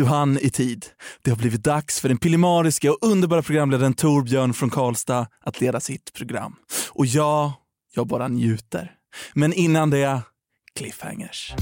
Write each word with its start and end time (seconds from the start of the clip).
Du 0.00 0.06
hann 0.06 0.38
i 0.38 0.50
tid. 0.50 0.86
Det 1.22 1.30
har 1.30 1.36
blivit 1.36 1.64
dags 1.64 2.00
för 2.00 2.08
den 2.08 2.18
pillemariska 2.18 2.92
och 2.92 2.98
underbara 3.00 3.42
programledaren 3.42 3.94
Torbjörn 3.94 4.54
från 4.54 4.70
Karlstad 4.70 5.26
att 5.40 5.60
leda 5.60 5.80
sitt 5.80 6.12
program. 6.12 6.56
Och 6.90 7.06
jag, 7.06 7.52
jag 7.94 8.06
bara 8.06 8.28
njuter. 8.28 8.92
Men 9.34 9.52
innan 9.52 9.90
det, 9.90 10.22
cliffhangers. 10.78 11.54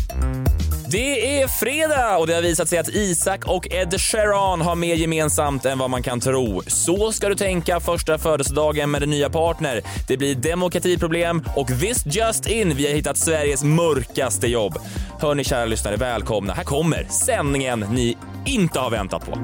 Det 0.91 1.41
är 1.41 1.48
fredag 1.48 2.17
och 2.19 2.27
det 2.27 2.35
har 2.35 2.43
visat 2.43 2.69
sig 2.69 2.79
att 2.79 2.89
Isak 2.89 3.45
och 3.45 3.67
Ed 3.71 4.01
Sheeran 4.01 4.61
har 4.61 4.75
mer 4.75 4.95
gemensamt 4.95 5.65
än 5.65 5.79
vad 5.79 5.91
man 5.91 6.03
kan 6.03 6.21
tro. 6.21 6.62
Så 6.67 7.12
ska 7.12 7.29
du 7.29 7.34
tänka 7.34 7.81
första 7.81 8.19
födelsedagen 8.19 8.91
med 8.91 9.03
din 9.03 9.11
nya 9.11 9.31
partner. 9.31 9.83
Det 10.09 10.17
blir 10.17 10.34
demokratiproblem 10.34 11.45
och 11.57 11.67
this 11.67 12.07
just 12.07 12.47
in, 12.47 12.77
vi 12.77 12.87
har 12.87 12.95
hittat 12.95 13.17
Sveriges 13.17 13.65
mörkaste 13.65 14.47
jobb. 14.47 14.79
Hörni 15.20 15.45
kära 15.45 15.65
lyssnare, 15.65 15.97
välkomna. 15.97 16.53
Här 16.53 16.65
kommer 16.65 17.05
sändningen 17.05 17.81
ni 17.81 18.17
inte 18.47 18.81
har 18.81 18.91
väntat 18.91 19.27
på. 19.27 19.39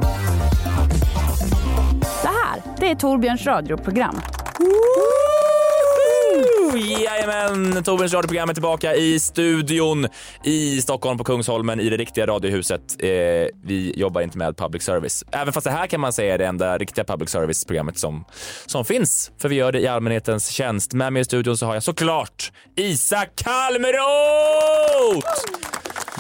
Det 2.23 2.29
här, 2.29 2.63
det 2.81 2.91
är 2.91 2.95
Torbjörns 2.95 3.47
radioprogram. 3.47 4.21
Jajamän, 6.79 7.85
Torbjörns 7.85 8.15
radioprogram 8.15 8.51
är 8.51 8.55
tillbaka 8.55 8.95
i 8.95 9.21
studion 9.21 10.09
i 10.45 10.83
Stockholm 10.83 11.19
på 11.19 11.25
Kungsholmen 11.25 11.81
i 11.81 11.91
det 11.91 11.97
riktiga 11.97 12.27
radiohuset. 12.27 12.81
Eh, 12.99 13.09
vi 13.65 13.93
jobbar 13.97 14.21
inte 14.21 14.39
med 14.39 14.57
public 14.57 14.83
service. 14.83 15.25
Även 15.33 15.53
fast 15.53 15.65
det 15.65 15.71
här 15.71 15.87
kan 15.87 16.01
man 16.01 16.13
säga 16.13 16.35
är 16.35 16.39
det 16.39 16.47
enda 16.47 16.79
riktiga 16.79 17.05
public 17.05 17.31
service-programmet 17.31 17.99
som, 17.99 18.25
som 18.67 18.85
finns. 18.85 19.33
För 19.41 19.49
vi 19.49 19.55
gör 19.55 19.73
det 19.73 19.81
i 19.81 19.87
allmänhetens 19.87 20.49
tjänst. 20.49 20.93
Med 20.93 21.13
mig 21.13 21.23
i 21.23 21.25
studion 21.25 21.57
så 21.57 21.67
har 21.67 21.75
jag 21.75 21.83
såklart 21.83 22.53
Isak 22.77 23.29
Kalmeroth! 23.37 24.05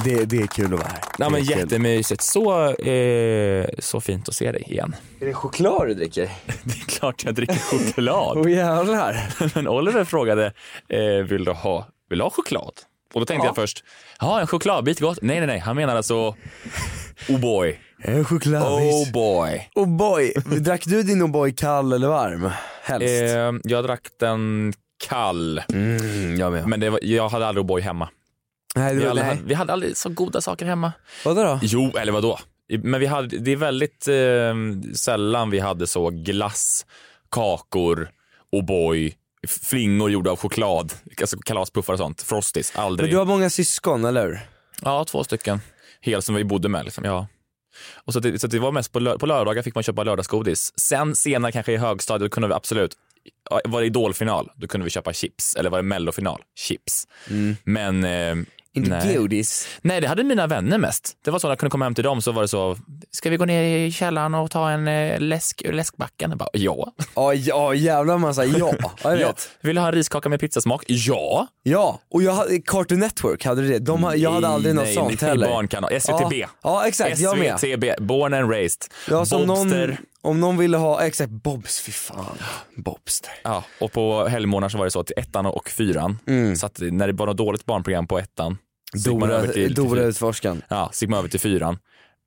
Det, 0.04 0.24
det 0.24 0.36
är 0.36 0.46
kul 0.46 0.64
att 0.64 0.70
vara 0.70 0.88
här. 0.88 0.98
Ja, 1.18 1.28
men 1.30 1.44
jättemysigt. 1.44 2.22
Så, 2.22 2.68
eh, 2.70 3.66
så 3.78 4.00
fint 4.00 4.28
att 4.28 4.34
se 4.34 4.52
dig 4.52 4.62
igen. 4.66 4.96
Är 5.20 5.26
det 5.26 5.34
choklad 5.34 5.86
du 5.88 5.94
dricker? 5.94 6.30
Det 6.64 6.74
är 6.74 6.84
klart 6.98 7.24
jag 7.24 7.34
dricker 7.34 7.54
choklad. 7.54 8.36
Åh 8.38 8.50
jävlar. 8.52 9.26
Men 9.54 9.68
Oliver 9.68 10.04
frågade, 10.04 10.52
eh, 10.88 11.24
vill, 11.28 11.44
du 11.44 11.52
ha, 11.52 11.86
vill 12.10 12.18
du 12.18 12.24
ha 12.24 12.30
choklad? 12.30 12.72
Och 13.14 13.20
då 13.20 13.26
tänkte 13.26 13.46
jag 13.46 13.54
först, 13.54 13.84
ja 14.20 14.40
en 14.40 14.46
chokladbit 14.46 15.00
gott. 15.00 15.18
Nej, 15.22 15.38
nej, 15.38 15.46
nej, 15.46 15.58
han 15.58 15.76
menar 15.76 15.96
alltså 15.96 16.34
Oh 17.28 17.40
boy. 17.40 17.78
En 18.02 18.24
chokladis. 18.24 18.94
Oh 19.08 19.12
boy. 19.12 19.68
Oh 19.74 19.86
boy. 19.96 20.32
Drack 20.60 20.84
du 20.84 21.02
din 21.02 21.22
O'boy 21.22 21.54
kall 21.56 21.92
eller 21.92 22.08
varm? 22.08 22.50
Helst. 22.82 23.08
Eh, 23.08 23.52
jag 23.72 23.84
drack 23.84 24.08
den 24.20 24.72
kall, 25.08 25.62
Mm, 25.72 26.36
jag 26.36 26.52
med. 26.52 26.68
men 26.68 26.80
det 26.80 26.90
var, 26.90 27.00
jag 27.02 27.28
hade 27.28 27.46
aldrig 27.46 27.66
O'boy 27.66 27.80
hemma. 27.80 28.08
Nej, 28.74 28.96
Vi 28.96 29.06
hade, 29.06 29.38
vi 29.44 29.54
hade 29.54 29.72
aldrig 29.72 29.96
så 29.96 30.08
goda 30.08 30.40
saker 30.40 30.66
hemma. 30.66 30.92
Vadå 31.24 31.42
då? 31.42 31.58
Jo, 31.62 31.92
eller 31.98 32.12
vadå? 32.12 32.38
Men 32.82 33.00
vi 33.00 33.06
hade, 33.06 33.38
det 33.38 33.52
är 33.52 33.56
väldigt 33.56 34.08
eh, 34.08 34.94
sällan 34.94 35.50
vi 35.50 35.58
hade 35.58 35.86
så 35.86 36.10
glass, 36.10 36.86
kakor, 37.30 38.08
O'boy, 38.52 39.14
flingor 39.70 40.10
gjorda 40.10 40.30
av 40.30 40.36
choklad, 40.36 40.92
alltså 41.20 41.38
kalaspuffar 41.38 41.92
och 41.92 41.98
sånt, 41.98 42.22
frosties, 42.22 42.72
aldrig. 42.76 43.04
Men 43.06 43.10
du 43.14 43.18
har 43.18 43.24
många 43.24 43.50
syskon, 43.50 44.04
eller 44.04 44.26
hur? 44.26 44.40
Ja, 44.82 45.04
två 45.04 45.24
stycken. 45.24 45.60
Helt 46.00 46.24
som 46.24 46.34
vi 46.34 46.44
bodde 46.44 46.68
med. 46.68 46.84
Liksom. 46.84 47.04
Ja. 47.04 47.26
Och 48.04 48.12
så, 48.12 48.20
det, 48.20 48.38
så 48.38 48.46
det 48.46 48.58
var 48.58 48.72
mest 48.72 48.92
på, 48.92 49.00
lö- 49.00 49.18
på 49.18 49.26
lördagar 49.26 49.62
fick 49.62 49.74
man 49.74 49.84
köpa 49.84 50.04
lördagsgodis. 50.04 50.72
Sen 50.80 51.16
senare 51.16 51.52
kanske 51.52 51.72
i 51.72 51.76
högstadiet 51.76 52.30
kunde 52.30 52.48
vi 52.48 52.54
absolut, 52.54 52.92
var 53.64 53.80
det 53.80 53.86
idolfinal, 53.86 54.50
då 54.56 54.66
kunde 54.66 54.84
vi 54.84 54.90
köpa 54.90 55.12
chips. 55.12 55.56
Eller 55.56 55.70
var 55.70 55.78
det 55.78 55.82
mellofinal, 55.82 56.42
chips. 56.58 57.08
Men 57.64 58.04
eh, 58.04 58.34
Inte 58.74 58.90
nej. 58.90 59.16
godis. 59.16 59.68
nej, 59.82 60.00
det 60.00 60.08
hade 60.08 60.24
mina 60.24 60.46
vänner 60.46 60.78
mest. 60.78 61.12
Det 61.24 61.30
var 61.30 61.38
så 61.38 61.46
när 61.46 61.52
jag 61.52 61.58
kunde 61.58 61.70
komma 61.70 61.84
hem 61.84 61.94
till 61.94 62.04
dem 62.04 62.22
så 62.22 62.32
var 62.32 62.42
det 62.42 62.48
så, 62.48 62.76
ska 63.10 63.30
vi 63.30 63.36
gå 63.36 63.44
ner 63.44 63.62
i 63.62 63.92
källaren 63.92 64.34
och 64.34 64.50
ta 64.50 64.70
en 64.70 64.88
eh, 64.88 65.20
läsk 65.20 65.62
ur 65.64 65.72
läskbacken? 65.72 66.30
Jag 66.30 66.38
bara, 66.38 66.48
ja. 66.52 66.92
Ja, 67.14 67.34
ja 67.34 67.74
jävlar 67.74 68.18
man 68.18 68.34
sa 68.34 68.44
ja. 68.44 68.74
ja, 68.80 68.90
jag 69.02 69.20
ja. 69.20 69.26
vet. 69.26 69.48
Vill 69.60 69.74
du 69.74 69.80
ha 69.80 69.88
en 69.88 69.94
riskaka 69.94 70.28
med 70.28 70.40
pizzasmak? 70.40 70.84
Ja. 70.86 71.46
Ja, 71.62 72.00
och 72.10 72.22
jag 72.22 72.32
hade, 72.32 72.60
Cartoon 72.60 72.98
Network 72.98 73.44
hade 73.44 73.62
du 73.62 73.68
det. 73.68 73.78
De, 73.78 74.04
ha- 74.04 74.14
jag 74.14 74.32
hade 74.32 74.48
aldrig 74.48 74.74
något 74.74 74.84
nej, 74.84 74.94
sånt 74.94 75.20
nej, 75.20 75.30
heller. 75.30 75.48
Barnkanal, 75.48 75.92
SVTB. 75.92 76.32
Ja, 76.32 76.48
ja 76.62 76.88
exakt, 76.88 77.18
jag 77.18 77.38
med. 77.38 77.54
SVTB, 77.54 77.84
born 77.98 78.34
and 78.34 78.50
raised. 78.50 78.82
Ja, 79.10 79.24
så 79.24 79.36
om 79.36 79.46
någon, 79.46 79.68
Bobster. 79.68 79.98
om 80.22 80.40
någon 80.40 80.56
ville 80.56 80.76
ha, 80.76 81.02
exakt, 81.02 81.30
Bobs, 81.30 81.80
fy 81.80 81.92
fan. 81.92 82.36
Bobster. 82.76 83.32
Ja, 83.42 83.64
och 83.80 83.92
på 83.92 84.26
helgmorgnar 84.28 84.68
så 84.68 84.78
var 84.78 84.84
det 84.84 84.90
så 84.90 85.04
till 85.04 85.14
ettan 85.18 85.46
och 85.46 85.68
fyran. 85.68 86.18
Så 86.56 86.66
att 86.66 86.78
när 86.80 87.06
det 87.06 87.12
var 87.12 87.26
något 87.26 87.36
dåligt 87.36 87.64
barnprogram 87.64 88.06
på 88.06 88.18
ettan, 88.18 88.58
Dora, 88.94 89.46
till, 89.46 89.74
utforskaren. 89.98 90.62
ja, 90.68 90.90
man 91.08 91.18
över 91.18 91.28
till 91.28 91.40
fyran. 91.40 91.78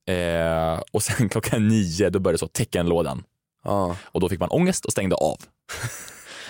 Eh, 0.07 0.81
och 0.91 1.03
sen 1.03 1.29
klockan 1.31 1.67
nio 1.67 2.09
då 2.09 2.19
började 2.19 2.37
så 2.37 2.47
teckenlådan. 2.47 3.23
Ja. 3.63 3.95
Och 4.03 4.19
då 4.19 4.29
fick 4.29 4.39
man 4.39 4.49
ångest 4.49 4.85
och 4.85 4.91
stängde 4.91 5.15
av. 5.15 5.37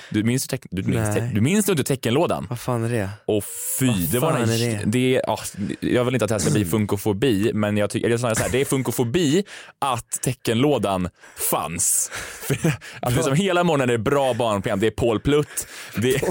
Du 0.09 0.23
minns, 0.23 0.47
teck- 0.49 0.67
du, 0.71 0.83
minns, 0.83 1.15
du 1.33 1.41
minns 1.41 1.69
inte 1.69 1.83
teckenlådan? 1.83 2.47
Vad 2.49 2.59
fan 2.59 2.83
är 2.83 2.89
det? 2.89 3.09
Och 3.25 3.43
fy, 3.79 3.87
Vad 3.87 4.11
det 4.11 4.19
var 4.19 4.37
en, 4.37 4.47
det? 4.47 4.81
det 4.85 5.21
ja, 5.27 5.39
jag 5.79 6.05
vill 6.05 6.13
inte 6.15 6.25
att 6.25 6.29
det 6.29 6.35
här 6.35 6.39
ska 6.39 6.51
bli 6.51 6.65
funkofobi, 6.65 7.51
men 7.53 7.77
jag 7.77 7.89
tycker, 7.89 8.07
eller 8.07 8.17
snarare 8.17 8.35
så 8.35 8.43
här, 8.43 8.49
det 8.49 8.61
är 8.61 8.65
funkofobi 8.65 9.43
att 9.79 10.21
teckenlådan 10.21 11.09
fanns. 11.51 12.11
Att 13.01 13.15
liksom 13.15 13.33
hela 13.35 13.63
morgonen 13.63 13.89
är 13.89 13.93
det 13.93 14.03
bra 14.03 14.33
barnprogram, 14.33 14.79
det 14.79 14.87
är 14.87 14.91
Paul 14.91 15.19
Plutt, 15.19 15.67
det, 15.95 16.21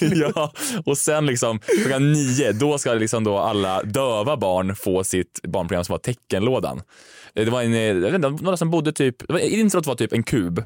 ja, 0.34 0.52
och 0.84 0.98
sen 0.98 1.26
liksom 1.26 1.58
klockan 1.82 2.12
nio, 2.12 2.52
då 2.52 2.78
ska 2.78 2.94
liksom 2.94 3.24
då 3.24 3.38
alla 3.38 3.82
döva 3.82 4.36
barn 4.36 4.76
få 4.76 5.04
sitt 5.04 5.40
barnprogram 5.42 5.84
som 5.84 5.92
var 5.92 5.98
teckenlådan. 5.98 6.82
Det 7.34 7.50
var 7.50 7.62
en, 7.62 7.72
jag 7.72 7.94
vet 7.94 8.14
inte, 8.14 8.28
några 8.28 8.56
som 8.56 8.70
bodde 8.70 8.92
typ, 8.92 9.16
introt 9.40 9.86
var 9.86 9.94
typ 9.94 10.12
en 10.12 10.22
kub. 10.22 10.64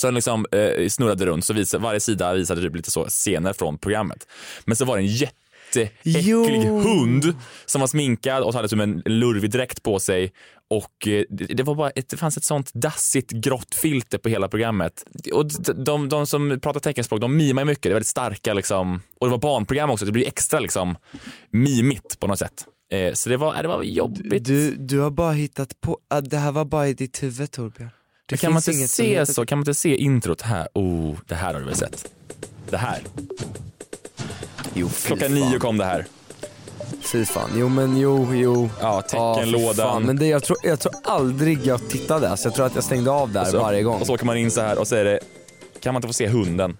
Så 0.00 0.06
den 0.06 0.14
liksom 0.14 0.46
eh, 0.52 0.88
snurrade 0.88 1.26
runt, 1.26 1.44
så 1.44 1.52
visade, 1.52 1.82
varje 1.82 2.00
sida 2.00 2.34
visade 2.34 2.60
typ 2.60 2.76
lite 2.76 2.90
så 2.90 3.04
scener 3.04 3.52
från 3.52 3.78
programmet. 3.78 4.26
Men 4.64 4.76
så 4.76 4.84
var 4.84 4.96
det 4.96 5.02
en 5.02 5.06
jätteäcklig 5.06 6.64
Jo. 6.66 6.80
hund 6.80 7.34
som 7.66 7.80
var 7.80 7.88
sminkad 7.88 8.42
och 8.42 8.54
hade 8.54 8.68
som 8.68 8.80
en 8.80 9.02
lurvig 9.04 9.50
dräkt 9.50 9.82
på 9.82 9.98
sig. 10.00 10.32
Och 10.70 11.08
eh, 11.08 11.24
det, 11.30 11.62
var 11.62 11.74
bara 11.74 11.90
ett, 11.90 12.08
det 12.08 12.16
fanns 12.16 12.36
ett 12.36 12.44
sånt 12.44 12.70
dassigt 12.74 13.30
grått 13.30 13.74
filter 13.74 14.18
på 14.18 14.28
hela 14.28 14.48
programmet. 14.48 15.04
Och 15.32 15.46
de, 15.76 16.08
de, 16.08 16.26
som 16.26 16.60
pratar 16.62 16.80
teckenspråk, 16.80 17.20
de 17.20 17.36
mimar 17.36 17.64
mycket. 17.64 17.82
Det 17.82 17.88
är 17.88 17.94
väldigt 17.94 18.08
starka 18.08 18.54
liksom. 18.54 19.00
Och 19.20 19.26
det 19.26 19.30
var 19.30 19.38
barnprogram 19.38 19.90
också, 19.90 20.04
det 20.04 20.12
blir 20.12 20.26
extra 20.26 20.60
liksom 20.60 20.96
mimigt 21.50 22.20
på 22.20 22.26
något 22.26 22.38
sätt. 22.38 22.66
Eh, 22.92 23.12
så 23.12 23.28
det 23.28 23.36
var, 23.36 23.62
det 23.62 23.68
var 23.68 23.82
jobbigt. 23.82 24.44
Du, 24.44 24.74
du 24.74 24.98
har 24.98 25.10
bara 25.10 25.32
hittat 25.32 25.80
på, 25.80 25.98
ah, 26.08 26.20
det 26.20 26.36
här 26.38 26.52
var 26.52 26.64
bara 26.64 26.88
i 26.88 26.94
ditt 26.94 27.22
huvud 27.22 27.50
Torbjörn. 27.50 27.90
Det 28.26 28.36
kan 28.36 28.52
man 28.52 28.58
inte 28.68 28.88
se 28.88 29.04
heter- 29.18 29.32
så? 29.32 29.46
Kan 29.46 29.58
man 29.58 29.62
inte 29.62 29.74
se 29.74 29.96
introt 29.96 30.42
här? 30.42 30.68
Oh, 30.74 31.16
det 31.26 31.34
här 31.34 31.52
har 31.54 31.60
du 31.60 31.66
väl 31.66 31.76
sett? 31.76 32.10
Det 32.70 32.76
här. 32.76 33.02
Jo, 34.74 34.90
Klockan 35.04 35.28
fan. 35.28 35.34
nio 35.50 35.58
kom 35.58 35.78
det 35.78 35.84
här. 35.84 36.06
Fy 37.02 37.24
fan, 37.24 37.50
jo 37.56 37.68
men 37.68 37.96
jo, 37.96 38.34
jo. 38.34 38.70
Ja, 38.80 39.02
teckenlådan. 39.02 40.02
Men 40.02 40.16
det, 40.16 40.26
jag, 40.26 40.42
tror, 40.44 40.58
jag 40.62 40.80
tror 40.80 40.92
aldrig 41.04 41.66
jag 41.66 41.88
tittade, 41.88 42.28
alltså 42.30 42.46
jag 42.48 42.54
tror 42.54 42.66
att 42.66 42.74
jag 42.74 42.84
stängde 42.84 43.10
av 43.10 43.32
där 43.32 43.44
så, 43.44 43.58
varje 43.58 43.82
gång. 43.82 44.00
Och 44.00 44.06
så 44.06 44.14
åker 44.14 44.24
man 44.26 44.36
in 44.36 44.50
så 44.50 44.60
här 44.60 44.78
och 44.78 44.88
så 44.88 44.94
är 44.96 45.04
det, 45.04 45.20
kan 45.80 45.94
man 45.94 45.98
inte 46.00 46.08
få 46.08 46.12
se 46.12 46.28
hunden? 46.28 46.76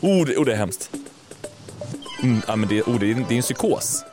Oh, 0.00 0.26
det, 0.26 0.36
oh, 0.36 0.44
det 0.44 0.52
är 0.52 0.56
hemskt. 0.56 0.90
Mm, 2.22 2.42
ja, 2.48 2.56
men 2.56 2.68
det, 2.68 2.82
oh, 2.82 2.98
det, 2.98 3.10
är, 3.10 3.14
det 3.28 3.34
är 3.34 3.36
en 3.36 3.42
psykos. 3.42 4.04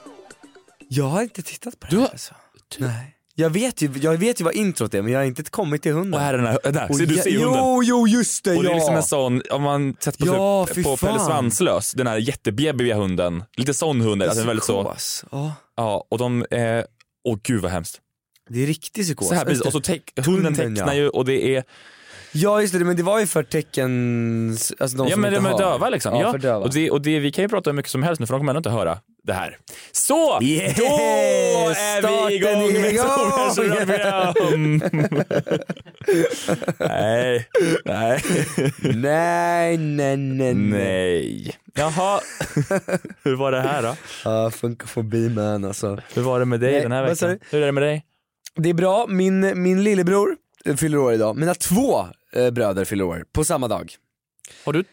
Jag 0.89 1.05
har 1.05 1.21
inte 1.21 1.41
tittat 1.41 1.79
på 1.79 1.87
det 1.87 1.95
Du 1.95 1.97
har- 1.97 2.03
här, 2.05 2.11
alltså. 2.11 2.33
Nej. 2.77 3.16
Jag 3.39 3.49
vet, 3.49 3.81
ju, 3.81 3.89
jag 4.01 4.17
vet 4.17 4.41
ju 4.41 4.43
vad 4.45 4.53
introt 4.53 4.93
är 4.93 5.01
men 5.01 5.11
jag 5.11 5.19
har 5.19 5.25
inte 5.25 5.43
kommit 5.43 5.81
till 5.81 5.93
hunden. 5.93 6.13
Och 6.13 6.19
här 6.19 6.33
är 6.33 6.37
den 6.37 6.47
här, 6.47 6.59
där, 6.63 6.93
ser 6.93 7.05
du 7.05 7.15
ser 7.15 7.31
hunden? 7.31 7.49
Jo, 7.53 7.81
jo 7.83 8.07
just 8.07 8.43
det, 8.43 8.55
och 8.55 8.63
det 8.63 8.69
är 8.69 8.71
ja! 8.71 8.75
liksom 8.77 8.95
en 8.95 9.03
sån, 9.03 9.41
om 9.51 9.61
man 9.61 9.95
sett 9.99 10.17
på, 10.17 10.25
Ja, 10.27 10.67
typ, 10.73 10.83
på 10.85 10.97
Pelle. 10.97 11.19
Svanslös, 11.19 11.91
den 11.91 12.07
här 12.07 12.17
jättebjäbbiga 12.17 12.95
hunden. 12.95 13.43
Lite 13.57 13.73
sån 13.73 14.01
hund, 14.01 14.23
alltså 14.23 14.45
väldigt 14.45 14.65
så. 14.65 14.95
Ja, 15.31 15.53
Ja, 15.77 16.05
och 16.09 16.17
de, 16.17 16.45
eh, 16.51 16.83
åh 17.27 17.37
gud 17.43 17.61
vad 17.61 17.71
hemskt. 17.71 17.99
det 18.49 18.63
är 18.63 18.67
riktig 18.67 19.03
psykos. 19.03 19.27
Så 19.27 19.33
här, 19.33 19.45
precis, 19.45 19.61
och 19.65 19.71
så 19.71 19.79
teck, 19.81 20.11
hunden 20.25 20.55
tecknar 20.55 20.93
ju 20.93 21.09
och 21.09 21.25
det 21.25 21.55
är 21.55 21.63
Ja 22.31 22.61
just 22.61 22.73
det, 22.73 22.79
men 22.85 22.95
det 22.95 23.03
var 23.03 23.19
ju 23.19 23.27
för 23.27 23.43
tecken, 23.43 24.49
alltså 24.79 24.97
de 24.97 25.07
Ja 25.07 25.11
som 25.13 25.21
men 25.21 25.33
de 25.33 25.37
inte 25.37 25.49
är 25.49 25.51
hör. 25.51 25.59
döva 25.59 25.89
liksom. 25.89 26.15
Ja, 26.15 26.21
Ja, 26.21 26.31
för 26.31 26.39
döva. 26.39 26.65
Och, 26.65 26.73
det, 26.73 26.91
och 26.91 27.01
det, 27.01 27.19
vi 27.19 27.31
kan 27.31 27.43
ju 27.43 27.49
prata 27.49 27.69
hur 27.69 27.75
mycket 27.75 27.91
som 27.91 28.03
helst 28.03 28.19
nu 28.19 28.25
för 28.27 28.33
de 28.33 28.39
kommer 28.39 28.51
ändå 28.51 28.57
inte 28.57 28.69
höra 28.69 28.99
det 29.27 29.33
här. 29.33 29.57
Så! 29.91 30.43
Yes! 30.43 30.75
Då 30.75 30.83
är 30.83 32.27
vi 32.27 32.35
igång 32.35 32.81
med! 32.81 32.99
Solens 32.99 33.57
radioprogram! 33.57 34.81
nej, 36.79 37.47
nej, 37.85 38.23
Nej, 38.79 39.77
nej, 39.77 40.17
nej, 40.17 40.53
nej. 40.53 41.55
Jaha, 41.73 42.19
hur 43.23 43.35
var 43.35 43.51
det 43.51 43.61
här 43.61 43.81
då? 43.83 43.95
Ja, 44.23 44.51
funkofobi 44.51 45.29
man 45.29 45.65
alltså. 45.65 45.99
Hur 46.13 46.21
var 46.21 46.39
det 46.39 46.45
med 46.45 46.59
dig 46.59 46.71
Nej, 46.71 46.81
den 46.81 46.91
här 46.91 47.03
veckan? 47.03 47.39
Hur 47.49 47.61
är 47.61 47.65
det 47.65 47.71
med 47.71 47.83
dig? 47.83 48.05
Det 48.55 48.69
är 48.69 48.73
bra, 48.73 49.05
min, 49.07 49.63
min 49.63 49.83
lillebror 49.83 50.35
fyller 50.77 50.97
år 50.97 51.13
idag, 51.13 51.37
mina 51.37 51.53
två 51.53 52.05
eh, 52.33 52.49
bröder 52.49 52.85
fyller 52.85 53.03
år 53.03 53.25
på 53.31 53.43
samma 53.43 53.67
dag. 53.67 53.95
Har 54.65 54.73
du 54.73 54.83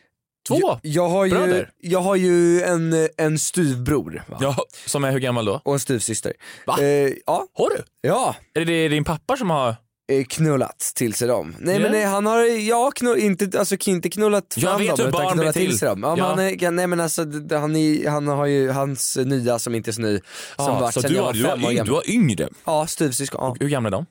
två? 0.49 0.59
Jag, 0.61 0.79
jag, 0.83 1.09
har, 1.09 1.25
ju, 1.25 1.31
bröder? 1.31 1.71
jag 1.81 2.01
har 2.01 2.17
ju 2.17 2.63
en, 2.63 3.09
en 3.17 3.39
styvbror 3.39 4.23
va? 4.27 4.39
Ja, 4.41 4.57
som 4.87 5.05
är 5.05 5.13
hur 5.13 5.19
gammal 5.19 5.45
då? 5.45 5.61
och 5.65 5.73
en 5.73 5.81
styvsyster. 5.81 6.33
Va? 6.67 6.77
Eh, 6.81 6.87
ja, 7.27 7.47
Har 7.55 7.71
du? 7.71 7.83
ja. 8.09 8.35
Är 8.55 8.65
det 8.65 8.89
din 8.89 9.05
pappa 9.05 9.37
som 9.37 9.51
har... 9.51 9.69
eh, 10.13 10.25
knullat 10.29 10.79
till 10.95 11.15
sig 11.15 11.29
dem. 11.29 11.57
Nej 11.61 11.75
Ja. 11.75 11.81
men 11.81 11.93
nej, 11.93 12.05
han 12.05 12.27
har, 12.27 12.45
ja 12.69 12.91
knull, 12.97 13.19
inte, 13.19 13.59
alltså 13.59 13.77
inte 13.87 14.11
knullat 14.11 14.55
fram 14.55 14.73
dem 14.85 14.95
utan 14.95 15.11
barn 15.11 15.33
knullat 15.33 15.55
blir 15.55 15.67
till. 15.67 15.79
sig 15.79 15.89
dem. 15.89 16.01
Ja, 16.03 16.15
Ja. 16.19 16.25
han 16.25 16.39
är, 16.39 16.71
nej 16.71 16.87
men 16.87 17.01
alltså 17.01 17.23
han, 17.51 17.77
är, 17.77 18.09
han 18.09 18.29
har 18.29 18.47
ju 18.47 18.71
hans 18.71 19.17
nya 19.17 19.59
som 19.59 19.75
inte 19.75 19.91
är 19.91 19.93
så 19.93 20.01
ny, 20.03 20.21
som 20.57 20.81
varit 20.81 20.95
så 20.95 21.01
du 21.01 21.17
har, 21.19 21.25
var 21.25 21.33
du, 21.33 21.43
fem 21.43 21.61
yng, 21.63 21.85
du 21.85 21.93
har 21.93 22.11
yngre. 22.11 22.49
Ja, 22.65 22.87
styvsyskon. 22.87 23.41
Ja. 23.43 23.57
Hur 23.61 23.69
gamla 23.69 23.87
är 23.89 23.91
de? 23.91 24.07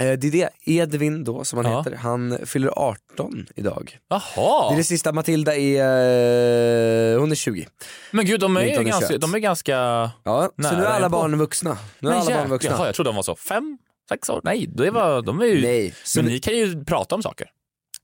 Eh, 0.00 0.12
Det 0.18 0.26
är 0.26 0.30
det, 0.30 0.48
Edvin 0.64 1.24
då 1.24 1.44
som 1.44 1.56
han 1.64 1.72
Ja. 1.72 1.78
heter, 1.78 1.96
han 1.96 2.38
fyller 2.44 2.70
18 2.76 3.46
idag. 3.56 3.98
Jaha. 4.08 4.68
Det 4.68 4.74
är 4.74 4.76
det 4.76 4.84
sista, 4.84 5.12
Matilda 5.12 5.56
är, 5.56 5.80
eh, 7.14 7.20
hon 7.20 7.30
är 7.30 7.34
20. 7.34 7.66
Men 8.10 8.24
gud, 8.26 8.40
de 8.40 8.56
är, 8.56 8.60
ju 8.60 8.66
19 8.66 8.84
och 8.84 8.90
ganska, 8.90 9.08
21. 9.08 9.20
de 9.20 9.34
är 9.34 9.38
ganska... 9.38 9.72
Ja, 10.24 10.50
så 10.56 10.62
Nära 10.62 10.76
nu 10.76 10.82
är 10.84 10.86
alla 10.90 11.08
barn 11.08 11.38
vuxna. 11.38 11.78
Nu 11.98 12.08
är 12.08 12.12
Men 12.12 12.22
alla 12.22 12.34
barn 12.38 12.48
vuxna. 12.50 12.70
Jaha, 12.70 12.86
jag 12.86 12.94
trodde 12.94 13.08
de 13.10 13.16
var 13.16 13.22
så 13.22 13.36
fem, 13.36 13.78
sex 14.08 14.30
år. 14.30 14.40
Nej, 14.44 14.66
det 14.68 14.90
var, 14.90 15.22
de 15.22 15.40
är 15.40 15.44
ju... 15.44 15.62
Nej, 15.62 15.94
så 16.04 16.22
Men 16.22 16.32
ni 16.32 16.38
kan 16.38 16.56
ju 16.56 16.84
prata 16.84 17.14
om 17.14 17.22
saker. 17.22 17.46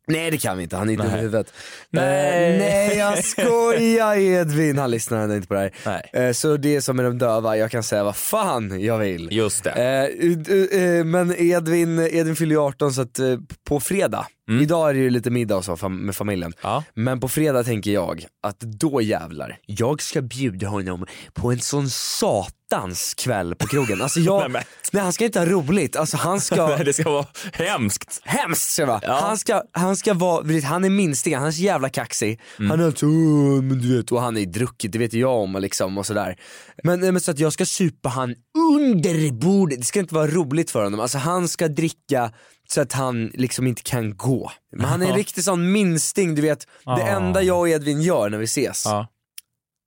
Nej 0.09 0.31
det 0.31 0.39
kan 0.39 0.57
vi 0.57 0.63
inte, 0.63 0.77
han 0.77 0.91
är 0.91 0.97
dum 0.97 1.07
i 1.07 1.11
huvudet. 1.11 1.53
Nej. 1.91 2.53
Eh, 2.53 2.59
nej 2.59 2.99
jag 2.99 3.25
skojar 3.25 4.17
Edvin, 4.41 4.79
han 4.79 4.91
lyssnar 4.91 5.19
ändå 5.19 5.37
inte 5.37 5.49
på 5.49 5.55
det 5.55 5.71
här. 5.85 6.11
Eh, 6.13 6.33
så 6.33 6.57
det 6.57 6.77
är 6.77 6.81
som 6.81 6.97
med 6.97 7.05
de 7.05 7.19
döva, 7.19 7.57
jag 7.57 7.71
kan 7.71 7.83
säga 7.83 8.05
vad 8.05 8.17
fan 8.17 8.81
jag 8.81 8.99
vill. 8.99 9.29
Just 9.33 9.65
det. 9.65 9.71
Eh, 9.71 10.27
uh, 10.27 10.39
uh, 10.51 10.83
uh, 10.83 11.05
men 11.05 11.35
Edvin, 11.39 11.99
Edvin 11.99 12.37
fyller 12.37 12.55
ju 12.55 12.61
18 12.61 12.93
så 12.93 13.03
att 13.03 13.21
uh, 13.21 13.39
på 13.69 13.81
fredag, 13.81 14.27
Mm. 14.49 14.63
idag 14.63 14.91
är 14.91 14.95
det 14.95 15.01
ju 15.01 15.11
lite 15.11 15.31
middag 15.31 15.57
och 15.57 15.65
så 15.65 15.77
fam- 15.77 15.99
med 16.01 16.17
familjen. 16.17 16.53
Ja. 16.63 16.85
Men 16.95 17.21
på 17.21 17.29
fredag 17.29 17.65
tänker 17.65 17.91
jag 17.91 18.25
att 18.43 18.61
då 18.61 19.01
jävlar, 19.03 19.59
jag 19.67 20.03
ska 20.03 20.23
bjuda 20.23 20.69
honom 20.69 21.07
på 21.35 21.53
en 21.53 21.61
sån 21.61 21.89
satans 21.91 23.15
kväll 23.15 23.55
på 23.55 23.67
krogen. 23.67 24.03
Alltså 24.03 24.21
jag, 24.21 24.51
Nej, 24.51 24.63
nej 24.93 25.03
han 25.03 25.13
ska 25.13 25.25
inte 25.25 25.39
ha 25.39 25.47
roligt, 25.47 25.97
alltså 25.97 26.17
han 26.17 26.41
ska 26.41 26.67
Nej, 26.77 26.85
det 26.85 26.93
ska 26.93 27.11
vara 27.11 27.27
hemskt. 27.53 28.21
Hemskt 28.25 28.71
ska 28.71 28.83
det 28.83 28.89
vara. 28.89 29.01
Ja. 29.03 29.19
Han, 29.23 29.39
ska, 29.39 29.63
han 29.73 29.97
ska 29.97 30.15
vara, 30.15 30.43
vet, 30.43 30.65
han 30.65 30.85
är 30.85 30.91
minstingen, 30.91 31.39
han 31.39 31.49
är 31.49 31.53
så 31.53 31.63
jävla 31.63 31.89
kaxig. 31.89 32.41
Mm. 32.59 32.71
Han 32.71 32.81
är 32.81 32.87
"Åh, 33.05 33.63
men 33.63 33.79
du 33.79 33.97
vet, 33.97 34.13
och 34.13 34.21
han 34.21 34.37
är 34.37 34.47
druckit, 34.47 34.93
det 34.93 34.99
vet 34.99 35.13
jag 35.13 35.35
om 35.43 35.57
liksom 35.61 35.99
och 35.99 36.07
sådär. 36.07 36.37
Men, 36.85 37.01
men 37.01 37.21
så 37.21 37.31
att 37.31 37.39
jag 37.39 37.53
ska 37.53 37.67
supa 37.67 38.09
han 38.09 38.35
under 38.77 39.33
bordet, 39.33 39.79
det 39.79 39.85
ska 39.85 40.01
inte 40.01 40.15
vara 40.15 40.27
roligt 40.27 40.71
för 40.71 40.85
honom. 40.85 41.01
Alltså 41.01 41.19
han 41.19 41.49
ska 41.49 41.69
dricka 41.69 42.31
så 42.73 42.81
att 42.81 42.93
han 42.93 43.31
liksom 43.35 43.67
inte 43.67 43.83
kan 43.83 44.17
gå. 44.17 44.53
Men 44.73 44.87
han 44.87 45.03
är 45.03 45.07
en 45.07 45.17
riktig 45.17 45.45
sån 45.45 45.73
minsting, 45.73 46.35
du 46.35 46.43
vet, 46.43 46.67
det 46.85 46.91
Ah. 46.91 46.99
enda 47.07 47.43
jag 47.43 47.59
och 47.59 47.69
Edvin 47.69 48.03
gör 48.03 48.31
när 48.31 48.39
vi 48.39 48.45
ses, 48.45 48.83
Ja. 48.85 49.07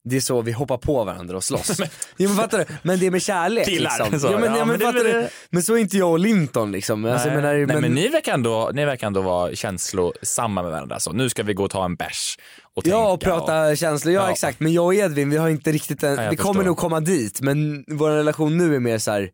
det 0.09 0.15
är 0.15 0.21
så 0.21 0.41
vi 0.41 0.51
hoppar 0.51 0.77
på 0.77 1.03
varandra 1.03 1.37
och 1.37 1.43
slåss. 1.43 1.79
jo 2.17 2.29
men 2.29 2.37
fattar 2.37 2.57
du? 2.57 2.65
Men 2.83 2.99
det 2.99 3.05
är 3.07 3.11
med 3.11 3.21
kärlek 3.21 3.65
Killar, 3.65 3.91
liksom. 4.11 4.19
så. 4.19 4.31
Men, 4.39 4.43
Ja, 4.51 4.57
ja, 4.57 4.65
men, 4.65 4.79
men 4.79 4.93
det-? 4.95 5.29
Men 5.49 5.63
så 5.63 5.73
är 5.73 5.77
inte 5.77 5.97
jag 5.97 6.11
och 6.11 6.19
Linton 6.19 6.71
liksom. 6.71 7.05
Alltså, 7.05 7.27
Nej, 7.27 7.35
menar, 7.35 7.53
Nej, 7.65 7.81
men, 7.81 7.91
ni, 7.91 8.07
verkar 8.07 8.33
ändå, 8.33 8.71
ni 8.73 8.85
verkar 8.85 9.07
ändå 9.07 9.21
vara 9.21 9.55
känslosamma 9.55 10.61
med 10.61 10.71
varandra. 10.71 10.99
Så 10.99 11.11
nu 11.11 11.29
ska 11.29 11.43
vi 11.43 11.53
gå 11.53 11.63
och 11.63 11.71
ta 11.71 11.85
en 11.85 11.95
bärs 11.95 12.37
och 12.75 12.83
tänka. 12.83 12.97
Ja 12.97 13.11
och 13.11 13.21
prata 13.21 13.75
känslor, 13.75 14.13
ja, 14.13 14.21
Ja. 14.25 14.31
exakt. 14.31 14.59
Men 14.59 14.73
jag 14.73 14.85
och 14.85 14.95
Edvin 14.95 15.29
vi 15.29 15.37
har 15.37 15.49
inte 15.49 15.71
riktigt 15.71 16.03
en, 16.03 16.15
jag 16.23 16.29
vi 16.29 16.35
kommer 16.35 16.53
förstår. 16.53 16.63
nog 16.65 16.77
komma 16.77 16.99
dit 16.99 17.41
men 17.41 17.83
vår 17.87 18.09
relation 18.11 18.57
nu 18.57 18.75
är 18.75 18.79
mer 18.79 18.97
så 18.97 19.11
här. 19.11 19.29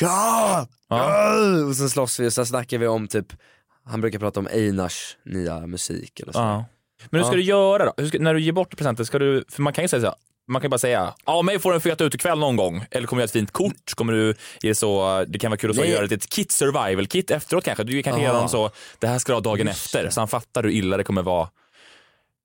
Ja! 0.00 0.66
Ja. 0.88 1.34
Och 1.68 1.76
sen 1.76 1.90
slåss 1.90 2.20
vi 2.20 2.28
och 2.28 2.32
sen 2.32 2.46
snackar 2.46 2.78
vi 2.78 2.86
om 2.86 3.08
typ, 3.08 3.26
han 3.84 4.00
brukar 4.00 4.18
prata 4.18 4.40
om 4.40 4.46
Einars 4.46 5.16
nya 5.24 5.66
musik 5.66 6.20
eller 6.20 6.32
så. 6.32 6.38
Ja. 6.38 6.64
Men 7.10 7.20
hur 7.20 7.26
ska 7.26 7.36
du 7.36 7.42
göra 7.42 7.92
då? 7.96 8.06
Ska, 8.08 8.18
när 8.18 8.34
du 8.34 8.40
ger 8.40 8.52
bort 8.52 8.76
presenter, 8.76 9.04
ska 9.04 9.18
du, 9.18 9.44
för 9.48 9.62
man 9.62 9.72
kan 9.72 9.84
ju 9.84 9.88
säga 9.88 10.00
så 10.00 10.06
här, 10.06 10.14
man 10.48 10.60
kan 10.62 10.70
bara 10.70 10.78
säga, 10.78 11.14
ja 11.26 11.42
mig 11.42 11.58
får 11.58 11.74
en 11.74 11.80
fet 11.80 12.00
utekväll 12.00 12.38
någon 12.38 12.56
gång. 12.56 12.84
Eller 12.90 13.06
kommer 13.06 13.20
du 13.20 13.22
göra 13.22 13.24
ett 13.24 13.32
fint 13.32 13.50
kort? 13.52 13.94
Kommer 13.94 14.12
du 14.12 14.34
ge 14.62 14.74
så, 14.74 15.24
det 15.28 15.38
kan 15.38 15.50
vara 15.50 15.58
kul 15.58 15.70
att 15.70 15.76
så 15.76 15.84
göra 15.84 16.04
ett 16.04 16.28
kit 16.30 16.52
survival 16.52 17.06
kit 17.06 17.30
efteråt 17.30 17.64
kanske. 17.64 17.84
Du 17.84 18.02
kanske 18.02 18.22
ger 18.22 18.28
honom 18.32 18.48
så, 18.48 18.70
det 18.98 19.06
här 19.06 19.18
ska 19.18 19.32
du 19.32 19.36
ha 19.36 19.40
dagen 19.40 19.68
efter. 19.68 20.10
Så 20.10 20.20
han 20.20 20.28
fattar 20.28 20.62
hur 20.62 20.70
illa 20.70 20.96
det 20.96 21.04
kommer 21.04 21.22
vara. 21.22 21.48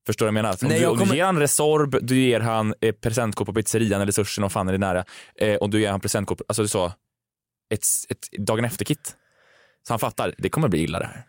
Förstår 0.06 0.26
du 0.26 0.32
vad 0.32 0.38
jag 0.38 0.44
menar? 0.44 0.58
Om, 0.62 0.68
Nej, 0.70 0.80
du, 0.80 0.86
om 0.86 0.98
kommer- 0.98 1.12
du 1.12 1.18
ger 1.18 1.26
han 1.26 1.40
Resorb, 1.40 1.98
du 2.02 2.20
ger 2.20 2.40
han 2.40 2.74
eh, 2.82 2.92
presentkort 2.92 3.46
på 3.46 3.54
pizzerian 3.54 4.02
eller 4.02 4.12
sushin, 4.12 4.44
om 4.44 4.50
fan 4.50 4.68
är 4.68 4.72
det 4.72 4.78
nära. 4.78 5.06
Eh, 5.36 5.56
och 5.56 5.70
du 5.70 5.82
ger 5.82 5.92
han 5.92 6.00
presentkort, 6.00 6.42
alltså 6.48 6.68
så, 6.68 6.92
ett, 7.74 7.86
ett 8.10 8.46
dagen 8.46 8.66
efter-kit. 8.66 9.16
Så 9.88 9.94
han 9.94 10.00
fattar, 10.00 10.36
det 10.38 10.50
kommer 10.50 10.68
bli 10.68 10.80
illa 10.84 11.00
det 11.00 11.06
här. 11.06 11.24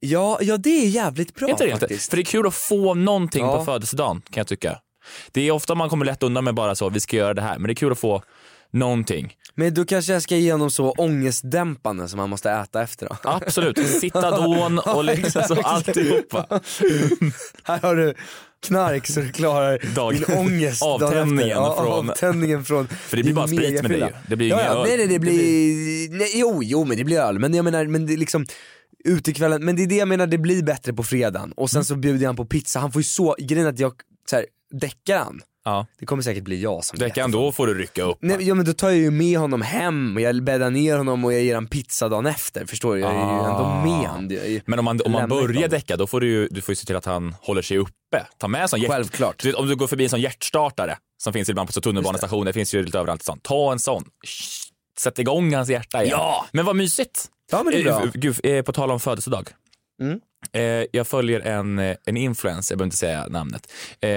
Ja, 0.00 0.38
ja 0.42 0.56
det 0.56 0.70
är 0.70 0.88
jävligt 0.88 1.34
bra 1.34 1.48
inte 1.50 1.66
det 1.66 1.76
faktiskt. 1.76 2.10
För 2.10 2.16
det 2.16 2.22
är 2.22 2.24
kul 2.24 2.46
att 2.46 2.54
få 2.54 2.94
någonting 2.94 3.44
Ja. 3.44 3.56
på 3.58 3.64
födelsedagen 3.64 4.20
kan 4.20 4.40
jag 4.40 4.46
tycka. 4.46 4.80
Det 5.32 5.40
är 5.40 5.50
ofta 5.50 5.74
man 5.74 5.88
kommer 5.88 6.04
lätt 6.06 6.22
undan 6.22 6.44
med 6.44 6.54
bara 6.54 6.74
så, 6.74 6.88
vi 6.88 7.00
ska 7.00 7.16
göra 7.16 7.34
det 7.34 7.42
här, 7.42 7.58
men 7.58 7.66
det 7.66 7.72
är 7.72 7.74
kul 7.74 7.92
att 7.92 7.98
få 7.98 8.22
någonting. 8.72 9.34
Men 9.54 9.74
då 9.74 9.84
kanske 9.84 10.12
jag 10.12 10.22
ska 10.22 10.36
ge 10.36 10.52
honom 10.52 10.70
så 10.70 10.90
ångestdämpande 10.90 12.08
som 12.08 12.18
han 12.18 12.30
måste 12.30 12.50
äta 12.50 12.82
efter 12.82 13.06
då. 13.08 13.16
Absolut, 13.22 13.88
Citadon 13.88 14.78
och 14.86 15.04
liksom 15.04 15.42
så 15.48 15.54
alltihopa. 15.62 16.60
Här 17.64 17.78
har 17.80 17.96
du 17.96 18.14
knark 18.66 19.06
så 19.06 19.20
du 19.20 19.32
klarar 19.32 19.94
Dag- 19.94 20.14
din 20.14 20.24
ångest 20.36 20.80
dagen 20.80 21.02
Avtändningen 21.02 21.50
efter. 21.58 21.60
Ja, 21.62 21.76
från- 21.84 22.10
Avtändningen 22.10 22.64
från 22.64 22.88
För 22.88 23.16
det 23.16 23.22
blir 23.22 23.34
bara 23.34 23.46
sprit 23.46 23.60
med 23.60 23.74
det 23.74 23.88
megafylla. 23.88 24.10
Det 24.28 24.36
blir 24.36 24.48
ja, 24.48 24.60
ingen 24.60 24.72
ja, 24.72 24.78
öl. 24.80 24.86
Nej, 24.88 24.96
nej, 24.96 25.06
det 25.06 25.12
Det 25.12 25.18
blir, 25.18 26.18
nej, 26.18 26.30
jo, 26.34 26.60
jo 26.62 26.84
men 26.84 26.96
det 26.96 27.04
blir 27.04 27.18
öl. 27.18 27.38
Men 27.38 27.54
jag 27.54 27.64
menar, 27.64 27.84
men 27.86 28.06
det 28.06 28.16
liksom 28.16 28.46
utekvällen, 29.04 29.64
men 29.64 29.76
det 29.76 29.82
är 29.82 29.86
det 29.86 29.96
jag 29.96 30.08
menar, 30.08 30.26
det 30.26 30.38
blir 30.38 30.62
bättre 30.62 30.92
på 30.92 31.02
fredagen. 31.02 31.52
Och 31.56 31.70
sen 31.70 31.84
så 31.84 31.96
bjuder 31.96 32.20
jag 32.22 32.28
han 32.28 32.36
på 32.36 32.44
pizza, 32.44 32.78
han 32.80 32.92
får 32.92 33.00
ju 33.00 33.04
så, 33.04 33.36
grejen 33.38 33.66
att 33.66 33.78
jag, 33.78 33.92
så 34.30 34.36
här, 34.36 34.46
däckar 34.80 35.18
han, 35.18 35.40
Ja. 35.68 35.86
det 35.98 36.06
kommer 36.06 36.22
säkert 36.22 36.44
bli 36.44 36.62
jag 36.62 36.84
som 36.84 36.98
Det 36.98 37.10
kan 37.10 37.30
då 37.30 37.52
får 37.52 37.66
du 37.66 37.74
rycka 37.74 38.02
upp. 38.02 38.18
Nej, 38.20 38.36
ja 38.48 38.54
men 38.54 38.64
då 38.64 38.72
tar 38.72 38.88
jag 38.88 38.98
ju 38.98 39.10
med 39.10 39.38
honom 39.38 39.62
hem 39.62 40.16
och 40.16 40.20
jag 40.22 40.42
bäddar 40.42 40.70
ner 40.70 40.96
honom 40.98 41.24
och 41.24 41.32
jag 41.32 41.42
ger 41.42 41.54
honom 41.54 41.68
pizza 41.68 42.08
dagen 42.08 42.26
efter, 42.26 42.66
förstår 42.66 42.94
du? 42.94 43.00
Jag 43.00 43.10
är 43.10 43.14
ju 43.14 43.20
ändå 43.20 43.64
Ah. 43.64 43.84
med. 43.84 44.32
Jag 44.38 44.44
är 44.44 44.48
ju- 44.48 44.60
Men 44.66 44.78
om 44.78 44.84
man, 44.84 45.00
om 45.04 45.12
man 45.12 45.28
börjar 45.28 45.46
honom. 45.54 45.64
däcka, 45.70 45.96
då 45.96 46.06
får 46.06 46.20
du 46.20 46.26
ju 46.28 46.48
du 46.50 46.60
får 46.60 46.72
ju 46.72 46.76
se 46.76 46.86
till 46.86 46.96
att 46.96 47.04
han 47.04 47.34
håller 47.40 47.62
sig 47.62 47.78
uppe. 47.78 48.26
Ta 48.38 48.48
med 48.48 48.62
en 48.62 48.68
sån 48.68 48.80
hjärt... 48.80 48.90
Självklart. 48.90 49.38
Du 49.42 49.48
vet, 49.48 49.56
om 49.56 49.66
du 49.68 49.76
går 49.76 49.86
förbi 49.86 50.04
en 50.04 50.10
sån 50.10 50.20
hjärtstartare 50.20 50.96
som 51.22 51.32
finns 51.32 51.48
ibland 51.48 51.74
på 51.74 51.80
tunnelbanestationer, 51.80 52.44
det 52.44 52.52
finns 52.52 52.74
ju 52.74 52.82
lite 52.84 52.98
överallt. 52.98 53.22
Sånt. 53.22 53.42
Ta 53.42 53.72
en 53.72 53.78
sån. 53.78 54.04
Sätt 54.98 55.18
igång 55.18 55.54
hans 55.54 55.68
hjärta 55.68 56.02
igen. 56.04 56.16
Ja! 56.18 56.46
Men 56.52 56.64
vad 56.64 56.76
mysigt. 56.76 57.26
Ja 57.52 57.62
men 57.62 57.72
det 57.72 57.80
är 57.80 57.84
bra. 57.84 58.02
Eh, 58.04 58.10
Gud, 58.14 58.36
eh, 58.42 58.62
på 58.62 58.72
tal 58.72 58.90
om 58.90 59.00
födelsedag. 59.00 59.48
Mm. 60.02 60.20
Eh, 60.52 60.86
jag 60.92 61.06
följer 61.06 61.40
en, 61.40 61.78
en 61.78 62.16
influencer, 62.16 62.72
jag 62.72 62.78
behöver 62.78 62.86
inte 62.86 62.96
säga 62.96 63.26
namnet. 63.28 63.72
Eh, 64.00 64.10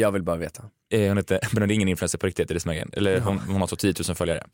jag 0.00 0.12
vill 0.12 0.22
bara 0.22 0.36
veta. 0.36 0.62
Eh, 0.92 1.08
hon 1.08 1.16
heter, 1.16 1.40
men 1.52 1.62
hon 1.62 1.70
är 1.70 1.74
ingen 1.74 1.88
influencer 1.88 2.18
på 2.18 2.26
riktigt, 2.26 2.48
det 2.48 2.54
är 2.54 2.68
grejen. 2.68 2.90
Eller 2.92 3.20
hon, 3.20 3.38
hon 3.38 3.60
har 3.60 3.66
så 3.66 3.76
10 3.76 3.94
000 4.08 4.16
följare. 4.16 4.44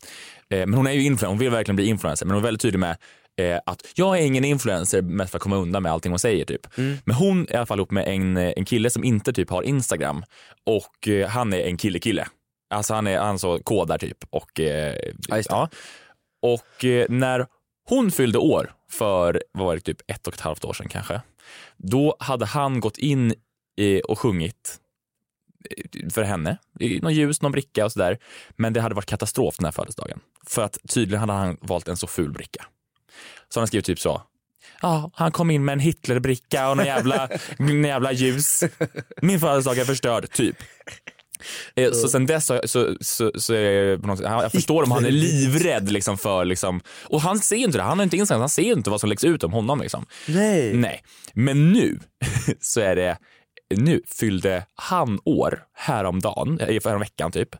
Eh, 0.49 0.59
men 0.59 0.73
hon 0.73 0.87
är 0.87 0.91
ju 0.91 1.01
influencer, 1.01 1.27
hon 1.27 1.37
vill 1.37 1.49
verkligen 1.49 1.75
bli 1.75 1.85
influencer, 1.85 2.25
men 2.25 2.33
hon 2.35 2.43
är 2.43 2.47
väldigt 2.47 2.61
tydlig 2.61 2.79
med 2.79 2.97
eh, 3.37 3.59
att 3.65 3.85
jag 3.95 4.19
är 4.19 4.21
ingen 4.21 4.45
influencer 4.45 5.01
mest 5.01 5.31
för 5.31 5.37
att 5.37 5.43
komma 5.43 5.55
undan 5.55 5.83
med 5.83 5.91
allting 5.91 6.11
hon 6.11 6.19
säger 6.19 6.45
typ. 6.45 6.67
Men 7.03 7.15
hon 7.15 7.47
är 7.47 7.53
i 7.53 7.55
alla 7.55 7.65
fall 7.65 7.79
ihop 7.79 7.91
med 7.91 8.07
en, 8.07 8.37
en 8.37 8.65
kille 8.65 8.89
som 8.89 9.03
inte 9.03 9.33
typ 9.33 9.49
har 9.49 9.63
Instagram 9.63 10.23
och 10.65 11.07
han 11.27 11.53
är 11.53 11.59
en 11.59 11.77
kille-kille. 11.77 12.27
Alltså 12.69 12.93
han 12.93 13.07
är 13.07 13.19
han 13.19 13.39
så 13.39 13.59
kodar 13.59 13.97
typ 13.97 14.17
och 14.29 14.59
Ja, 15.27 15.41
ja. 15.49 15.69
Och 16.41 16.85
när 17.09 17.45
hon 17.89 18.11
fyllde 18.11 18.37
år 18.37 18.71
för, 18.91 19.43
vad 19.51 19.65
var 19.65 19.75
det, 19.75 19.81
typ 19.81 19.97
ett 20.07 20.27
och 20.27 20.33
ett 20.33 20.41
halvt 20.41 20.65
år 20.65 20.73
sedan 20.73 20.89
kanske. 20.89 21.21
Då 21.77 22.15
hade 22.19 22.45
han 22.45 22.79
gått 22.79 22.97
in 22.97 23.33
och 24.07 24.19
sjungit 24.19 24.79
för 26.11 26.23
henne, 26.23 26.57
någon 27.01 27.13
ljus, 27.13 27.41
någon 27.41 27.51
bricka 27.51 27.85
och 27.85 27.91
sådär. 27.91 28.17
Men 28.55 28.73
det 28.73 28.81
hade 28.81 28.95
varit 28.95 29.05
katastrof 29.05 29.55
den 29.57 29.65
här 29.65 29.71
födelsedagen. 29.71 30.19
För 30.47 30.61
att 30.61 30.77
tydligen 30.89 31.19
hade 31.19 31.33
han 31.33 31.57
valt 31.61 31.87
en 31.87 31.97
så 31.97 32.07
ful 32.07 32.31
bricka. 32.31 32.65
Så 33.49 33.59
han 33.59 33.67
skrivit 33.67 33.85
typ 33.85 33.99
så. 33.99 34.21
Ja, 34.81 35.11
han 35.13 35.31
kom 35.31 35.51
in 35.51 35.65
med 35.65 35.73
en 35.73 35.79
Hitlerbricka 35.79 36.69
och 36.69 36.77
någon 36.77 36.85
jävla, 36.85 37.29
någon 37.59 37.83
jävla 37.83 38.11
ljus. 38.11 38.63
Min 39.21 39.39
födelsedag 39.39 39.77
är 39.77 39.85
förstörd, 39.85 40.31
typ. 40.31 40.55
Eh, 41.75 41.91
Så 41.91 42.07
sen 42.07 42.25
dess 42.25 42.45
så, 42.45 42.61
så, 42.65 42.95
så, 43.01 43.31
så 43.35 43.53
sätt, 44.17 44.19
jag 44.21 44.51
förstår 44.51 44.83
om 44.83 44.91
han 44.91 45.05
är 45.05 45.11
livrädd 45.11 45.91
liksom 45.91 46.17
för 46.17 46.45
liksom, 46.45 46.81
och 47.03 47.21
han 47.21 47.39
ser 47.39 47.55
ju 47.55 47.63
inte 47.63 47.77
det, 47.77 47.83
han 47.83 47.99
har 47.99 48.03
inte 48.03 48.17
Instagram, 48.17 48.39
han 48.39 48.49
ser 48.49 48.71
inte 48.77 48.89
vad 48.89 48.99
som 48.99 49.09
läggs 49.09 49.23
ut 49.23 49.43
om 49.43 49.53
honom 49.53 49.81
liksom. 49.81 50.05
Nej. 50.27 50.73
Nej, 50.73 51.03
men 51.33 51.73
nu 51.73 51.99
så 52.59 52.81
är 52.81 52.95
det, 52.95 53.17
nu 53.69 54.01
fyllde 54.07 54.65
han 54.75 55.19
år 55.25 55.67
häromdagen, 55.73 56.59
eh, 56.59 56.79
förra 56.79 56.97
veckan 56.97 57.31
typ. 57.31 57.55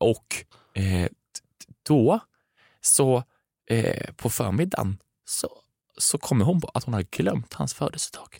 Och 0.00 0.44
eh, 0.74 1.08
då 1.88 2.20
så 2.80 3.22
eh, 3.70 4.14
på 4.14 4.30
förmiddagen 4.30 4.98
så, 5.24 5.48
så 5.98 6.18
kommer 6.18 6.44
hon 6.44 6.60
på 6.60 6.70
att 6.74 6.84
hon 6.84 6.94
har 6.94 7.02
glömt 7.02 7.54
hans 7.54 7.74
födelsedag. 7.74 8.28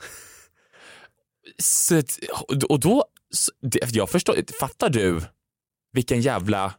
Så, 1.62 2.02
och 2.69 2.81
då, 2.81 3.05
så- 3.31 3.52
jag 3.93 4.11
förstår, 4.11 4.37
fattar 4.61 4.88
du 4.88 5.21
vilken 5.93 6.21
jävla, 6.21 6.75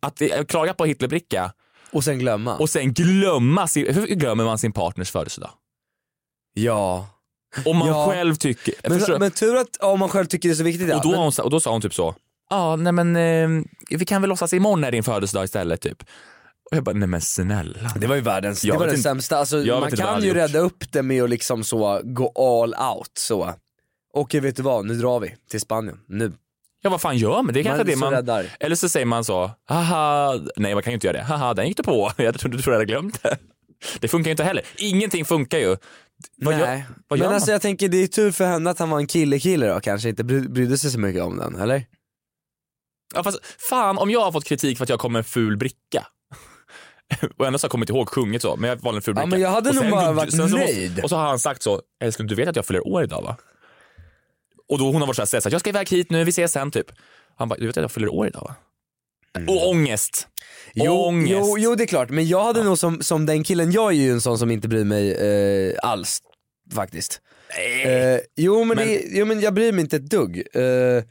att 0.00 0.16
det- 0.16 0.48
klaga 0.48 0.74
på 0.74 0.84
Hitlerbricka 0.84 1.52
Och 1.92 2.04
sen 2.04 2.18
glömma. 2.18 2.56
och 2.58 2.70
sen 2.70 2.92
glömma 2.92 3.68
sin, 3.68 3.94
hur 3.94 4.06
glömmer 4.06 4.44
man 4.44 4.58
sin 4.58 4.72
partners 4.72 5.10
födelsedag? 5.10 5.50
ja. 6.52 7.08
Om 7.64 7.76
man 7.76 7.88
Ja. 7.88 8.06
själv 8.10 8.34
tycker, 8.34 8.74
förstår- 8.90 9.12
Men, 9.12 9.20
men 9.20 9.30
tur 9.30 9.56
att 9.56 9.76
om 9.76 10.00
man 10.00 10.08
själv 10.08 10.26
tycker 10.26 10.48
det 10.48 10.52
är 10.52 10.56
så 10.56 10.62
viktigt. 10.62 10.88
Ja. 10.88 10.96
och, 10.96 11.02
då, 11.02 11.10
men, 11.10 11.18
hon, 11.20 11.32
sa- 11.32 11.42
och 11.42 11.50
då 11.50 11.60
sa 11.60 11.70
hon 11.72 11.80
typ 11.80 11.94
så, 11.94 12.14
ja 12.50 12.76
nej 12.76 12.92
men 12.92 13.16
eh, 13.16 13.64
vi 13.98 14.04
kan 14.04 14.22
väl 14.22 14.28
låtsas 14.28 14.52
imorgon 14.52 14.84
är 14.84 14.92
din 14.92 15.02
födelsedag 15.04 15.44
istället 15.44 15.80
typ. 15.80 16.02
Och 16.70 16.76
jag 16.76 16.84
bara, 16.84 16.94
nej 16.94 17.08
men 17.08 17.20
snälla. 17.20 17.92
det 17.96 18.06
var 18.06 18.14
ju 18.14 18.20
världens, 18.20 18.64
Jag 18.64 18.74
det 18.74 18.78
var 18.78 18.86
vet 18.86 18.92
den 18.92 18.98
inte- 18.98 19.08
sämsta. 19.08 19.38
Alltså, 19.38 19.56
jag 19.56 19.64
vet 19.64 19.80
man 19.80 19.82
inte 19.90 19.96
vad 19.96 20.00
jag 20.00 20.06
kan 20.06 20.14
hade 20.14 20.26
ju 20.26 20.28
gjort. 20.28 20.36
rädda 20.36 20.58
upp 20.58 20.92
det 20.92 21.02
med 21.02 21.22
att 21.24 21.30
liksom 21.30 21.64
så 21.64 22.00
gå 22.04 22.32
all 22.62 22.74
out 22.96 23.10
så. 23.18 23.54
Okej 24.14 24.40
vet 24.40 24.56
du 24.56 24.62
vad, 24.62 24.86
nu 24.86 24.94
drar 24.94 25.20
vi 25.20 25.34
till 25.50 25.60
Spanien. 25.60 26.00
Nu. 26.08 26.32
Ja 26.82 26.90
vad 26.90 27.00
fan 27.00 27.16
gör 27.16 27.42
man? 27.42 27.54
Det 27.54 27.60
är 27.60 27.64
kanske 27.64 27.78
Man 27.78 27.80
är 27.80 27.84
det 27.84 27.92
så 27.92 27.98
man... 27.98 28.12
räddar. 28.12 28.46
Eller 28.60 28.76
så 28.76 28.88
säger 28.88 29.06
man 29.06 29.24
så, 29.24 29.50
haha, 29.68 30.40
nej 30.56 30.74
man 30.74 30.82
kan 30.82 30.90
ju 30.90 30.94
inte 30.94 31.06
göra 31.06 31.16
det. 31.16 31.22
Haha, 31.24 31.54
den 31.54 31.68
gick 31.68 31.76
du 31.76 31.82
på. 31.82 32.12
Jag 32.16 32.38
trodde 32.40 32.56
du 32.56 32.62
tror 32.62 32.74
jag 32.74 32.78
hade 32.80 32.92
glömt 32.92 33.22
det. 33.22 33.38
Det 34.00 34.08
funkar 34.08 34.28
ju 34.28 34.30
inte 34.30 34.44
heller. 34.44 34.64
Ingenting 34.76 35.24
funkar 35.24 35.58
ju. 35.58 35.76
Vad 36.36 36.54
Nej. 36.54 36.60
gör, 36.78 36.84
vad 37.08 37.18
gör 37.18 37.24
men 37.24 37.28
man? 37.30 37.34
alltså 37.34 37.50
jag 37.50 37.62
tänker 37.62 37.88
det 37.88 38.02
är 38.02 38.06
tur 38.06 38.30
för 38.32 38.44
henne 38.46 38.70
att 38.70 38.78
han 38.78 38.90
var 38.90 38.98
en 38.98 39.06
kille-kille 39.06 39.66
då 39.68 39.80
kanske 39.80 40.08
inte 40.08 40.24
bry- 40.24 40.48
brydde 40.48 40.78
sig 40.78 40.90
så 40.90 40.98
mycket 40.98 41.22
om 41.22 41.36
den, 41.36 41.54
eller? 41.56 41.86
Ja, 43.14 43.22
fast, 43.22 43.38
fan 43.70 43.98
om 43.98 44.10
jag 44.10 44.20
har 44.20 44.32
fått 44.32 44.44
kritik 44.44 44.76
för 44.78 44.84
att 44.84 44.88
jag 44.88 44.98
kom 45.00 45.12
med 45.12 45.18
en 45.20 45.24
ful 45.24 45.56
bricka. 45.56 46.06
och 47.38 47.46
ändå 47.46 47.58
så 47.58 47.64
har 47.64 47.66
jag 47.66 47.70
kommit 47.72 47.88
ihåg 47.90 48.08
sjungit 48.08 48.42
så, 48.42 48.56
men 48.56 48.70
jag 48.70 48.76
valde 48.82 48.98
en 48.98 49.02
ful 49.02 49.14
Ja, 49.16 49.22
bricka. 49.22 49.30
men 49.30 49.40
jag 49.40 49.50
hade 49.50 49.68
Och 49.68 49.74
nog 49.74 49.90
bara 49.90 50.12
varit 50.12 50.34
sen 50.36 50.48
så- 50.48 50.56
nöjd. 50.56 51.00
Och 51.02 51.08
så 51.10 51.16
har 51.16 51.26
han 51.28 51.38
sagt 51.38 51.62
så, 51.62 51.82
älskling 52.00 52.28
du 52.28 52.34
vet 52.34 52.48
att 52.48 52.56
jag 52.56 52.66
fyller 52.66 52.86
år 52.86 53.02
idag 53.04 53.22
va? 53.22 53.36
Och 54.68 54.78
då 54.78 54.84
hon 54.92 55.00
har 55.00 55.06
varit 55.06 55.16
så 55.16 55.22
här 55.22 55.26
stressad, 55.26 55.52
jag 55.52 55.60
ska 55.60 55.70
iväg 55.70 55.88
hit 55.88 56.10
nu, 56.10 56.24
vi 56.24 56.28
ses 56.30 56.52
sen 56.52 56.70
typ. 56.70 56.86
Han 57.36 57.48
bara, 57.48 57.58
du 57.58 57.66
vet 57.66 57.76
att 57.76 57.82
jag 57.82 57.92
fyller 57.92 58.08
år 58.08 58.26
idag 58.26 58.40
va? 58.40 58.54
Och 59.48 59.68
ångest. 59.68 60.28
Jo, 60.74 60.92
ångest. 60.92 61.30
jo, 61.32 61.58
jo 61.58 61.74
det 61.74 61.84
är 61.84 61.86
klart, 61.86 62.10
men 62.10 62.26
jag 62.28 62.44
hade 62.44 62.62
nog 62.64 62.78
som, 62.78 63.02
som 63.02 63.26
den 63.26 63.44
killen, 63.44 63.72
jag 63.72 63.92
är 63.92 63.96
ju 63.96 64.10
en 64.10 64.20
sån 64.20 64.38
som 64.38 64.50
inte 64.50 64.68
bryr 64.68 64.84
mig 64.84 65.12
eh, 65.12 65.74
alls 65.82 66.18
faktiskt. 66.74 67.20
Eh, 67.84 68.20
jo, 68.36 68.64
men 68.64 68.76
Men- 68.76 68.86
Det, 68.88 69.02
jo 69.10 69.24
men 69.26 69.40
jag 69.40 69.54
bryr 69.54 69.72
mig 69.72 69.80
inte 69.80 69.96
ett 69.96 70.10
dugg. 70.10 70.36
Eh, 70.54 71.02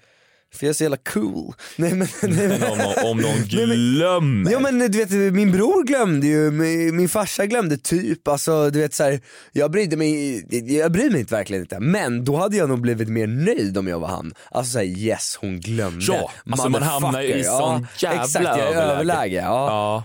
för 0.56 0.66
jag 0.66 0.70
är 0.70 0.74
så 0.74 0.84
jävla 0.84 0.98
cool. 0.98 1.54
Nej 1.76 1.94
men, 1.96 2.08
nej, 2.24 2.48
men, 2.48 2.64
om, 2.64 2.78
någon- 2.78 3.06
om 3.12 3.18
någon 3.18 3.32
Nej, 3.54 3.68
men- 3.68 3.78
glömmer. 3.96 4.52
Ja 4.52 4.60
men 4.60 4.80
du 4.80 4.98
vet 5.06 5.34
min 5.34 5.52
bror 5.52 5.84
glömde 5.84 6.28
ju, 6.28 6.52
min, 6.52 6.96
min 6.96 7.10
farsa 7.10 7.46
glömde 7.46 7.78
typ, 7.78 8.28
alltså 8.28 8.70
du 8.70 8.80
vet 8.80 8.94
så 8.94 9.04
här, 9.04 9.20
jag 9.52 9.72
brydde 9.72 9.98
mig, 9.98 10.46
jag 10.78 10.92
bryr 10.92 11.10
mig 11.10 11.20
inte, 11.20 11.36
verkligen 11.36 11.62
inte. 11.64 11.80
Men 11.80 12.26
då 12.26 12.36
hade 12.38 12.58
jag 12.58 12.70
nog 12.70 12.82
blivit 12.82 13.08
mer 13.10 13.28
nöjd 13.28 13.78
om 13.78 13.88
jag 13.88 14.00
var 14.00 14.08
han. 14.08 14.34
Alltså 14.52 14.72
såhär 14.72 14.86
yes 14.86 15.38
hon 15.42 15.60
glömde. 15.60 16.06
Ja, 16.06 16.32
alltså 16.52 16.70
man 16.70 16.84
hamnar 16.84 17.22
ju 17.22 17.34
i 17.34 17.44
sån 17.44 17.88
jävla 18.00 18.24
Exakt, 18.24 18.46
jag 18.46 18.60
överläge. 18.74 19.36
Ja. 19.36 19.44
Ja. 19.68 20.04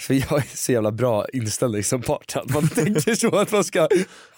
För 0.00 0.14
jag 0.14 0.38
är 0.38 0.56
så 0.56 0.72
jävla 0.72 0.92
bra 0.92 1.26
inställd 1.32 1.86
som 1.86 2.02
partner 2.02 2.42
att 2.42 2.50
man 2.50 2.68
tänker 2.68 3.14
så 3.14 3.36
att 3.36 3.52
man 3.52 3.64
ska 3.64 3.88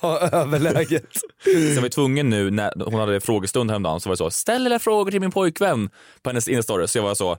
ha 0.00 0.18
överläget. 0.18 1.06
Så 1.44 1.50
jag 1.50 1.82
var 1.82 1.88
tvungen 1.88 2.30
nu 2.30 2.50
när 2.50 2.84
hon 2.84 3.00
hade 3.00 3.20
frågestund 3.20 3.70
häromdagen 3.70 4.00
så 4.00 4.08
var 4.08 4.14
det 4.14 4.18
så, 4.18 4.30
ställ 4.30 4.66
era 4.66 4.78
frågor 4.78 5.10
till 5.10 5.20
min 5.20 5.30
pojkvän 5.30 5.90
på 6.22 6.30
hennes 6.30 6.48
instastory. 6.48 6.86
Så 6.86 6.98
jag 6.98 7.02
var 7.02 7.14
så, 7.14 7.38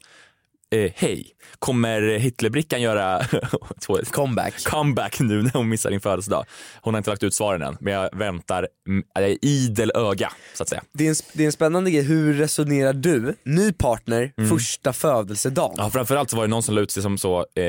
eh, 0.76 0.92
hej, 0.96 1.28
kommer 1.60 2.02
Hitlerbrickan 2.02 2.82
göra 2.82 3.22
Comeback. 4.12 4.64
comeback 4.64 5.20
nu 5.20 5.44
när 5.44 5.52
hon 5.54 5.70
missar 5.70 5.90
din 5.90 6.02
födelsedag? 6.02 6.46
Hon 6.82 6.94
har 6.94 6.98
inte 6.98 7.10
lagt 7.10 7.24
ut 7.24 7.34
svaren 7.34 7.62
än, 7.62 7.78
men 7.80 7.94
jag 7.94 8.18
väntar, 8.18 8.68
mm, 8.90 9.04
jag 9.14 9.24
är 9.24 9.46
idel 9.46 9.92
öga 9.96 10.32
så 10.54 10.64
att 10.64 10.70
säga. 10.70 10.84
Det 10.94 11.06
är, 11.06 11.10
en, 11.10 11.16
det 11.34 11.44
är 11.44 11.46
en 11.46 11.52
spännande 11.52 11.92
grej, 11.92 12.04
hur 12.04 12.34
resonerar 12.34 12.94
du, 12.94 13.36
ny 13.44 13.72
partner, 13.74 14.32
första 14.50 14.94
födelsedagen? 14.94 15.76
Ja, 15.78 15.90
framförallt 15.90 16.30
så 16.30 16.36
var 16.38 16.44
det 16.44 16.50
någon 16.50 16.64
som 16.64 16.76
la 16.76 16.82
ut 16.82 16.92
sig 16.92 17.04
som 17.04 17.18
så, 17.18 17.40
eh, 17.40 17.64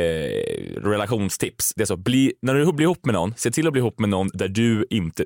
relationstips. 0.83 1.73
Det 1.77 1.83
är 1.83 1.87
så, 1.87 1.97
bli, 1.97 2.33
när 2.43 2.55
du 2.55 2.73
blir 2.73 2.85
ihop 2.85 3.07
med 3.07 3.13
någon, 3.15 3.35
se 3.37 3.51
till 3.51 3.67
att 3.67 3.73
bli 3.73 3.81
ihop 3.81 3.99
med 3.99 4.09
någon 4.09 4.31
där 4.35 4.49
du 4.49 4.87
inte, 4.91 5.25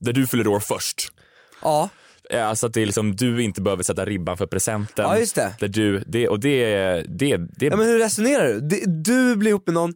där 0.00 0.12
du 0.12 0.26
fyller 0.26 0.46
år 0.46 0.60
först. 0.60 1.12
Ja, 1.62 1.88
Alltså 2.32 2.66
att 2.66 2.74
det 2.74 2.82
är 2.82 2.86
liksom, 2.86 3.16
du 3.16 3.42
inte 3.42 3.60
behöver 3.62 3.82
sätta 3.82 4.04
ribban 4.04 4.36
för 4.36 4.46
presenten. 4.46 5.04
Ja, 5.04 5.18
just 5.18 5.34
det. 5.34 5.54
Där 5.60 5.68
du, 5.68 6.04
det, 6.06 6.28
och 6.28 6.40
det, 6.40 6.66
det, 7.08 7.36
det, 7.36 7.66
ja 7.66 7.76
men 7.76 7.86
hur 7.86 7.98
resonerar 7.98 8.46
du? 8.48 8.60
Det- 8.60 8.84
Du 8.86 9.36
blir 9.36 9.50
ihop 9.50 9.66
med 9.66 9.74
någon, 9.74 9.94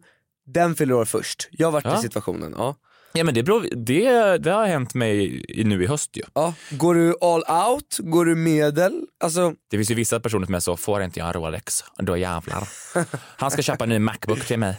den 0.53 0.75
fyller 0.75 0.93
år 0.93 1.05
först. 1.05 1.47
Jag 1.51 1.67
har 1.67 1.71
varit 1.71 1.85
Ja. 1.85 1.99
i 1.99 2.01
situationen. 2.01 2.53
Ja. 2.57 2.75
ja, 3.13 3.23
men 3.23 3.33
det, 3.33 3.43
beror, 3.43 3.67
det, 3.75 4.37
det 4.37 4.51
har 4.51 4.65
hänt 4.67 4.93
mig 4.93 5.43
i- 5.61 5.63
nu 5.63 5.83
i 5.83 5.87
höst 5.87 6.17
ju. 6.17 6.23
Ja. 6.33 6.53
Går 6.71 6.95
du 6.95 7.15
all 7.21 7.43
out? 7.71 7.97
Går 7.99 8.25
du 8.25 8.35
medel? 8.35 9.01
Alltså, 9.23 9.53
Det 9.71 9.77
finns 9.77 9.91
ju 9.91 9.95
vissa 9.95 10.19
personer 10.19 10.45
som 10.45 10.55
är 10.55 10.59
så, 10.59 10.77
får 10.77 11.01
inte 11.03 11.19
jag 11.19 11.27
en 11.27 11.33
Rolex, 11.33 11.83
då 11.97 12.17
jävlar. 12.17 12.67
Han 13.37 13.51
ska 13.51 13.61
köpa 13.61 13.83
en 13.83 13.89
ny 13.89 13.99
Macbook 13.99 14.45
till 14.45 14.59
mig. 14.59 14.77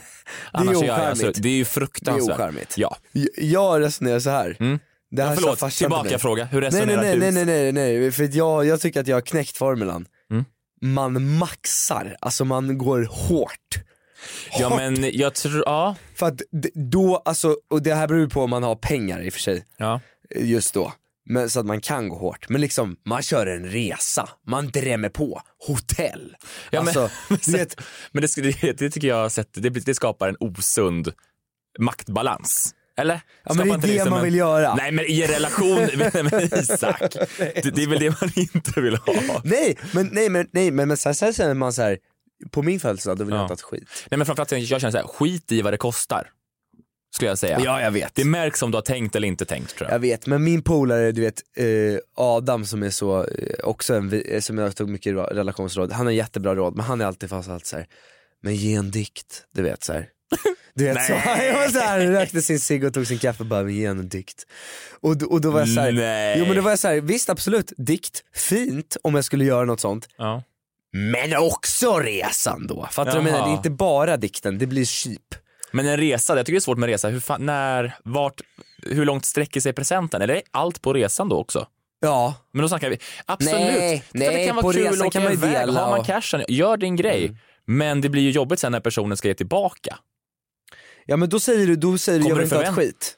Annars 0.52 0.74
gör 0.74 0.84
jag 0.84 0.96
så, 0.96 1.22
ocharmigt. 1.22 1.42
det 1.42 1.48
är 1.48 1.52
ju 1.52 1.56
det 1.56 1.60
är 1.60 1.64
fruktansvärt. 1.64 2.34
ocharmigt. 2.36 2.78
Ja. 2.78 2.96
Jag 3.36 3.80
resonerar 3.80 4.18
så 4.20 4.30
här. 4.30 4.56
Mm. 4.60 4.78
Det 5.10 5.22
här 5.22 5.30
Ja, 5.30 5.56
förlåt, 5.56 5.72
tillbaka 5.72 6.18
fråga. 6.18 6.44
Hur 6.44 6.60
Nej 6.60 6.70
nej 6.70 6.80
resonerar 6.80 7.02
nej, 7.02 7.14
du? 7.14 7.20
nej 7.20 7.32
nej 7.44 7.72
nej 7.72 7.98
nej, 8.00 8.12
för 8.12 8.36
jag, 8.36 8.66
jag 8.66 8.80
tycker 8.80 9.00
att 9.00 9.06
jag 9.06 9.16
har 9.16 9.20
knäckt 9.20 9.56
formulan. 9.56 10.06
Mm. 10.30 10.44
Man 10.82 11.36
maxar, 11.38 12.16
alltså 12.20 12.44
man 12.44 12.78
går 12.78 13.08
hårt. 13.10 13.78
Ja 14.58 14.76
men 14.76 15.18
jag 15.18 15.34
tror, 15.34 15.62
ja. 15.66 15.96
För 16.14 16.26
att 16.26 16.42
då, 16.74 17.16
alltså, 17.16 17.56
och 17.70 17.82
det 17.82 17.94
här 17.94 18.08
beror 18.08 18.26
på 18.26 18.42
om 18.42 18.50
man 18.50 18.62
har 18.62 18.76
pengar 18.76 19.22
i 19.22 19.28
och 19.28 19.32
för 19.32 19.40
sig, 19.40 19.64
ja. 19.76 20.00
just 20.36 20.74
då. 20.74 20.92
Men, 21.24 21.50
så 21.50 21.60
att 21.60 21.66
man 21.66 21.80
kan 21.80 22.08
gå 22.08 22.16
hårt. 22.16 22.48
Men 22.48 22.60
liksom, 22.60 22.96
man 23.04 23.22
kör 23.22 23.46
en 23.46 23.66
resa, 23.66 24.28
man 24.46 24.68
drämmer 24.68 25.08
på, 25.08 25.42
hotell. 25.66 26.36
Ja, 26.70 26.82
men- 26.82 26.98
alltså, 26.98 27.10
du 27.50 27.58
vet, 27.58 27.80
Men 28.12 28.22
det, 28.22 28.42
det, 28.60 28.72
det 28.78 28.90
tycker 28.90 29.08
jag 29.08 29.32
sett, 29.32 29.48
det, 29.52 29.68
det 29.70 29.94
skapar 29.94 30.28
en 30.28 30.36
osund 30.40 31.12
maktbalans. 31.78 32.74
Eller? 33.00 33.20
ja, 33.44 33.54
men 33.54 33.68
det 33.68 33.74
är 33.74 33.78
det 33.78 33.86
liksom 33.86 34.10
man 34.10 34.18
en- 34.18 34.24
vill 34.24 34.34
göra. 34.34 34.74
Nej 34.74 34.92
men 34.92 35.04
i 35.08 35.22
en 35.22 35.28
relation, 35.28 35.88
men 36.30 36.44
Isak. 36.44 37.00
Det, 37.38 37.70
det 37.74 37.82
är 37.82 37.88
väl 37.88 37.98
det 38.00 38.20
man 38.20 38.30
inte 38.36 38.80
vill 38.80 38.96
ha. 38.96 39.40
Nej, 39.44 39.78
men, 39.92 40.08
nej, 40.12 40.28
men, 40.28 40.46
nej, 40.52 40.70
men, 40.70 40.88
men 40.88 40.96
sen, 40.96 41.14
sen 41.14 41.32
känner 41.32 41.54
man 41.54 41.72
så 41.72 41.82
här. 41.82 41.98
på 42.50 42.62
min 42.62 42.80
födelsedag 42.80 43.18
då 43.18 43.24
vill 43.24 43.32
jag 43.34 43.38
Ja. 43.40 43.44
inte 43.44 43.52
ha 43.52 43.56
ett 43.56 43.62
skit. 43.62 43.88
Nej 44.10 44.18
men 44.18 44.26
framförallt 44.26 44.52
jag 44.52 44.80
känner 44.80 44.90
så 44.90 44.98
här, 44.98 45.06
skit 45.06 45.52
i 45.52 45.62
vad 45.62 45.72
det 45.72 45.76
kostar. 45.76 46.30
Skulle 47.14 47.30
jag 47.30 47.38
säga. 47.38 47.60
Ja, 47.64 47.80
jag 47.80 47.90
vet. 47.90 48.14
Det 48.14 48.24
märks 48.24 48.62
om 48.62 48.70
du 48.70 48.76
har 48.76 48.82
tänkt 48.82 49.16
eller 49.16 49.28
inte 49.28 49.44
tänkt 49.44 49.76
tror 49.76 49.88
jag. 49.88 49.94
Jag 49.94 50.00
vet, 50.00 50.26
men 50.26 50.44
min 50.44 50.62
polare, 50.62 51.12
du 51.12 51.20
vet 51.20 51.42
eh, 51.56 51.66
Adam 52.16 52.64
som 52.66 52.82
är 52.82 52.90
så, 52.90 53.24
eh, 53.24 53.64
också 53.64 53.94
en, 53.94 54.22
eh, 54.26 54.40
som 54.40 54.58
jag 54.58 54.76
tog 54.76 54.88
mycket 54.88 55.14
relationsråd, 55.14 55.92
han 55.92 56.06
har 56.06 56.12
jättebra 56.12 56.54
råd 56.54 56.76
men 56.76 56.84
han 56.84 57.00
är 57.00 57.04
alltid 57.04 57.28
fast 57.30 57.48
allt 57.48 57.66
så 57.66 57.76
här. 57.76 57.86
men 58.42 58.54
ge 58.54 58.74
en 58.74 58.90
dikt, 58.90 59.44
du 59.54 59.62
vet 59.62 59.84
så 59.84 59.92
här. 59.92 60.08
Du 60.74 60.84
vet 60.84 61.04
så, 61.06 61.12
han 61.24 61.38
var 61.54 61.68
så 61.68 61.78
här, 61.78 62.00
rökte 62.00 62.42
sin 62.42 62.60
cigg 62.60 62.84
och 62.84 62.94
tog 62.94 63.06
sin 63.06 63.18
kaffe 63.18 63.42
och 63.42 63.46
bara, 63.46 63.70
ge 63.70 63.84
en 63.86 64.08
dikt. 64.08 64.46
Och, 65.00 65.22
och 65.22 65.40
då 65.40 65.50
var 65.50 65.60
jag 65.60 65.68
så 65.68 65.80
här, 65.80 65.92
Nej. 65.92 66.38
jo 66.38 66.46
men 66.46 66.56
då 66.56 66.62
var 66.62 66.70
jag 66.70 66.78
så 66.78 66.88
här, 66.88 67.00
visst 67.00 67.30
absolut, 67.30 67.72
dikt, 67.76 68.24
fint 68.34 68.96
om 69.02 69.14
jag 69.14 69.24
skulle 69.24 69.44
göra 69.44 69.64
något 69.64 69.80
sånt, 69.80 70.08
Ja. 70.18 70.42
men 70.92 71.36
också 71.36 71.98
resan 71.98 72.66
då. 72.66 72.88
Fattar 72.90 73.12
du 73.12 73.18
vad 73.18 73.26
jag 73.26 73.32
menar? 73.32 73.46
Det 73.46 73.52
är 73.52 73.56
inte 73.56 73.70
bara 73.70 74.16
dikten, 74.16 74.58
det 74.58 74.66
blir 74.66 74.84
cheap. 74.84 75.34
Men 75.72 75.86
en 75.86 75.96
resa, 75.96 76.36
jag 76.36 76.46
tycker 76.46 76.54
det 76.54 76.58
är 76.58 76.60
svårt 76.60 76.78
med 76.78 76.86
resa. 76.88 77.08
Hur, 77.08 77.20
fan, 77.20 77.46
när, 77.46 77.96
vart, 78.04 78.40
hur 78.86 79.04
långt 79.04 79.24
sträcker 79.24 79.60
sig 79.60 79.72
presenten? 79.72 80.22
Eller 80.22 80.34
är 80.34 80.42
allt 80.50 80.82
på 80.82 80.92
resan 80.92 81.28
då 81.28 81.36
också? 81.38 81.66
Ja, 82.00 82.34
Men 82.52 82.62
då 82.62 82.68
snackar 82.68 82.90
vi, 82.90 82.98
absolut. 83.26 83.54
Nej, 83.60 84.02
det 84.12 84.18
nej, 84.18 84.46
kan 84.46 84.56
vara 84.56 84.62
på 84.62 84.72
kul 84.72 84.82
resan 84.82 85.00
att 85.00 85.06
åka 85.06 85.10
kan 85.10 85.22
man 85.22 85.32
iväg. 85.32 85.50
dela 85.52 85.80
Har 85.84 85.90
man 85.96 86.04
cashen, 86.04 86.44
gör 86.48 86.76
din 86.76 86.96
grej. 86.96 87.36
Men 87.66 88.00
det 88.00 88.08
blir 88.08 88.22
ju 88.22 88.30
jobbigt 88.30 88.58
sen 88.60 88.72
när 88.72 88.80
personen 88.80 89.16
ska 89.16 89.28
ge 89.28 89.34
tillbaka. 89.34 89.98
Ja 91.06 91.16
men 91.16 91.28
då 91.28 91.40
säger 91.40 91.66
du, 91.66 91.76
då 91.76 91.98
säger 91.98 92.18
du 92.18 92.22
Kommer 92.22 92.30
jag 92.36 92.40
vill 92.40 92.48
du 92.50 92.56
inte 92.56 92.70
ha 92.70 92.82
ett 92.82 92.86
skit. 92.88 93.16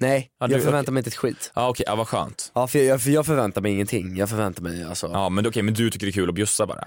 Nej, 0.00 0.30
Ja, 0.40 0.48
jag 0.50 0.60
du- 0.60 0.64
förväntar 0.64 0.92
mig 0.92 1.00
inte 1.00 1.08
ett 1.08 1.14
skit. 1.14 1.52
Ja 1.54 1.68
okej, 1.68 1.84
ja, 1.88 1.94
vad 1.94 2.08
skönt. 2.08 2.50
Ja 2.54 2.66
för 2.66 2.78
jag, 2.78 3.02
för 3.02 3.10
jag 3.10 3.26
förväntar 3.26 3.60
mig 3.60 3.72
ingenting, 3.72 4.16
jag 4.16 4.28
förväntar 4.28 4.62
mig 4.62 4.84
alltså. 4.84 5.06
Ja. 5.06 5.12
Ja 5.12 5.28
men 5.28 5.46
okej, 5.46 5.62
men 5.62 5.74
du 5.74 5.90
tycker 5.90 6.06
det 6.06 6.10
är 6.10 6.12
kul 6.12 6.28
att 6.28 6.34
bjussa 6.34 6.66
bara. 6.66 6.84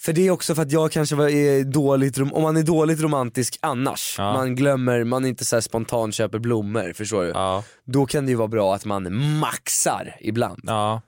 för 0.00 0.12
det 0.12 0.26
är 0.26 0.30
också 0.30 0.54
för 0.54 0.62
att 0.62 0.72
jag 0.72 0.92
kanske 0.92 1.14
var- 1.16 1.28
är 1.28 1.64
dåligt, 1.64 2.18
rom- 2.18 2.32
om 2.32 2.42
man 2.42 2.56
är 2.56 2.62
dåligt 2.62 3.00
romantisk 3.00 3.58
annars, 3.62 4.14
Ja. 4.18 4.32
man 4.32 4.54
glömmer, 4.56 5.04
man 5.04 5.24
inte 5.26 5.44
så 5.44 5.56
här 5.56 5.60
spontant 5.60 6.14
köper 6.14 6.38
blommor, 6.38 6.92
förstår 6.92 7.22
du? 7.24 7.28
Ja. 7.28 7.64
Då 7.84 8.06
kan 8.06 8.24
det 8.26 8.30
ju 8.30 8.36
vara 8.36 8.48
bra 8.48 8.74
att 8.74 8.84
man 8.84 9.36
maxar 9.38 10.16
ibland. 10.20 10.60
ja. 10.66 11.02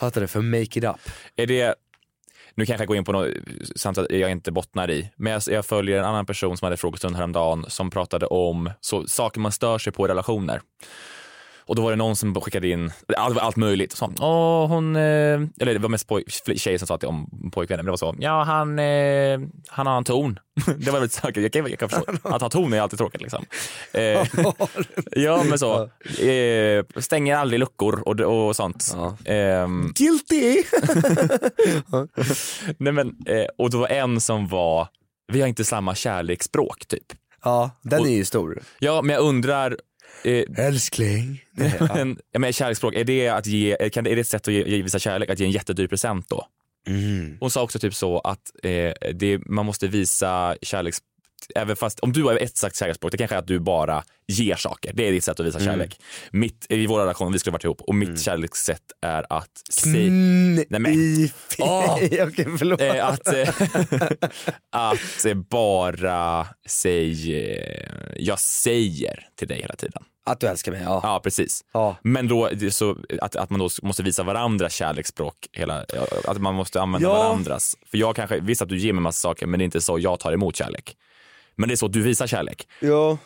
Fattar 0.00 0.20
du? 0.20 0.26
För 0.26 0.40
make 0.40 0.62
it 0.78 0.84
up. 0.84 0.96
Är 1.36 1.46
det, 1.46 1.74
nu 2.54 2.66
kanske 2.66 2.82
jag 2.82 2.88
går 2.88 2.96
in 2.96 3.04
på 3.04 3.12
något 3.12 3.30
samt 3.76 3.98
att 3.98 4.10
jag 4.10 4.30
inte 4.30 4.52
bottnar 4.52 4.90
i, 4.90 5.10
men 5.16 5.32
jag, 5.32 5.42
jag 5.46 5.66
följer 5.66 5.98
en 5.98 6.04
annan 6.04 6.26
person 6.26 6.56
som 6.56 6.66
hade 6.66 6.76
frågestund 6.76 7.16
häromdagen 7.16 7.64
som 7.68 7.90
pratade 7.90 8.26
om 8.26 8.70
så, 8.80 9.06
saker 9.06 9.40
man 9.40 9.52
stör 9.52 9.78
sig 9.78 9.92
på 9.92 10.06
i 10.06 10.08
relationer. 10.08 10.60
Och 11.72 11.76
då 11.76 11.82
var 11.82 11.90
det 11.90 11.96
någon 11.96 12.16
som 12.16 12.34
skickade 12.34 12.68
in 12.68 12.92
allt, 13.16 13.38
allt 13.38 13.56
möjligt. 13.56 13.92
Så, 13.92 14.12
Åh, 14.20 14.66
hon, 14.66 14.96
eh, 14.96 15.02
eller 15.60 15.72
det 15.72 15.78
var 15.78 15.88
mest 15.88 16.08
poj, 16.08 16.24
tjejer 16.56 16.78
som 16.78 16.86
sa 16.86 16.96
det 16.96 17.06
om 17.06 17.50
pojkvännen, 17.52 17.84
men 17.84 17.86
det 17.86 17.90
var 17.90 18.12
så, 18.12 18.14
ja 18.18 18.42
han, 18.42 18.78
eh, 18.78 19.40
han 19.68 19.86
har 19.86 19.96
en 19.96 20.04
ton. 20.04 20.38
det 20.76 20.86
var 20.86 20.92
väldigt 20.92 21.12
säkert, 21.12 21.36
jag 21.42 21.52
kan, 21.52 21.70
jag 21.70 21.78
kan 21.78 21.88
förstå, 21.88 22.12
att 22.28 22.42
ha 22.42 22.50
ton 22.50 22.72
är 22.72 22.80
alltid 22.80 22.98
tråkigt 22.98 23.20
liksom. 23.20 23.44
Eh, 23.92 24.02
ja 25.12 25.42
men 25.48 25.58
så, 25.58 25.82
eh, 26.22 26.84
stänger 26.96 27.36
aldrig 27.36 27.60
luckor 27.60 28.08
och, 28.08 28.20
och 28.20 28.56
sånt. 28.56 28.92
Ja. 28.96 29.16
Ehm, 29.24 29.92
Guilty! 29.94 30.62
nej 32.78 32.92
men, 32.92 33.16
eh, 33.26 33.46
och 33.58 33.70
det 33.70 33.76
var 33.76 33.88
en 33.88 34.20
som 34.20 34.48
var, 34.48 34.88
vi 35.32 35.40
har 35.40 35.48
inte 35.48 35.64
samma 35.64 35.94
kärleksspråk 35.94 36.86
typ. 36.86 37.06
ja, 37.44 37.70
den 37.82 38.00
Och- 38.00 38.06
är 38.06 38.10
ju 38.12 38.24
stor. 38.24 38.62
Ja 38.78 39.02
men 39.02 39.14
jag 39.14 39.22
undrar, 39.24 39.76
eh, 40.24 40.66
Älskling. 40.66 41.44
men, 41.94 42.18
ja, 42.32 42.38
men 42.38 42.52
kärleksspråk, 42.52 42.94
är 42.94 43.04
det, 43.04 43.28
att 43.28 43.46
ge, 43.46 43.90
kan, 43.90 44.06
är 44.06 44.14
det 44.14 44.20
ett 44.20 44.28
sätt 44.28 44.48
att 44.48 44.54
ge, 44.54 44.68
ge, 44.68 44.82
visa 44.82 44.98
kärlek, 44.98 45.30
att 45.30 45.40
ge 45.40 45.46
en 45.46 45.52
jättedyr 45.52 45.86
present 45.86 46.28
då? 46.28 46.46
Mm. 46.86 47.36
Hon 47.40 47.50
sa 47.50 47.62
också 47.62 47.78
typ 47.78 47.94
så 47.94 48.18
att 48.18 48.52
eh, 48.62 48.92
det, 49.14 49.40
man 49.46 49.66
måste 49.66 49.88
visa 49.88 50.56
kärleks... 50.62 50.98
Även 51.54 51.76
fast 51.76 52.00
om 52.00 52.12
du 52.12 52.22
har 52.24 52.36
ett 52.36 52.56
sagt 52.56 52.76
kärleksspråk, 52.76 53.12
det 53.12 53.18
kanske 53.18 53.34
är 53.34 53.38
att 53.38 53.46
du 53.46 53.58
bara 53.58 54.04
ger 54.28 54.56
saker. 54.56 54.92
Det 54.94 55.08
är 55.08 55.12
ditt 55.12 55.24
sätt 55.24 55.40
att 55.40 55.46
visa 55.46 55.58
Mm. 55.58 55.72
kärlek. 55.72 56.00
Mitt, 56.30 56.66
I 56.68 56.86
vår 56.86 56.98
relation, 57.00 57.32
vi 57.32 57.38
skulle 57.38 57.52
varit 57.52 57.64
ihop, 57.64 57.80
och 57.80 57.94
mitt 57.94 58.20
kärlekssätt 58.20 58.82
är 59.02 59.26
att 59.32 59.50
säga... 59.70 59.96
Mm, 60.06 60.54
Nej, 60.54 60.80
men- 60.80 60.92
i 60.92 61.32
Åh. 61.58 61.94
Okej, 62.02 62.46
förlåt. 62.58 62.80
Eh, 62.80 63.06
att, 63.08 63.28
eh, 63.28 63.48
att 64.70 65.24
eh, 65.26 65.34
bara 65.34 66.46
säga, 66.68 67.76
jag 68.16 68.40
säger 68.40 69.26
till 69.38 69.48
dig 69.48 69.60
hela 69.60 69.74
tiden. 69.76 70.02
Att 70.26 70.40
du 70.40 70.46
älskar 70.46 70.72
mig, 70.72 70.82
ja. 70.84 71.00
Ja, 71.02 71.20
precis. 71.24 71.64
ja. 71.72 71.96
Men 72.02 72.28
då, 72.28 72.50
så, 72.70 72.96
att, 73.20 73.36
att 73.36 73.50
man 73.50 73.60
då 73.60 73.68
måste 73.82 74.02
visa 74.02 74.22
varandra 74.22 74.70
kärleksspråk, 74.70 75.34
hela, 75.52 75.84
att 76.26 76.38
man 76.40 76.54
måste 76.54 76.80
använda 76.80 77.08
Ja. 77.08 77.14
varandras. 77.14 77.76
För 77.90 77.98
jag 77.98 78.16
kanske, 78.16 78.40
visst 78.40 78.62
att 78.62 78.68
du 78.68 78.78
ger 78.78 78.92
mig 78.92 79.02
massa 79.02 79.28
saker 79.28 79.46
men 79.46 79.58
det 79.58 79.62
är 79.62 79.64
inte 79.64 79.80
så 79.80 79.98
jag 79.98 80.20
tar 80.20 80.32
emot 80.32 80.56
kärlek. 80.56 80.96
Men 81.56 81.68
det 81.68 81.74
är 81.74 81.76
så 81.76 81.88
du 81.88 82.02
visar 82.02 82.26
kärlek. 82.26 82.68
Ja. 82.80 83.18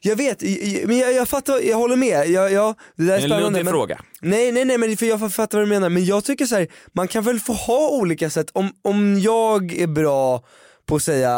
Jag 0.00 0.16
vet, 0.16 0.42
men 0.86 0.98
jag, 0.98 1.12
jag 1.12 1.28
fattar, 1.28 1.60
jag 1.60 1.76
håller 1.76 1.96
med. 1.96 2.28
Jag, 2.28 2.52
jag, 2.52 2.74
det 2.96 3.04
där 3.04 3.12
är 3.12 3.16
En 3.16 3.22
spännande. 3.22 3.64
Men, 3.64 3.72
fråga. 3.72 4.00
nej, 4.20 4.52
nej, 4.52 4.64
nej, 4.64 4.78
men 4.78 4.96
för 4.96 5.06
jag 5.06 5.32
fattar 5.34 5.58
vad 5.58 5.66
du 5.66 5.70
menar. 5.70 5.88
Men 5.88 6.04
jag 6.04 6.24
tycker 6.24 6.46
så 6.46 6.54
här, 6.56 6.68
man 6.92 7.08
kan 7.08 7.24
väl 7.24 7.40
få 7.40 7.52
ha 7.52 7.88
olika 7.90 8.30
sätt. 8.30 8.50
Om, 8.52 8.72
om 8.82 9.20
jag 9.20 9.72
är 9.72 9.86
bra 9.86 10.44
på 10.86 10.96
att 10.96 11.02
säga 11.02 11.30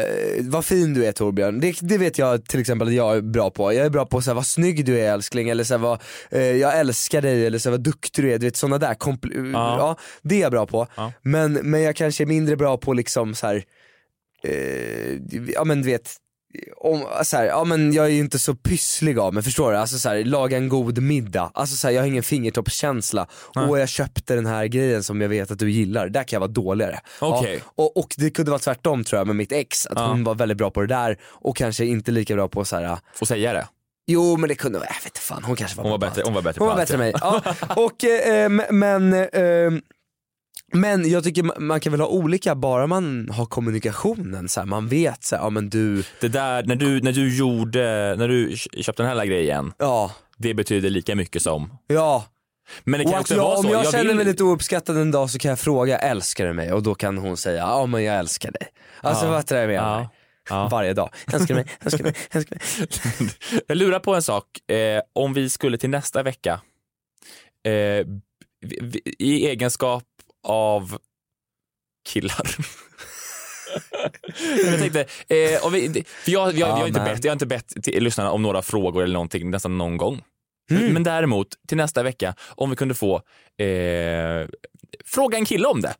eh, 0.00 0.44
vad 0.44 0.64
fin 0.64 0.94
du 0.94 1.06
är 1.06 1.12
Torbjörn, 1.12 1.60
det, 1.60 1.76
det 1.80 1.98
vet 1.98 2.18
jag 2.18 2.44
till 2.44 2.60
exempel 2.60 2.88
att 2.88 2.94
jag 2.94 3.16
är 3.16 3.20
bra 3.20 3.50
på. 3.50 3.72
Jag 3.72 3.86
är 3.86 3.90
bra 3.90 4.06
på 4.06 4.18
att 4.18 4.24
säga 4.24 4.34
vad 4.34 4.46
snygg 4.46 4.84
du 4.84 5.00
är 5.00 5.12
älskling, 5.12 5.48
eller 5.48 5.64
så 5.64 5.78
vad, 5.78 6.00
eh, 6.30 6.42
jag 6.42 6.78
älskar 6.78 7.22
dig, 7.22 7.46
eller 7.46 7.58
så 7.58 7.70
vad 7.70 7.80
duktig 7.80 8.24
du 8.24 8.32
är. 8.32 8.38
Du 8.38 8.46
vet 8.46 8.56
sådana 8.56 8.78
där, 8.78 8.94
kompl- 8.94 9.52
ja. 9.52 9.96
det 10.22 10.34
är 10.34 10.40
jag 10.40 10.52
bra 10.52 10.66
på. 10.66 10.86
Ja. 10.96 11.12
Men, 11.22 11.52
men 11.52 11.82
jag 11.82 11.96
kanske 11.96 12.24
är 12.24 12.26
mindre 12.26 12.56
bra 12.56 12.76
på 12.76 12.92
liksom 12.92 13.34
så 13.34 13.46
här, 13.46 13.64
eh, 14.44 15.14
ja 15.54 15.64
men 15.64 15.82
du 15.82 15.88
vet, 15.88 16.16
om, 16.76 17.04
så 17.24 17.36
här, 17.36 17.44
ja 17.44 17.64
men 17.64 17.92
jag 17.92 18.04
är 18.04 18.10
ju 18.10 18.18
inte 18.18 18.38
så 18.38 18.54
pysslig 18.54 19.18
av 19.18 19.34
mig, 19.34 19.42
förstår 19.42 19.72
du? 19.72 19.78
Alltså 19.78 19.98
så 19.98 20.08
här, 20.08 20.24
laga 20.24 20.56
en 20.56 20.68
god 20.68 21.02
middag, 21.02 21.50
alltså 21.54 21.76
så 21.76 21.86
här, 21.86 21.94
jag 21.94 22.02
har 22.02 22.06
ingen 22.06 22.22
fingertoppskänsla. 22.22 23.26
Och 23.68 23.78
jag 23.78 23.88
köpte 23.88 24.34
den 24.34 24.46
här 24.46 24.66
grejen 24.66 25.02
som 25.02 25.20
jag 25.20 25.28
vet 25.28 25.50
att 25.50 25.58
du 25.58 25.70
gillar, 25.70 26.08
där 26.08 26.22
kan 26.24 26.36
jag 26.36 26.40
vara 26.40 26.50
dåligare. 26.50 27.00
Okej. 27.20 27.56
Ja, 27.64 27.70
och, 27.74 27.96
och 27.96 28.14
det 28.18 28.30
kunde 28.30 28.50
vara 28.50 28.58
tvärtom 28.58 29.04
tror 29.04 29.18
jag 29.20 29.26
med 29.26 29.36
mitt 29.36 29.52
ex, 29.52 29.86
att 29.86 29.92
Ja. 29.98 30.06
hon 30.06 30.24
var 30.24 30.34
väldigt 30.34 30.58
bra 30.58 30.70
på 30.70 30.80
det 30.80 30.86
där 30.86 31.18
och 31.22 31.56
kanske 31.56 31.84
inte 31.84 32.10
lika 32.10 32.34
bra 32.34 32.48
på 32.48 32.64
så 32.64 32.76
här. 32.76 32.98
Få 33.14 33.26
säga 33.26 33.52
det. 33.52 33.68
Jo 34.10 34.36
men 34.36 34.48
det 34.48 34.54
kunde 34.54 34.78
vara, 34.78 34.88
jag 34.98 35.04
vet 35.04 35.18
fan, 35.18 35.44
hon 35.44 35.56
kanske 35.56 35.76
var 35.76 35.84
Hon 35.84 35.90
var 35.90 35.98
bättre, 35.98 36.22
hon 36.24 36.34
var 36.34 36.42
bättre 36.42 36.58
Hon 36.60 36.68
var 36.68 36.76
bättre 36.76 36.94
än 36.94 37.00
mig. 37.00 37.12
Ja. 37.20 37.42
Och, 37.76 38.04
eh, 38.04 38.44
m- 38.44 38.62
men, 38.70 39.12
eh, 39.12 39.80
men 40.72 41.10
jag 41.10 41.24
tycker 41.24 41.42
ma- 41.42 41.60
man 41.60 41.80
kan 41.80 41.92
väl 41.92 42.00
ha 42.00 42.08
olika 42.08 42.54
bara 42.54 42.86
man 42.86 43.28
har 43.30 43.46
kommunikationen, 43.46 44.48
så 44.48 44.60
här, 44.60 44.66
man 44.66 44.88
vet 44.88 45.24
så 45.24 45.36
här, 45.36 45.42
ja 45.42 45.50
men 45.50 45.68
du, 45.70 46.04
Det 46.20 46.28
där, 46.28 46.62
när 46.62 46.76
du, 46.76 47.00
när 47.00 47.12
du 47.12 47.36
gjorde, 47.36 48.14
när 48.18 48.28
du 48.28 48.56
kö- 48.56 48.82
köpte 48.82 49.02
den 49.02 49.18
här 49.18 49.24
grejen, 49.26 49.72
ja, 49.78 50.10
det 50.36 50.54
betyder 50.54 50.90
lika 50.90 51.14
mycket 51.14 51.42
som. 51.42 51.72
ja. 51.86 52.24
Men 52.84 52.98
det 52.98 53.04
kan 53.04 53.14
Och 53.14 53.20
också 53.20 53.34
jag, 53.34 53.42
vara 53.42 53.56
om 53.56 53.62
så. 53.64 53.70
jag, 53.70 53.90
känner 53.92 54.04
vill- 54.04 54.16
mig 54.16 54.24
lite 54.24 54.44
ouppskattad 54.44 54.96
en 54.96 55.10
dag 55.10 55.30
så 55.30 55.38
kan 55.38 55.48
jag 55.48 55.58
fråga, 55.58 55.98
älskar 55.98 56.46
du 56.46 56.52
mig? 56.52 56.72
Och 56.72 56.82
då 56.82 56.94
kan 56.94 57.18
hon 57.18 57.36
säga, 57.36 57.58
ja 57.58 57.86
men 57.86 58.04
jag 58.04 58.18
älskar 58.18 58.50
dig. 58.50 58.68
Alltså 59.00 59.24
Ja. 59.24 59.30
vad 59.30 59.52
är 59.52 59.54
det 59.56 59.60
jag 59.60 59.68
menar? 59.68 60.00
Ja. 60.00 60.08
Ja. 60.50 60.68
Varje 60.70 60.92
dag, 60.92 61.10
älskar 61.32 61.46
du 61.46 61.54
mig, 61.54 61.66
älskar 61.84 61.98
du 61.98 62.04
mig, 62.04 62.14
älskar 62.30 62.56
du 63.18 63.24
mig. 63.24 63.32
Jag 63.66 63.76
lurar 63.76 63.98
på 63.98 64.14
en 64.14 64.22
sak. 64.22 64.70
Eh, 64.70 65.00
om 65.12 65.32
vi 65.32 65.50
skulle 65.50 65.78
till 65.78 65.90
nästa 65.90 66.22
vecka, 66.22 66.60
eh, 67.66 68.06
i 69.18 69.46
egenskap 69.46 70.04
av 70.42 70.98
killar. 72.08 72.56
jag 74.64 74.78
tänkte, 74.78 75.00
eh, 75.28 75.66
om 75.66 75.72
vi, 75.72 76.04
för 76.24 76.32
jag, 76.32 76.52
jag, 76.52 76.58
jag, 76.58 76.66
har 76.66 76.86
inte 76.86 77.00
bett, 77.00 77.24
jag 77.24 77.30
har 77.30 77.34
inte 77.34 77.46
bett 77.46 77.82
till 77.82 78.04
lyssnarna 78.04 78.30
om 78.30 78.42
några 78.42 78.62
frågor 78.62 79.02
eller 79.02 79.12
någonting 79.12 79.50
nästan 79.50 79.78
någon 79.78 79.96
gång. 79.96 80.22
Mm. 80.70 80.92
Men 80.92 81.02
däremot 81.02 81.48
till 81.68 81.76
nästa 81.76 82.02
vecka, 82.02 82.34
om 82.48 82.70
vi 82.70 82.76
kunde 82.76 82.94
få 82.94 83.16
eh, 83.58 84.48
fråga 85.04 85.38
en 85.38 85.44
kille 85.44 85.68
om 85.68 85.80
det. 85.80 85.94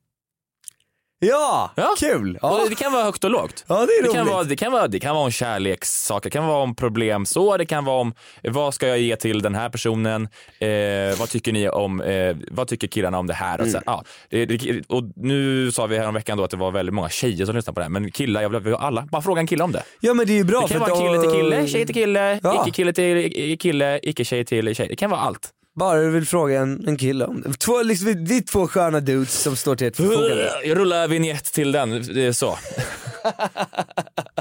Ja, 1.21 1.71
Ja. 1.77 1.95
kul! 1.99 2.39
Och 2.43 2.49
Ja. 2.51 2.67
Det 2.69 2.75
kan 2.75 2.93
vara 2.93 3.05
högt 3.05 3.25
och 3.25 3.31
lågt. 3.31 3.65
ja, 3.69 3.75
det 3.87 3.93
är 3.93 4.03
Det 4.03 4.15
kan, 4.15 4.27
vara, 4.27 4.45
det, 4.45 4.57
kan 4.57 4.73
vara, 4.73 4.89
det 4.89 5.01
kan 5.01 5.15
vara 5.15 5.25
om 5.25 5.31
kärlekssaker, 5.31 6.31
det 6.31 6.33
kan 6.33 6.47
vara 6.47 6.63
om 6.63 6.75
problem 6.75 7.27
så, 7.27 7.57
det 7.57 7.67
kan 7.67 7.85
vara 7.85 8.01
om 8.01 8.15
vad 8.43 8.75
ska 8.75 8.87
jag 8.89 8.99
ge 8.99 9.17
till 9.17 9.43
den 9.43 9.55
här 9.55 9.69
personen, 9.69 10.29
eh, 10.59 11.19
vad 11.19 11.29
tycker 11.29 11.53
ni 11.53 11.69
om, 11.69 12.01
eh, 12.01 12.37
vad 12.51 12.69
tycker 12.69 12.89
killarna 12.89 13.19
om 13.19 13.27
det 13.27 13.35
här? 13.35 13.55
Och, 13.55 13.67
Mm. 13.67 13.73
sen, 13.73 13.83
ja, 13.87 14.05
det, 14.31 14.83
och 14.89 15.03
nu 15.17 15.71
sa 15.73 15.87
vi 15.87 15.99
här 15.99 16.09
om 16.09 16.15
veckan 16.15 16.39
då 16.39 16.45
att 16.45 16.51
det 16.51 16.57
var 16.57 16.71
väldigt 16.71 16.95
många 16.95 17.09
tjejer 17.09 17.47
som 17.47 17.57
lyssnade 17.57 17.75
på 17.75 17.81
det 17.81 17.85
här, 17.85 17.91
men 17.91 18.11
killar, 18.11 18.43
jag 18.43 18.61
vill 18.61 18.75
alla, 18.75 19.03
bara 19.11 19.23
fråga 19.23 19.41
en 19.41 19.47
kille 19.47 19.65
om 19.65 19.73
det. 19.73 19.83
Ja 20.01 20.15
men 20.15 20.27
det 20.27 20.33
är 20.33 20.37
ju 20.39 20.45
bra 20.45 20.61
Det 20.61 20.69
kan 20.69 20.81
vara 20.81 20.97
kille 21.01 21.21
till 21.21 21.31
kille, 21.31 21.67
tjej 21.69 21.87
till 21.87 21.95
kille, 21.95 22.41
Ja. 22.43 22.63
icke-kille 22.67 22.93
till 22.93 23.59
kille, 23.59 24.01
icke-tjej 24.03 24.45
till 24.45 24.75
tjej. 24.75 24.89
Det 24.89 24.97
kan 24.97 25.11
vara 25.11 25.21
allt. 25.21 25.51
Bara 25.79 26.01
du 26.01 26.11
vill 26.11 26.27
fråga 26.27 26.61
en, 26.61 26.89
en 26.89 26.97
kille 26.97 27.25
om 27.25 27.43
det. 27.43 27.53
Två, 27.53 27.83
liksom, 27.83 28.25
det 28.25 28.37
är 28.37 28.41
två 28.41 28.69
sköna 28.69 29.01
dudes 29.01 29.43
som 29.43 29.57
står 29.57 29.77
till 29.77 29.87
ert 29.87 29.97
förfogande. 29.97 30.51
Jag 30.65 30.79
rullar 30.79 31.09
vignett 31.09 31.45
till 31.45 31.73
den, 31.73 31.91
det 31.91 32.27
är 32.27 32.33
så. 32.33 32.59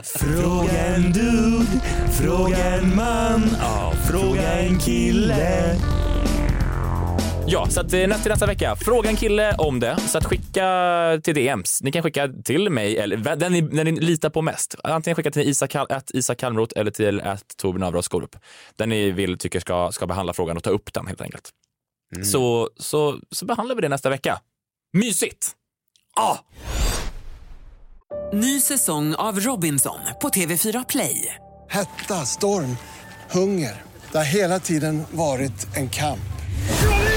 Fråga 0.03 0.85
en 0.85 1.13
dude, 1.13 1.65
fråga 2.21 2.57
en 2.57 2.95
man, 2.95 3.49
ja, 3.61 3.93
fråga 4.11 4.53
en 4.53 4.79
kille. 4.79 5.75
Ja, 7.49 7.67
så 7.69 7.81
att 7.81 7.93
eh, 7.93 8.07
nästa, 8.07 8.29
nästa 8.29 8.45
vecka, 8.45 8.75
fråga 8.75 9.09
en 9.09 9.15
kille 9.15 9.55
om 9.57 9.79
det. 9.79 9.97
Så 10.07 10.17
att 10.17 10.25
skicka 10.25 10.67
till 11.23 11.35
DMs. 11.35 11.81
Ni 11.83 11.91
kan 11.91 12.03
skicka 12.03 12.29
till 12.43 12.69
mig, 12.69 12.97
eller 12.97 13.35
den 13.35 13.51
ni, 13.51 13.61
den 13.61 13.85
ni 13.85 13.91
litar 13.91 14.29
på 14.29 14.41
mest. 14.41 14.75
Antingen 14.83 15.15
skicka 15.15 15.31
till 15.31 15.49
Isak, 15.49 15.75
Isak 16.13 16.37
Kalmroth 16.37 16.79
eller 16.79 16.91
till 16.91 17.21
att 17.21 17.57
Torbjörn 17.57 17.83
Avras 17.83 18.05
Skorup. 18.05 18.35
Den 18.75 18.89
ni 18.89 19.11
vill, 19.11 19.37
tycker 19.37 19.59
ska, 19.59 19.91
ska 19.91 20.07
behandla 20.07 20.33
frågan 20.33 20.57
och 20.57 20.63
ta 20.63 20.69
upp 20.69 20.93
den 20.93 21.07
helt 21.07 21.21
enkelt. 21.21 21.49
Så, 22.31 22.69
så, 22.77 23.19
så 23.31 23.45
behandlar 23.45 23.75
vi 23.75 23.81
det 23.81 23.89
nästa 23.89 24.09
vecka. 24.09 24.39
Mysigt! 24.93 25.51
Ah! 26.15 26.37
Ny 28.33 28.61
säsong 28.61 29.15
av 29.15 29.39
Robinson 29.39 29.99
på 30.21 30.29
TV4 30.29 30.85
Play. 30.89 31.35
Hetta, 31.69 32.13
storm, 32.13 32.77
hunger. 33.31 33.81
Det 34.11 34.17
har 34.17 34.25
hela 34.25 34.59
tiden 34.59 35.03
varit 35.11 35.75
en 35.75 35.89
kamp. 35.89 36.36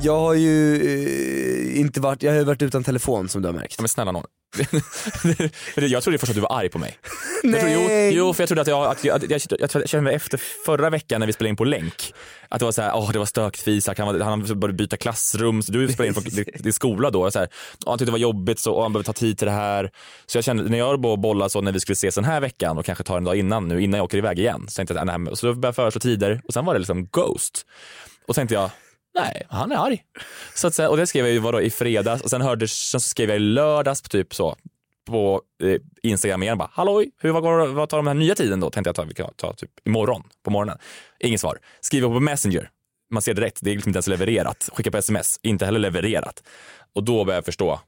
Jag 0.00 0.20
har 0.20 0.34
ju 0.34 0.74
eh, 0.76 1.80
inte 1.80 2.00
varit, 2.00 2.22
jag 2.22 2.32
har 2.32 2.38
ju 2.38 2.44
varit 2.44 2.62
utan 2.62 2.84
telefon 2.84 3.28
som 3.28 3.42
du 3.42 3.48
har 3.48 3.52
märkt. 3.52 3.80
Men 3.80 3.88
snälla 3.88 4.12
nån. 4.12 4.24
jag 5.76 6.02
trodde 6.02 6.18
först 6.18 6.30
att 6.30 6.36
du 6.36 6.40
var 6.40 6.58
arg 6.58 6.68
på 6.68 6.78
mig. 6.78 6.98
Jag 7.42 7.60
trodde, 7.60 7.74
jo, 7.74 7.80
Nej. 7.80 8.14
jo, 8.14 8.34
för 8.34 8.42
jag 8.42 8.48
trodde 8.48 8.62
att 8.62 8.68
jag, 8.68 8.86
att 8.86 9.04
jag, 9.04 9.22
jag, 9.30 9.40
jag, 9.58 9.70
jag 9.74 9.88
kände 9.88 10.04
mig 10.04 10.14
efter 10.14 10.40
förra 10.66 10.90
veckan 10.90 11.20
när 11.20 11.26
vi 11.26 11.32
spelade 11.32 11.50
in 11.50 11.56
på 11.56 11.64
länk. 11.64 12.14
Att 12.48 12.58
det 12.58 12.64
var 12.64 12.72
så 12.72 12.82
här, 12.82 12.96
åh 12.96 13.12
det 13.12 13.18
var 13.18 13.26
stökigt 13.26 13.64
för 13.64 13.70
Isak, 13.70 13.98
han, 13.98 14.20
han 14.20 14.42
började 14.42 14.72
byta 14.72 14.96
klassrum, 14.96 15.62
så 15.62 15.72
du 15.72 15.88
spelade 15.88 16.08
in 16.08 16.14
på 16.14 16.20
din- 16.62 16.72
skola 16.72 17.10
då. 17.10 17.30
Så 17.30 17.38
här, 17.38 17.48
och 17.84 17.92
han 17.92 17.98
tyckte 17.98 18.08
det 18.08 18.12
var 18.12 18.18
jobbigt 18.18 18.58
så, 18.58 18.72
och 18.72 18.82
han 18.82 18.92
behövde 18.92 19.06
ta 19.06 19.12
tid 19.12 19.38
till 19.38 19.46
det 19.46 19.52
här. 19.52 19.90
Så 20.26 20.38
jag 20.38 20.44
kände, 20.44 20.62
när 20.62 20.78
jag 20.78 21.00
började 21.00 21.22
bolla 21.22 21.48
så 21.48 21.60
när 21.60 21.72
vi 21.72 21.80
skulle 21.80 21.94
ses 21.94 22.14
den 22.14 22.24
här 22.24 22.40
veckan 22.40 22.78
och 22.78 22.84
kanske 22.84 23.04
ta 23.04 23.16
en 23.16 23.24
dag 23.24 23.36
innan 23.36 23.68
nu, 23.68 23.82
innan 23.82 23.98
jag 23.98 24.04
åker 24.04 24.18
iväg 24.18 24.38
igen. 24.38 24.66
Så 24.68 24.76
tänkte 24.76 24.94
jag, 24.94 25.08
att, 25.10 25.20
nej, 25.20 25.36
så 25.36 25.46
började 25.46 25.68
jag 25.68 25.74
föreslå 25.74 26.00
tider 26.00 26.40
och 26.48 26.52
sen 26.54 26.64
var 26.64 26.72
det 26.72 26.78
liksom 26.78 27.06
ghost. 27.06 27.66
Och 28.28 28.34
tänkte 28.34 28.54
jag, 28.54 28.70
nej, 29.16 29.46
han 29.48 29.72
är 29.72 29.76
arg. 29.76 30.02
Så 30.54 30.66
att, 30.66 30.78
och 30.78 30.96
det 30.96 31.06
skrev 31.06 31.24
jag 31.24 31.32
ju 31.32 31.38
vadå, 31.38 31.60
i 31.60 31.70
fredags 31.70 32.22
och 32.22 32.30
sen, 32.30 32.40
hörde, 32.40 32.68
sen 32.68 33.00
så 33.00 33.08
skrev 33.08 33.28
jag 33.28 33.36
i 33.36 33.40
lördags 33.40 34.02
på 34.02 34.08
typ 34.08 34.34
så 34.34 34.56
på 35.06 35.42
eh, 35.62 35.80
Instagram 36.02 36.42
igen 36.42 36.58
bara 36.58 36.70
halloj, 36.72 37.10
hur, 37.20 37.30
vad, 37.30 37.42
går, 37.42 37.66
vad 37.66 37.88
tar 37.88 37.96
de 37.96 38.06
här 38.06 38.14
nya 38.14 38.34
tiden 38.34 38.60
då? 38.60 38.70
Tänkte 38.70 38.88
jag 38.88 38.94
ta, 38.94 39.02
vi 39.02 39.14
kan 39.14 39.34
ta 39.36 39.52
typ 39.52 39.70
imorgon 39.84 40.22
på 40.42 40.50
morgonen. 40.50 40.78
Inget 41.20 41.40
svar. 41.40 41.58
Skriver 41.80 42.08
på 42.08 42.20
Messenger. 42.20 42.70
Man 43.10 43.22
ser 43.22 43.34
direkt, 43.34 43.58
det 43.62 43.70
är 43.70 43.74
liksom 43.74 43.90
inte 43.90 43.96
ens 43.96 44.06
levererat. 44.06 44.68
Skicka 44.72 44.90
på 44.90 44.98
sms, 44.98 45.40
inte 45.42 45.64
heller 45.64 45.78
levererat. 45.78 46.42
Och 46.94 47.04
då 47.04 47.24
börjar 47.24 47.36
jag 47.36 47.44
förstå. 47.44 47.80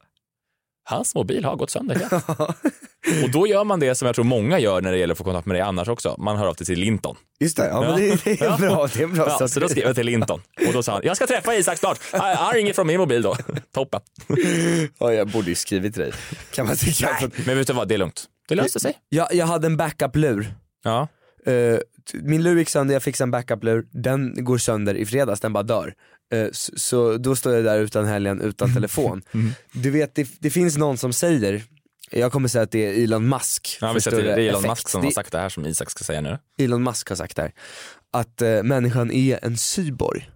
Hans 0.91 1.15
mobil 1.15 1.45
har 1.45 1.57
gått 1.57 1.71
sönder 1.71 1.95
helt. 1.95 2.13
Och 3.25 3.31
då 3.33 3.47
gör 3.47 3.65
man 3.65 3.81
det 3.81 3.95
som 3.95 4.07
jag 4.07 4.15
tror 4.15 4.25
många 4.25 4.59
gör 4.59 4.81
när 4.81 4.93
det 4.93 4.99
gäller 4.99 5.13
att 5.15 5.19
få 5.19 5.25
kontakt 5.25 5.47
med 5.47 5.55
dig 5.55 5.61
annars 5.63 5.89
också. 5.89 6.15
Man 6.19 6.37
hör 6.37 6.47
av 6.47 6.55
sig 6.55 6.67
till 6.67 6.79
Linton. 6.81 7.17
Just 7.41 7.57
det, 7.57 7.67
ja, 7.67 7.81
men 7.81 7.97
det, 8.01 8.25
det 8.25 8.41
är 8.41 8.59
bra. 8.59 8.89
Det 8.95 9.03
är 9.03 9.07
bra 9.07 9.37
Ja, 9.41 9.49
så 9.49 9.61
då 9.61 9.69
skrev 9.69 9.87
jag 9.87 9.95
till 9.97 10.07
Linton 10.07 10.41
och 10.67 10.73
då 10.73 10.83
sa 10.83 10.93
han, 10.93 11.01
jag 11.05 11.17
ska 11.17 11.27
träffa 11.27 11.55
Isak 11.55 11.79
snart. 11.79 11.99
Han 12.13 12.37
har 12.37 12.55
inget 12.57 12.77
från 12.77 12.87
min 12.87 12.99
mobil 13.01 13.23
då. 13.23 13.37
Toppen. 13.75 14.01
Ja, 14.99 15.13
jag 15.13 15.29
borde 15.29 15.49
ju 15.49 15.55
skrivit 15.55 15.95
till 15.95 16.03
dig. 16.03 16.13
Kan 16.51 16.67
man 16.67 16.77
tycka. 16.77 17.09
Att- 17.09 17.47
Men 17.47 17.59
vet 17.59 17.67
du 17.67 17.73
vad, 17.73 17.89
det 17.89 17.95
är 17.95 17.99
lugnt. 17.99 18.25
Det 18.49 18.55
löser 18.55 18.81
sig. 18.81 18.95
Jag, 19.09 19.35
jag 19.35 19.47
hade 19.47 19.67
en 19.67 19.77
backup-lur. 19.77 20.55
Ja. 20.85 21.09
Eh, 21.47 21.79
min 22.15 22.43
lur 22.43 22.57
gick 22.57 22.69
sönder, 22.69 22.95
jag 22.95 23.03
fixade 23.03 23.27
en 23.27 23.31
backup-lur, 23.31 23.87
den 23.93 24.45
går 24.45 24.59
sönder 24.59 24.95
i 24.95 25.07
fredags, 25.07 25.41
den 25.41 25.53
bara 25.53 25.63
dör. 25.63 25.95
Eh, 26.33 26.49
så, 26.53 27.17
då 27.17 27.37
står 27.37 27.55
jag 27.55 27.65
där 27.65 27.79
utan 27.79 28.05
helgen, 28.07 28.41
utan 28.41 28.75
telefon. 28.75 29.23
Mm. 29.35 29.51
Du 29.73 29.91
vet, 29.91 30.15
det, 30.15 30.29
det 30.39 30.51
finns 30.51 30.77
någon 30.77 30.99
som 30.99 31.13
säger, 31.13 31.63
jag 32.11 32.33
kommer 32.33 32.49
säga 32.49 32.63
att 32.63 32.71
det 32.71 32.87
är 32.87 33.05
Elon 33.05 33.29
Musk. 33.29 33.79
Ja, 33.81 33.93
vi 33.93 34.01
sätter, 34.01 34.23
det 34.23 34.33
är 34.33 34.39
Elon 34.39 34.65
effekt. 34.65 34.71
Musk 34.71 34.89
som 34.89 35.05
har 35.05 35.11
sagt 35.11 35.33
det 35.33 35.39
här 35.39 35.49
som 35.49 35.67
Isak 35.67 35.91
ska 35.91 36.05
säga 36.05 36.21
nu. 36.21 36.39
Elon 36.59 36.83
Musk 36.83 37.09
har 37.09 37.17
sagt 37.17 37.37
det 37.37 37.43
här. 37.43 37.53
Att 38.13 38.43
eh, 38.43 38.63
människan 38.63 39.11
är 39.11 39.45
en 39.45 39.57
cyborg. 39.57 40.31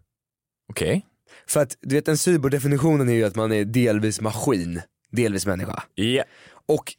Okej. 0.68 1.06
För 1.46 1.60
att 1.60 1.76
du 1.80 1.94
vet 1.94 2.08
en 2.08 2.18
cyborg-definitionen 2.18 3.08
är 3.08 3.12
ju 3.12 3.24
att 3.24 3.36
man 3.36 3.52
är 3.52 3.64
delvis 3.64 4.20
maskin, 4.20 4.82
delvis 5.10 5.46
människa. 5.46 5.82
Ja. 5.94 6.24
Och 6.66 6.94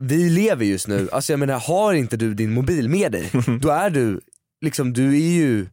vi 0.00 0.30
lever 0.30 0.64
just 0.64 0.88
nu, 0.88 1.08
alltså 1.12 1.32
jag 1.32 1.40
menar 1.40 1.58
har 1.60 1.94
inte 1.94 2.16
du 2.16 2.34
din 2.34 2.52
mobil 2.52 2.88
med 2.88 3.12
dig, 3.12 3.30
då 3.60 3.68
är 3.70 3.90
du, 3.90 4.20
liksom 4.64 4.92
du 4.92 5.06
är 5.14 5.32
ju 5.32 5.66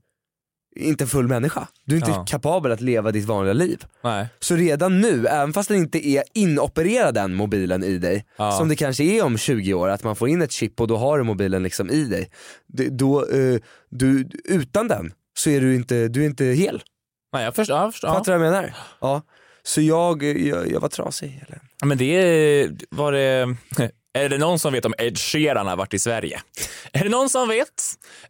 inte 0.75 1.03
en 1.03 1.07
full 1.07 1.27
människa. 1.27 1.67
Du 1.85 1.95
är 1.95 1.99
inte 1.99 2.11
Ja. 2.11 2.25
kapabel 2.29 2.71
att 2.71 2.81
leva 2.81 3.11
ditt 3.11 3.25
vanliga 3.25 3.53
liv. 3.53 3.85
Nej. 4.03 4.27
Så 4.39 4.55
redan 4.55 5.01
nu, 5.01 5.27
även 5.27 5.53
fast 5.53 5.69
den 5.69 5.77
inte 5.77 6.07
är 6.07 6.23
inopererad 6.33 7.13
den 7.13 7.33
mobilen 7.33 7.83
i 7.83 7.97
dig, 7.97 8.25
Ja. 8.37 8.51
som 8.51 8.69
det 8.69 8.75
kanske 8.75 9.03
är 9.03 9.23
om 9.25 9.37
20 9.37 9.73
år, 9.73 9.87
att 9.89 10.03
man 10.03 10.15
får 10.15 10.29
in 10.29 10.41
ett 10.41 10.51
chip 10.51 10.81
och 10.81 10.87
då 10.87 10.97
har 10.97 11.17
du 11.17 11.23
mobilen 11.23 11.63
liksom 11.63 11.89
i 11.89 12.03
dig. 12.03 12.29
Då, 12.91 13.25
eh, 13.29 13.59
du, 13.89 14.29
utan 14.45 14.87
den 14.87 15.13
så 15.37 15.49
är 15.49 15.61
du 15.61 15.75
inte, 15.75 16.07
du 16.07 16.21
är 16.21 16.25
inte 16.25 16.45
hel. 16.45 16.81
Nej, 17.33 17.43
jag 17.43 17.55
förstår. 17.55 17.77
Jag 17.77 17.91
förstår. 17.91 18.07
Fattar 18.07 18.31
du 18.33 18.37
vad 18.39 18.47
jag 18.47 18.51
menar? 18.53 18.73
Ja. 19.01 19.21
Så 19.63 19.81
jag, 19.81 20.23
jag, 20.23 20.71
jag 20.71 20.79
var 20.79 20.89
trasig. 20.89 21.43
Eller? 21.47 21.61
Men 21.85 21.97
det 21.97 22.05
är- 22.15 22.71
var 22.89 23.11
det... 23.11 23.55
Är 24.13 24.29
det 24.29 24.37
någon 24.37 24.59
som 24.59 24.73
vet 24.73 24.85
om 24.85 24.93
Ed 24.97 25.17
Sheeran 25.17 25.67
har 25.67 25.75
varit 25.75 25.93
i 25.93 25.99
Sverige? 25.99 26.41
Är 26.91 27.03
det 27.03 27.09
någon 27.09 27.29
som 27.29 27.47
vet? 27.47 27.67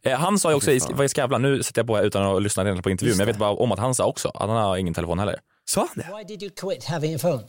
Eh, 0.01 0.19
Han 0.19 0.39
sa 0.39 0.49
ju 0.49 0.55
också, 0.55 0.71
i, 0.71 0.79
var 0.91 1.03
i 1.05 1.09
Skavlan, 1.09 1.41
nu 1.41 1.63
sätter 1.63 1.79
jag 1.79 1.87
på 1.87 1.95
här 1.95 2.03
utan 2.03 2.35
att 2.35 2.43
lyssna 2.43 2.65
redan 2.65 2.81
på 2.81 2.89
intervjun, 2.89 3.17
men 3.17 3.27
jag 3.27 3.33
vet 3.33 3.39
bara 3.39 3.49
om 3.49 3.71
att 3.71 3.79
han 3.79 3.95
sa 3.95 4.05
också 4.05 4.27
att 4.29 4.49
han 4.49 4.49
har 4.49 4.77
ingen 4.77 4.93
telefon 4.93 5.19
heller. 5.19 5.39
Sa 5.65 5.81
han 5.81 5.89
det? 5.95 6.17
Why 6.17 6.23
did 6.23 6.43
you 6.43 6.51
quit 6.55 6.83
having 6.83 7.15
a 7.15 7.17
phone? 7.21 7.43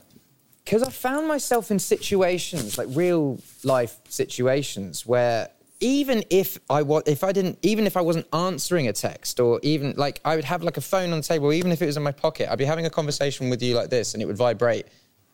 Because 0.65 0.89
I 0.89 0.91
found 0.91 1.27
myself 1.27 1.71
in 1.71 1.79
situations, 1.79 2.77
like 2.77 2.99
real 2.99 3.37
life 3.63 3.93
situations, 4.09 5.05
where 5.05 5.47
even 5.81 6.23
if 6.29 6.57
I 6.69 6.83
was, 6.83 7.03
if 7.05 7.23
I 7.23 7.33
didn't, 7.33 7.57
even 7.61 7.87
if 7.87 7.95
I 7.97 7.99
wasn't 7.99 8.25
answering 8.33 8.87
a 8.87 8.93
text, 8.93 9.39
or 9.39 9.59
even 9.63 9.93
like 9.97 10.21
I 10.25 10.35
would 10.35 10.45
have 10.45 10.63
like 10.65 10.77
a 10.77 10.81
phone 10.81 11.11
on 11.13 11.21
the 11.21 11.27
table, 11.27 11.51
even 11.53 11.71
if 11.71 11.81
it 11.81 11.85
was 11.85 11.97
in 11.97 12.03
my 12.03 12.13
pocket, 12.13 12.47
I'd 12.49 12.57
be 12.57 12.65
having 12.65 12.85
a 12.85 12.89
conversation 12.89 13.49
with 13.49 13.61
you 13.61 13.75
like 13.75 13.89
this, 13.89 14.13
and 14.13 14.23
it 14.23 14.25
would 14.25 14.37
vibrate, 14.37 14.85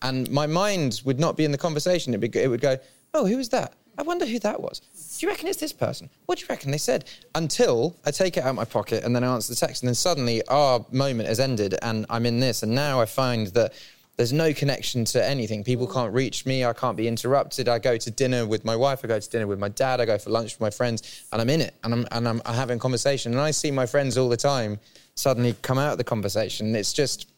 and 0.02 0.30
my 0.32 0.48
mind 0.48 1.02
would 1.06 1.20
not 1.20 1.38
be 1.38 1.46
in 1.46 1.52
the 1.52 1.58
conversation. 1.58 2.14
It 2.14 2.22
would, 2.22 2.36
it 2.36 2.48
would 2.48 2.62
go, 2.62 2.78
"Oh, 3.14 3.26
who 3.26 3.38
was 3.38 3.50
that? 3.50 3.74
I 3.98 4.04
wonder 4.04 4.26
who 4.26 4.40
that 4.40 4.62
was. 4.62 4.80
Do 5.20 5.26
you 5.26 5.30
reckon 5.30 5.50
it's 5.50 5.60
this 5.60 5.74
person? 5.74 6.10
What 6.26 6.38
do 6.38 6.44
you 6.44 6.48
reckon 6.50 6.72
they 6.72 6.78
said?" 6.78 7.06
Until 7.36 7.96
I 8.06 8.12
take 8.12 8.38
it 8.38 8.44
out 8.44 8.52
of 8.52 8.56
my 8.56 8.66
pocket 8.66 9.04
and 9.04 9.16
then 9.16 9.24
I 9.24 9.34
answer 9.34 9.54
the 9.54 9.60
text, 9.60 9.84
and 9.84 9.88
then 9.88 9.96
suddenly 9.96 10.46
our 10.48 10.86
moment 10.92 11.28
has 11.30 11.40
ended, 11.40 11.76
and 11.82 12.06
I'm 12.10 12.26
in 12.26 12.40
this, 12.40 12.64
and 12.64 12.74
now 12.74 13.02
I 13.02 13.06
find 13.06 13.48
that 13.48 13.74
there's 14.20 14.34
no 14.34 14.54
connection 14.54 15.06
to 15.06 15.26
anything. 15.26 15.64
People 15.64 15.88
can't 15.88 16.14
reach 16.14 16.46
me. 16.46 16.66
I 16.66 16.74
can't 16.74 16.98
be 16.98 17.08
interrupted. 17.08 17.70
I 17.70 17.80
go 17.80 17.96
to 17.96 18.12
dinner 18.12 18.46
with 18.46 18.66
my 18.66 18.76
wife. 18.76 19.00
I 19.02 19.08
go 19.08 19.18
to 19.18 19.30
dinner 19.30 19.48
with 19.48 19.60
my 19.60 19.70
dad. 19.70 20.02
I 20.02 20.06
go 20.06 20.18
for 20.18 20.30
lunch 20.30 20.56
with 20.56 20.60
my 20.60 20.70
friends, 20.70 21.24
and 21.32 21.42
I'm 21.42 21.50
in 21.50 21.62
it, 21.62 21.74
and 21.86 21.94
I'm 21.94 22.08
and 22.12 22.28
I'm, 22.28 22.42
I'm 22.46 22.54
having 22.54 22.78
a 22.78 22.80
conversation. 22.82 23.32
And 23.32 23.40
I 23.40 23.52
see 23.52 23.72
my 23.72 23.86
friends 23.86 24.18
all 24.18 24.28
the 24.28 24.36
time 24.36 24.80
suddenly 25.16 25.56
come 25.62 25.78
out 25.78 25.94
of 25.94 25.98
the 25.98 26.04
conversation. 26.04 26.76
It's 26.76 26.92
just, 26.92 27.30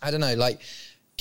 I 0.00 0.12
don't 0.12 0.20
know, 0.20 0.34
like 0.34 0.60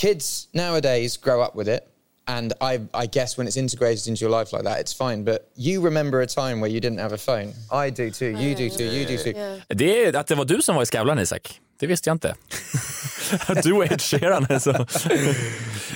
kids 0.02 0.48
nowadays 0.54 1.18
grow 1.18 1.42
up 1.42 1.56
with 1.56 1.70
it. 1.70 1.88
And 2.28 2.54
I, 2.62 2.80
I 3.04 3.08
guess 3.08 3.38
when 3.38 3.48
it's 3.48 3.58
integrated 3.58 4.08
into 4.08 4.22
your 4.26 4.40
life 4.40 4.54
like 4.54 4.64
that, 4.64 4.80
it's 4.80 4.94
fine. 4.94 5.24
But 5.24 5.40
you 5.56 5.82
remember 5.82 6.22
a 6.22 6.28
time 6.28 6.62
where 6.62 6.72
you 6.72 6.80
didn't 6.80 7.00
have 7.00 7.14
a 7.14 7.18
phone. 7.18 7.54
I 7.72 7.90
do 7.90 8.12
too. 8.12 8.32
You 8.44 8.56
do 8.56 8.70
too. 8.70 8.86
You 8.86 9.06
do 9.06 9.18
too. 9.18 9.34
Det 9.68 10.06
är, 10.06 10.16
att 10.16 10.28
det 10.28 10.36
var 10.36 10.46
du 10.46 10.62
som 10.62 10.76
var 10.76 10.84
i 10.84 10.86
Skavlan 10.86 11.20
Isak, 11.20 11.60
det 11.80 11.88
visste 11.88 12.10
jag 12.10 12.16
inte. 12.16 12.36
Du 13.64 13.74
och 13.74 13.92
Ed 13.92 14.02
Sheeran 14.02 14.48
alltså. 14.50 14.88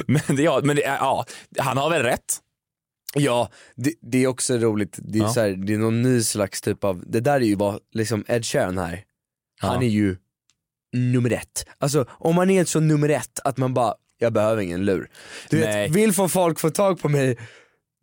Men, 0.08 0.36
det, 0.36 0.42
ja, 0.44 0.62
men 0.64 0.76
det, 0.76 0.82
ja, 0.82 1.26
han 1.60 1.78
har 1.78 1.90
väl 1.90 2.04
rätt? 2.04 2.40
Ja, 3.16 3.50
det, 3.76 3.94
det 4.02 4.24
är 4.24 4.28
också 4.28 4.58
roligt, 4.58 5.00
det 5.02 5.20
är, 5.20 5.24
Ja. 5.24 5.34
så 5.34 5.40
här, 5.40 5.50
det 5.50 5.74
är 5.74 5.78
någon 5.78 6.02
ny 6.02 6.24
slags 6.24 6.62
typ 6.62 6.84
av, 6.84 7.04
det 7.08 7.20
där 7.20 7.34
är 7.36 7.40
ju 7.46 7.56
bara, 7.56 7.80
liksom 7.94 8.26
Ed 8.28 8.46
Sheeran 8.46 8.78
här, 8.78 9.04
han 9.60 9.84
är 9.84 9.88
ju 9.88 10.18
nummer 10.96 11.34
ett. 11.34 11.66
Alltså 11.78 12.06
om 12.10 12.36
man 12.36 12.50
är 12.50 12.66
så 12.66 12.80
nummer 12.80 13.10
ett 13.10 13.40
att 13.44 13.58
man 13.58 13.74
bara, 13.74 13.94
jag 14.20 14.34
behöver 14.34 14.62
ingen 14.62 14.86
lur. 14.86 15.10
Du 15.50 15.60
Nej. 15.60 15.88
vet, 15.88 15.96
vill 15.98 16.14
få 16.14 16.28
folk 16.28 16.60
få 16.60 16.70
tag 16.70 17.02
på 17.02 17.10
mig, 17.10 17.38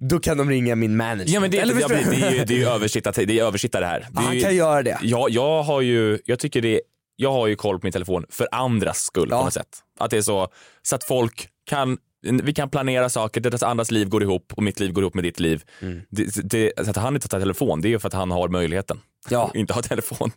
då 0.08 0.18
kan 0.18 0.38
de 0.38 0.50
ringa 0.50 0.74
min 0.74 0.96
manager. 0.96 1.34
Ja 1.34 1.40
men 1.40 1.50
det, 1.50 1.58
Eller 1.58 1.74
det, 1.74 1.80
det, 1.80 2.10
det, 2.10 2.26
är 2.26 2.30
ju, 2.30 2.44
det 2.44 2.54
är 2.54 2.58
ju 2.58 2.68
översittat, 2.68 3.14
det 3.14 3.38
är 3.38 3.44
översittare 3.44 3.84
här. 3.84 4.06
Det 4.10 4.20
är 4.20 4.22
Han 4.22 4.34
ju, 4.34 4.42
kan 4.42 4.56
göra 4.56 4.82
det. 4.82 4.98
Ja, 5.02 5.26
jag 5.30 5.62
har 5.62 5.80
ju, 5.80 6.18
jag 6.24 6.38
tycker 6.38 6.62
det, 6.62 6.80
jag 7.16 7.32
har 7.32 7.46
ju 7.46 7.56
koll 7.56 7.80
på 7.80 7.86
min 7.86 7.92
telefon 7.92 8.26
för 8.30 8.48
andras 8.52 8.98
skull 8.98 9.30
på 9.30 9.44
något 9.44 9.54
sätt. 9.54 9.68
Att 9.98 10.10
det 10.10 10.16
är 10.16 10.22
så, 10.22 10.48
så 10.82 10.96
att 10.96 11.04
folk 11.04 11.48
kan, 11.66 11.98
vi 12.42 12.54
kan 12.54 12.70
planera 12.70 13.08
saker, 13.08 13.40
deras 13.40 13.62
andras 13.62 13.90
liv 13.90 14.08
går 14.08 14.22
ihop 14.22 14.52
och 14.56 14.62
mitt 14.62 14.80
liv 14.80 14.92
går 14.92 15.04
ihop 15.04 15.14
med 15.14 15.24
ditt 15.24 15.40
liv. 15.40 15.62
Mm. 15.80 16.00
Det, 16.10 16.50
det, 16.50 16.72
så 16.84 16.90
att 16.90 16.96
han 16.96 17.14
inte 17.14 17.28
tar 17.28 17.40
telefon, 17.40 17.80
det 17.80 17.88
är 17.88 17.90
ju 17.90 17.98
för 17.98 18.08
att 18.08 18.14
han 18.14 18.30
har 18.30 18.48
möjligheten. 18.48 19.00
Ja. 19.28 19.50
Inte 19.54 19.72
ha 19.72 19.82
telefon. 19.82 20.30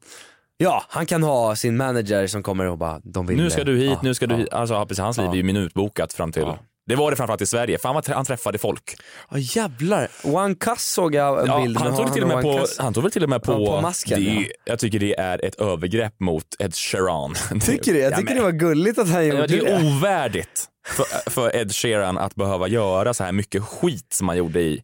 Ja, 0.58 0.84
han 0.90 1.06
kan 1.06 1.24
ha 1.24 1.56
sin 1.56 1.78
manager 1.78 2.28
som 2.28 2.44
kommer 2.44 2.66
och 2.66 2.78
bara, 2.78 3.00
de 3.04 3.26
vill 3.26 3.38
Nu 3.38 3.50
ska 3.50 3.64
du 3.64 3.78
hit, 3.78 3.90
ja, 3.92 4.00
nu 4.04 4.14
ska 4.14 4.28
du 4.28 4.34
ja. 4.36 4.40
hit. 4.40 4.54
Alltså, 4.54 4.86
precis, 4.86 5.00
hans 5.00 5.18
liv 5.18 5.30
är 5.30 5.36
ju 5.36 5.44
minutbokat 5.44 6.14
fram 6.14 6.32
till 6.32 6.46
Det 6.88 6.96
var 6.96 7.12
det 7.12 7.18
framförallt 7.18 7.42
i 7.42 7.46
Sverige. 7.46 7.78
Fan 7.78 7.96
vad 7.96 8.08
han 8.10 8.26
träffade 8.26 8.58
folk. 8.58 8.96
Ja 9.32 9.38
jävlar, 9.38 10.08
One 10.24 10.56
Cuss 10.56 10.84
såg 10.84 11.16
jag 11.16 11.40
en 11.42 11.48
Ja, 11.48 11.62
bild 11.62 11.78
han, 11.78 11.88
med 11.88 11.98
tog 11.98 12.14
till 12.14 12.22
och 12.24 12.30
med 12.30 12.42
på, 12.42 12.58
Cuss. 12.58 12.80
han 12.80 12.94
tog 12.94 13.04
väl 13.04 13.12
till 13.12 13.24
och 13.24 13.30
med 13.30 13.44
på, 13.44 13.52
Ja, 13.52 13.76
på 13.76 13.82
masken, 13.82 14.24
det 14.24 14.30
är, 14.30 14.36
ja. 14.42 14.48
jag 14.66 14.80
tycker 14.80 15.00
det 15.00 15.20
är 15.20 15.46
ett 15.46 15.56
övergrepp 15.56 16.20
mot 16.20 16.46
Ed 16.60 16.76
Sheeran. 16.76 17.34
Tycker 17.62 17.94
du? 17.94 18.00
Jag 18.00 18.12
Ja, 18.12 18.18
tycker 18.18 18.30
men- 18.30 18.38
det 18.38 18.44
var 18.44 18.52
gulligt 18.52 19.00
att 19.00 19.10
han 19.10 19.28
Ja, 19.28 19.34
gjorde 19.34 19.48
det 19.48 19.58
är 19.60 19.80
det. 19.80 19.88
ovärdigt 19.98 20.66
för, 20.86 21.30
för 21.30 21.56
Ed 21.56 21.72
Sheeran 21.76 22.18
att 22.18 22.36
behöva 22.36 22.68
göra 22.68 23.14
så 23.14 23.24
här 23.24 23.32
mycket 23.32 23.64
skit 23.64 24.14
som 24.14 24.28
han 24.28 24.38
gjorde 24.38 24.62
i... 24.62 24.82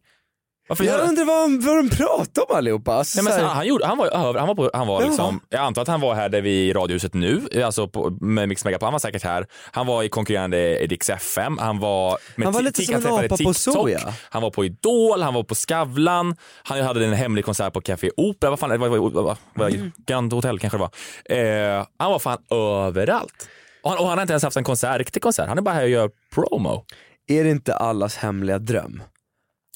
Varför 0.72 0.84
Jag 0.84 1.08
undrar 1.08 1.24
vad, 1.24 1.62
vad 1.64 1.76
de 1.76 1.90
pratar 1.96 2.50
om 2.50 2.56
allihopa. 2.56 2.92
Alltså, 2.94 3.22
Nej, 3.22 3.32
men 3.32 3.46
han, 3.46 3.56
han, 3.56 3.66
gjorde, 3.66 3.86
han 3.86 3.98
var, 3.98 4.06
över, 4.06 4.38
han 4.38 4.48
var, 4.48 4.54
på, 4.54 4.70
han 4.74 4.86
var 4.86 5.00
Jaha. 5.00 5.08
liksom, 5.08 5.40
jag 5.48 5.60
antar 5.60 5.82
att 5.82 5.88
han 5.88 6.00
var 6.00 6.14
här 6.14 6.28
där 6.28 6.40
vi 6.40 6.50
i 6.50 6.72
Radiohuset 6.72 7.14
nu, 7.14 7.40
alltså 7.64 7.88
på, 7.88 8.10
med 8.20 8.48
Mix 8.48 8.64
Megapol, 8.64 8.86
han 8.86 8.92
var 8.92 8.98
säkert 8.98 9.22
här. 9.24 9.46
Han 9.72 9.86
var 9.86 10.02
i 10.02 10.08
konkurrerande 10.08 10.74
Rix 10.74 11.10
FM, 11.10 11.58
han 11.58 11.78
var 11.78 12.18
med 12.36 12.46
Han 12.46 12.54
var 12.54 12.62
lite 12.62 12.82
som 12.82 12.94
en 12.94 13.06
apa 13.06 13.36
på 13.44 13.54
zoo, 13.54 13.88
ja. 13.88 13.98
Han 14.30 14.42
var 14.42 14.50
på 14.50 14.64
Idol, 14.64 15.22
han 15.22 15.34
var 15.34 15.42
på 15.42 15.54
Skavlan, 15.54 16.36
han 16.62 16.80
hade 16.80 17.04
en 17.04 17.12
hemlig 17.12 17.44
konsert 17.44 17.72
på 17.72 17.80
Café 17.80 18.10
Opera, 18.16 18.50
vad 18.50 18.58
fan, 18.58 18.80
vad, 18.80 18.90
vad, 18.90 19.12
vad, 19.12 19.36
vad, 19.54 19.72
Mm. 19.72 19.92
Grand 20.06 20.32
Hotel 20.32 20.58
kanske 20.58 20.78
det 20.78 20.88
var. 21.28 21.78
Eh, 21.78 21.86
han 21.98 22.10
var 22.10 22.18
fan 22.18 22.38
överallt. 22.50 23.48
Och 23.82 23.90
han, 23.90 23.98
och 23.98 24.06
han 24.06 24.18
har 24.18 24.22
inte 24.22 24.32
ens 24.32 24.42
haft 24.42 24.56
en 24.56 24.64
konsert, 24.64 24.98
riktig 24.98 25.22
konsert, 25.22 25.48
han 25.48 25.58
är 25.58 25.62
bara 25.62 25.74
här 25.74 25.82
och 25.82 25.88
gör 25.88 26.10
promo. 26.34 26.84
Är 27.28 27.44
det 27.44 27.50
inte 27.50 27.74
allas 27.74 28.16
hemliga 28.16 28.58
dröm? 28.58 29.02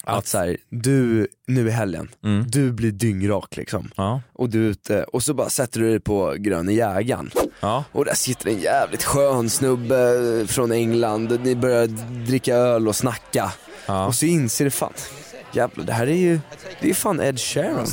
Att 0.07 0.27
så 0.27 0.37
här, 0.37 0.57
du, 0.69 1.27
nu 1.47 1.67
i 1.67 1.71
helgen, 1.71 2.09
Mm. 2.23 2.45
du 2.49 2.71
blir 2.71 2.91
dyngrak 2.91 3.57
liksom. 3.57 3.91
Ja. 3.95 4.21
Och 4.33 4.49
du 4.49 4.65
är 4.65 4.69
ute, 4.69 5.03
och 5.03 5.23
så 5.23 5.33
bara 5.33 5.49
sätter 5.49 5.79
du 5.79 5.89
dig 5.89 5.99
på 5.99 6.35
Gröna 6.37 6.71
jägaren. 6.71 7.31
Ja. 7.59 7.83
Och 7.91 8.05
där 8.05 8.13
sitter 8.13 8.49
en 8.49 8.59
jävligt 8.59 9.03
skön 9.03 9.49
snubbe 9.49 10.45
från 10.47 10.71
England, 10.71 11.39
ni 11.43 11.55
börjar 11.55 11.87
dricka 12.25 12.55
öl 12.55 12.87
och 12.87 12.95
snacka. 12.95 13.51
Ja. 13.85 14.07
Och 14.07 14.15
så 14.15 14.25
inser 14.25 14.65
du 14.65 14.71
fan, 14.71 14.93
jävlar 15.53 15.85
det 15.85 15.93
här 15.93 16.07
är 16.07 16.15
ju, 16.15 16.39
det 16.81 16.89
är 16.89 16.93
fan 16.93 17.21
Ed 17.21 17.39
Sheeran. 17.39 17.87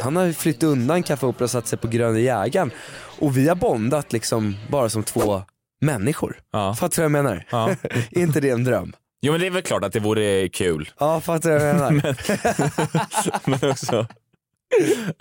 Han 0.00 0.16
har 0.16 0.24
ju 0.24 0.32
flyttat 0.32 0.62
undan 0.62 1.02
Café 1.02 1.26
Opera 1.26 1.44
och 1.44 1.50
satt 1.50 1.66
sig 1.68 1.78
på 1.78 1.88
Gröna 1.88 2.18
jägaren. 2.18 2.70
Och 3.18 3.36
vi 3.36 3.48
har 3.48 3.56
bondat 3.56 4.12
liksom 4.12 4.56
bara 4.70 4.88
som 4.88 5.02
två 5.02 5.42
människor. 5.80 6.40
Ja. 6.52 6.74
Fattar 6.74 6.96
du 6.96 7.08
vad 7.08 7.18
jag 7.18 7.24
menar? 7.24 7.44
Ja. 7.50 7.68
är 7.92 8.08
inte 8.18 8.40
det 8.40 8.50
en 8.50 8.64
dröm? 8.64 8.92
Jo 9.20 9.32
men 9.32 9.40
det 9.40 9.46
är 9.46 9.50
väl 9.50 9.62
klart 9.62 9.84
att 9.84 9.92
det 9.92 10.00
vore 10.00 10.48
kul. 10.48 10.90
Ja, 10.98 11.20
fattar 11.20 11.50
du 11.50 11.58
vad 11.58 11.68
jag 11.68 11.92
menar? 11.92 12.16
Men 13.60 13.70
också... 13.70 14.06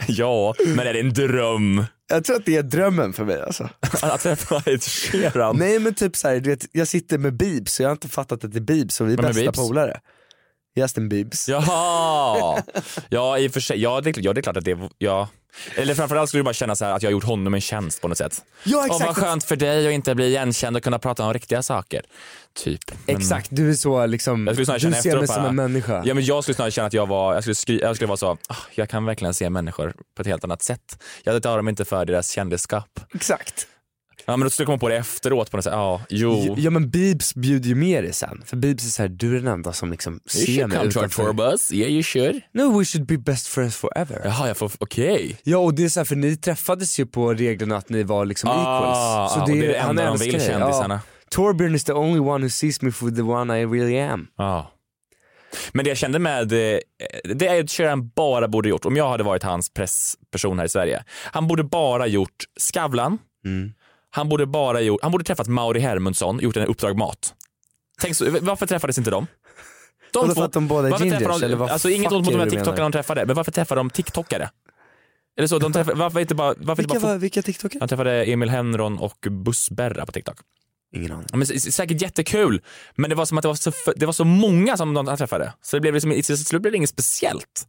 Ja, 0.08 0.54
men 0.66 0.88
är 0.88 0.94
det 0.94 1.00
en 1.00 1.14
dröm? 1.14 1.86
jag 2.10 2.24
tror 2.24 2.36
att 2.36 2.46
det 2.46 2.56
är 2.56 2.64
drömmen 2.64 3.14
för 3.14 3.26
mig 3.26 3.42
alltså. 3.42 3.70
Att 4.02 4.22
träffa 4.22 4.64
Ed 4.66 4.84
Sheeran? 4.84 5.58
Nej 5.58 5.80
men 5.80 5.94
typ 5.94 6.16
såhär, 6.16 6.40
du 6.40 6.50
vet, 6.50 6.66
jag 6.72 6.88
sitter 6.88 7.18
med 7.18 7.34
Bibs 7.34 7.80
och 7.80 7.84
jag 7.84 7.90
har 7.90 7.94
inte 7.94 8.08
fattat 8.08 8.44
att 8.44 8.52
det 8.52 8.60
är 8.60 8.62
Bibs 8.62 9.02
och 9.02 9.10
vi 9.10 9.14
är 9.14 9.18
är 9.18 9.34
bästa 9.34 9.52
polare. 9.52 10.00
Justin 10.78 11.10
Bibs. 11.10 11.50
Jaha! 11.50 12.64
Ja 13.10 13.38
i 13.38 13.48
och 13.48 13.52
för 13.52 13.60
sig, 13.60 13.82
ja 13.82 14.02
det, 14.02 14.18
ja, 14.18 14.34
det 14.34 14.40
är 14.40 14.42
klart 14.42 14.58
att 14.58 14.66
det, 14.66 14.78
ja. 14.98 15.28
Eller 15.76 15.94
framförallt 15.96 16.30
skulle 16.30 16.40
du 16.40 16.44
bara 16.44 16.54
känna 16.54 16.76
så 16.76 16.86
här 16.86 16.92
att 16.92 17.04
jag 17.04 17.08
har 17.08 17.12
gjort 17.12 17.24
honom 17.24 17.54
en 17.54 17.62
tjänst 17.62 18.02
på 18.02 18.08
något 18.08 18.18
sätt. 18.18 18.42
Ja 18.64 18.86
exakt. 18.86 19.06
vad 19.06 19.16
skönt 19.18 19.44
för 19.44 19.56
dig 19.56 19.88
att 19.88 19.94
inte 19.94 20.16
bli 20.16 20.28
igenkänd 20.28 20.78
och 20.78 20.84
kunna 20.84 21.00
prata 21.00 21.24
om 21.26 21.34
riktiga 21.34 21.64
saker. 21.64 22.02
Typ. 22.64 22.82
Men- 23.06 23.16
Exakt, 23.16 23.48
du 23.52 23.70
är 23.70 23.74
så 23.74 24.06
liksom, 24.06 24.48
Jag 24.48 24.56
skulle 24.56 24.66
snarare 24.66 24.80
du 24.80 24.82
känna 24.84 24.96
ser 24.96 25.10
efteråt 25.10 25.28
mig 25.30 25.36
som 25.36 25.46
en 25.46 25.56
människa. 25.56 26.02
Ja 26.06 26.14
men 26.14 26.26
jag 26.26 26.44
skulle 26.44 26.56
snarare 26.56 26.72
känna 26.72 26.88
att 26.88 26.94
jag 26.94 27.08
var, 27.08 27.34
jag 27.34 27.44
skulle, 27.44 27.56
skri, 27.56 27.80
jag 27.82 27.96
skulle 27.96 28.08
vara 28.08 28.18
så, 28.18 28.38
ah, 28.48 28.56
jag 28.76 28.90
kan 28.90 29.06
verkligen 29.06 29.34
se 29.34 29.50
människor 29.50 29.94
på 30.16 30.22
ett 30.22 30.28
helt 30.28 30.44
annat 30.44 30.64
sätt. 30.64 31.04
Jag 31.24 31.44
tar 31.44 31.58
dem 31.58 31.70
inte 31.70 31.86
för 31.86 32.06
deras 32.06 32.30
kändisskap. 32.32 33.00
Exakt. 33.14 33.68
Ja 34.26 34.38
men 34.38 34.46
då 34.46 34.50
skulle 34.50 34.64
jag 34.64 34.68
komma 34.68 34.78
på 34.78 34.90
det 34.90 34.98
efteråt 34.98 35.52
på 35.52 35.58
något 35.58 35.64
sätt, 35.64 35.74
ja, 35.74 36.02
jo. 36.10 36.56
Ja 36.58 36.70
men 36.70 36.90
Bibs 36.90 37.36
bjuder 37.36 37.70
ju 37.70 37.76
med 37.76 38.04
dig 38.04 38.14
sen, 38.14 38.44
för 38.46 38.58
Bibs 38.58 38.86
är 38.86 38.90
såhär, 38.90 39.10
du 39.10 39.32
är 39.38 39.40
den 39.40 39.48
enda 39.54 39.74
som 39.74 39.92
liksom 39.92 40.14
You 40.14 40.20
ser 40.28 40.46
should 40.46 40.70
mig 40.70 40.78
come 40.78 40.92
to 40.92 41.00
our 41.00 41.06
utanför. 41.06 41.24
tour 41.24 41.34
bus, 41.34 41.72
yeah 41.72 41.92
you 41.92 42.04
should. 42.04 42.42
No 42.54 42.80
we 42.80 42.86
should 42.86 43.06
be 43.08 43.18
best 43.18 43.48
friends 43.48 43.76
forever. 43.78 44.22
Jaha, 44.26 44.48
jag 44.48 44.58
får, 44.58 44.72
okej. 44.80 45.38
Ja 45.44 45.58
och 45.58 45.74
det 45.74 45.84
är 45.86 45.90
så 45.90 46.00
här, 46.00 46.06
för 46.06 46.16
ni 46.16 46.38
träffades 46.38 47.00
ju 47.00 47.06
på 47.06 47.34
reglerna 47.34 47.78
att 47.78 47.90
ni 47.90 48.04
var 48.04 48.26
liksom 48.26 48.50
Ah, 48.50 48.54
equals. 48.54 48.98
ah, 49.38 49.42
och 49.42 49.50
det 49.50 49.58
är 49.66 49.68
det 49.68 49.76
enda 49.76 50.06
de 50.06 50.18
vill, 50.18 50.32
kändisarna. 50.32 51.02
Torbjörn 51.30 51.76
is 51.76 51.84
the 51.84 51.94
only 51.94 52.20
one 52.20 52.46
who 52.46 52.50
sees 52.50 52.82
me 52.82 52.92
for 52.92 53.10
the 53.12 53.22
one 53.22 53.62
I 53.62 53.66
really 53.66 54.00
am. 54.00 54.28
Ja. 54.38 54.72
Men 55.72 55.84
det 55.86 55.90
jag 55.92 55.98
kände 55.98 56.20
med, 56.20 56.52
eh, 56.54 56.80
det 57.36 57.48
är 57.48 57.64
att 57.64 57.72
Sheeran 57.72 58.10
bara 58.16 58.48
borde 58.48 58.70
gjort, 58.70 58.86
om 58.86 58.98
jag 58.98 59.10
hade 59.10 59.24
varit 59.24 59.44
hans 59.44 59.74
pressperson 59.74 60.60
här 60.60 60.66
i 60.66 60.70
Sverige. 60.70 61.04
Han 61.32 61.48
borde 61.48 61.64
bara 61.64 62.08
gjort 62.08 62.44
Skavlan, 62.60 63.18
Mm. 63.46 63.72
Han 64.10 64.30
borde 64.30 64.46
bara 64.46 64.82
gjort, 64.82 65.00
han 65.02 65.12
borde 65.12 65.24
träffat 65.24 65.48
Mauri 65.48 65.80
Hermundsson, 65.80 66.40
gjort 66.40 66.58
en 66.58 66.68
Uppdrag 66.68 66.98
Mat. 66.98 67.34
Tänk 68.02 68.16
så, 68.16 68.38
varför 68.42 68.68
träffades 68.68 68.98
inte 68.98 69.12
de? 69.12 69.28
De 70.14 70.36
för 70.36 70.46
att 70.46 70.54
de 70.54 70.68
båda 70.68 70.90
varför 70.90 71.06
gingers, 71.06 71.40
de, 71.40 71.44
eller 71.44 71.56
vad 71.56 71.70
Alltså 71.70 71.90
inget 71.90 72.12
ont 72.12 72.26
mot 72.26 72.34
de 72.34 72.40
här 72.40 72.50
TikTokarna 72.50 72.84
de 72.84 72.92
träffade, 72.92 73.26
men 73.26 73.36
varför 73.36 73.52
träffade 73.52 73.80
de 73.80 73.90
TikTokare? 73.90 74.50
Eller 75.38 75.48
så, 75.48 75.60
de 75.60 75.74
träffade, 75.74 75.98
varför 76.00 76.20
inte 76.20 76.36
bara, 76.36 76.54
varför 76.58 76.84
Vilka, 76.84 76.96
inte 76.96 77.06
bara 77.06 77.14
var, 77.14 77.20
vilka 77.20 77.42
TikTokare? 77.42 77.80
han 77.80 77.90
träffade 77.90 78.24
Emil 78.24 78.50
Henron 78.50 78.98
och 78.98 79.28
Bussberra 79.32 80.06
på 80.06 80.12
TikTok. 80.12 80.38
Ingen 80.96 81.12
aning. 81.12 81.28
Ja, 81.32 81.38
Men 81.38 81.48
säkert 81.48 82.02
jättekul, 82.02 82.62
men 82.96 83.10
det 83.10 83.16
var 83.16 83.26
som 83.26 83.38
att 83.38 83.42
det 83.42 83.48
var 83.48 83.56
så, 83.56 83.72
det 83.96 84.06
var 84.06 84.14
så 84.14 84.26
många 84.26 84.78
som 84.78 84.94
de 84.94 85.18
träffade. 85.18 85.54
Så 85.62 85.76
det 85.76 85.82
blev 85.82 85.94
liksom, 85.94 86.12
till 86.12 86.46
slut 86.46 86.62
blev 86.62 86.72
det 86.72 86.78
inget 86.78 86.90
speciellt. 86.90 87.68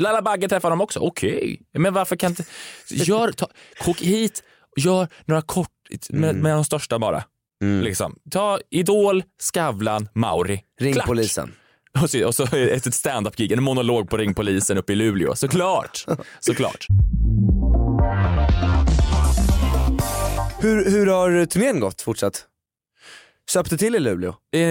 Laila 0.00 0.22
Bagge 0.22 0.48
träffade 0.48 0.72
dem 0.72 0.80
också, 0.80 1.00
okej. 1.00 1.62
Men 1.72 1.94
varför 1.94 2.16
kan 2.16 2.30
inte... 2.30 2.44
Gör, 2.88 3.32
ta, 3.32 3.48
hit, 3.98 4.42
gör 4.76 5.08
några 5.24 5.42
kort, 5.42 5.68
med, 6.08 6.34
med 6.34 6.52
de 6.52 6.64
största 6.64 6.98
bara. 6.98 7.24
Liksom. 7.64 8.16
Ta 8.30 8.58
Idol, 8.70 9.22
Skavlan, 9.40 10.08
Mauri. 10.14 10.60
Ring 10.80 10.94
Klart. 10.94 11.06
polisen. 11.06 11.54
Och 12.02 12.10
så, 12.10 12.26
och 12.26 12.34
så 12.34 12.56
ett 12.56 12.94
stand-up-gig, 12.94 13.52
en 13.52 13.62
monolog 13.62 14.10
på 14.10 14.16
Ring 14.16 14.34
polisen 14.34 14.78
uppe 14.78 14.92
i 14.92 14.96
Luleå. 14.96 15.34
Såklart. 15.34 16.06
Såklart. 16.40 16.86
Hur, 20.60 20.90
hur 20.90 21.06
har 21.06 21.46
turnén 21.46 21.80
gått 21.80 22.02
fortsatt? 22.02 22.46
Söp 23.50 23.70
du 23.70 23.76
till 23.76 23.94
i 23.94 24.00
Luleå? 24.00 24.28
Eh, 24.30 24.60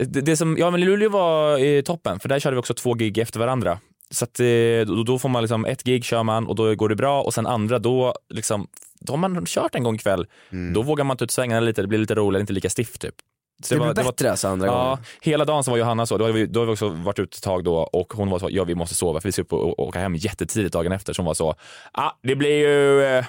det, 0.00 0.20
det 0.20 0.36
som, 0.36 0.56
ja 0.58 0.70
men 0.70 0.80
Luleå 0.80 1.10
var 1.10 1.58
eh, 1.58 1.82
toppen 1.82 2.20
för 2.20 2.28
där 2.28 2.40
körde 2.40 2.56
vi 2.56 2.60
också 2.60 2.74
två 2.74 2.94
gig 2.94 3.18
efter 3.18 3.40
varandra. 3.40 3.78
Så 4.10 4.24
att, 4.24 4.40
eh, 4.40 4.46
då, 4.86 5.02
då 5.02 5.18
får 5.18 5.28
man 5.28 5.42
liksom 5.42 5.64
ett 5.64 5.82
gig 5.84 6.04
kör 6.04 6.22
man 6.22 6.46
och 6.46 6.54
då 6.54 6.74
går 6.74 6.88
det 6.88 6.96
bra 6.96 7.22
och 7.22 7.34
sen 7.34 7.46
andra 7.46 7.78
då 7.78 8.14
liksom, 8.28 8.66
då 9.00 9.12
har 9.12 9.18
man 9.18 9.46
kört 9.46 9.74
en 9.74 9.82
gång 9.82 9.98
kväll. 9.98 10.26
Då 10.74 10.82
vågar 10.82 11.04
man 11.04 11.16
ta 11.16 11.24
ut 11.24 11.30
svängarna 11.30 11.60
lite, 11.60 11.82
det 11.82 11.88
blir 11.88 11.98
lite 11.98 12.14
roligare, 12.14 12.40
inte 12.40 12.52
lika 12.52 12.70
stift 12.70 13.00
typ. 13.00 13.14
Så 13.62 13.74
Det, 13.74 13.80
blir 13.80 14.04
bättre 14.04 14.30
alltså 14.30 14.48
andra 14.48 14.66
Ja, 14.66 14.84
gången? 14.84 14.98
hela 15.20 15.44
dagen 15.44 15.64
så 15.64 15.70
var 15.70 15.78
Johanna 15.78 16.06
så, 16.06 16.18
då 16.18 16.24
har 16.24 16.32
vi, 16.32 16.46
då 16.46 16.60
har 16.60 16.66
vi 16.66 16.72
också 16.72 16.88
varit 16.88 17.18
ute 17.18 17.36
ett 17.36 17.42
tag 17.42 17.64
då 17.64 17.74
och 17.76 18.12
hon 18.12 18.30
var 18.30 18.38
så, 18.38 18.48
ja 18.50 18.64
vi 18.64 18.74
måste 18.74 18.94
sova 18.94 19.20
för 19.20 19.28
vi 19.28 19.32
ska 19.32 19.42
upp 19.42 19.52
och, 19.52 19.78
och 19.78 19.88
åka 19.88 19.98
hem 19.98 20.14
jättetidigt 20.16 20.72
dagen 20.72 20.92
efter. 20.92 21.12
Så 21.12 21.22
hon 21.22 21.26
var 21.26 21.34
så, 21.34 21.54
ah, 21.92 22.10
det 22.22 22.36
blir 22.36 22.58
ju 22.58 23.02
eh, 23.04 23.24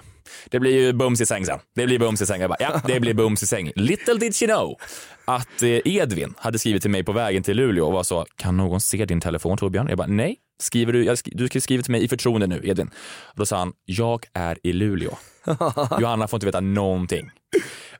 det 0.49 0.59
blir 0.59 0.71
ju 0.71 0.93
bums 0.93 1.21
i 1.21 1.25
säng 1.25 1.45
sen. 1.45 1.59
Det 1.75 1.85
blir 1.85 1.99
bums 1.99 2.21
i 2.21 2.25
säng. 2.25 2.41
Jag 2.41 2.49
bara, 2.49 2.57
ja, 2.59 2.81
det 2.87 2.99
blir 2.99 3.13
bums 3.13 3.43
i 3.43 3.47
säng. 3.47 3.71
Little 3.75 4.13
did 4.13 4.35
she 4.35 4.45
know 4.45 4.75
att 5.25 5.61
eh, 5.61 5.69
Edvin 5.85 6.33
hade 6.37 6.59
skrivit 6.59 6.81
till 6.81 6.91
mig 6.91 7.03
på 7.03 7.11
vägen 7.11 7.43
till 7.43 7.57
Luleå 7.57 7.85
och 7.85 7.93
var 7.93 8.03
så, 8.03 8.25
kan 8.35 8.57
någon 8.57 8.81
se 8.81 9.05
din 9.05 9.21
telefon 9.21 9.57
Torbjörn? 9.57 9.87
Jag 9.89 9.97
bara, 9.97 10.07
nej. 10.07 10.37
Skriver 10.61 10.93
du, 10.93 11.05
jag 11.05 11.17
du 11.25 11.61
skriva 11.61 11.83
till 11.83 11.91
mig 11.91 12.03
i 12.03 12.07
förtroende 12.07 12.47
nu, 12.47 12.61
Edvin. 12.63 12.87
Och 13.23 13.37
då 13.39 13.45
sa 13.45 13.57
han, 13.57 13.73
jag 13.85 14.25
är 14.33 14.57
i 14.63 14.73
Luleå. 14.73 15.17
Johanna 15.99 16.27
får 16.27 16.37
inte 16.37 16.45
veta 16.45 16.59
någonting. 16.59 17.29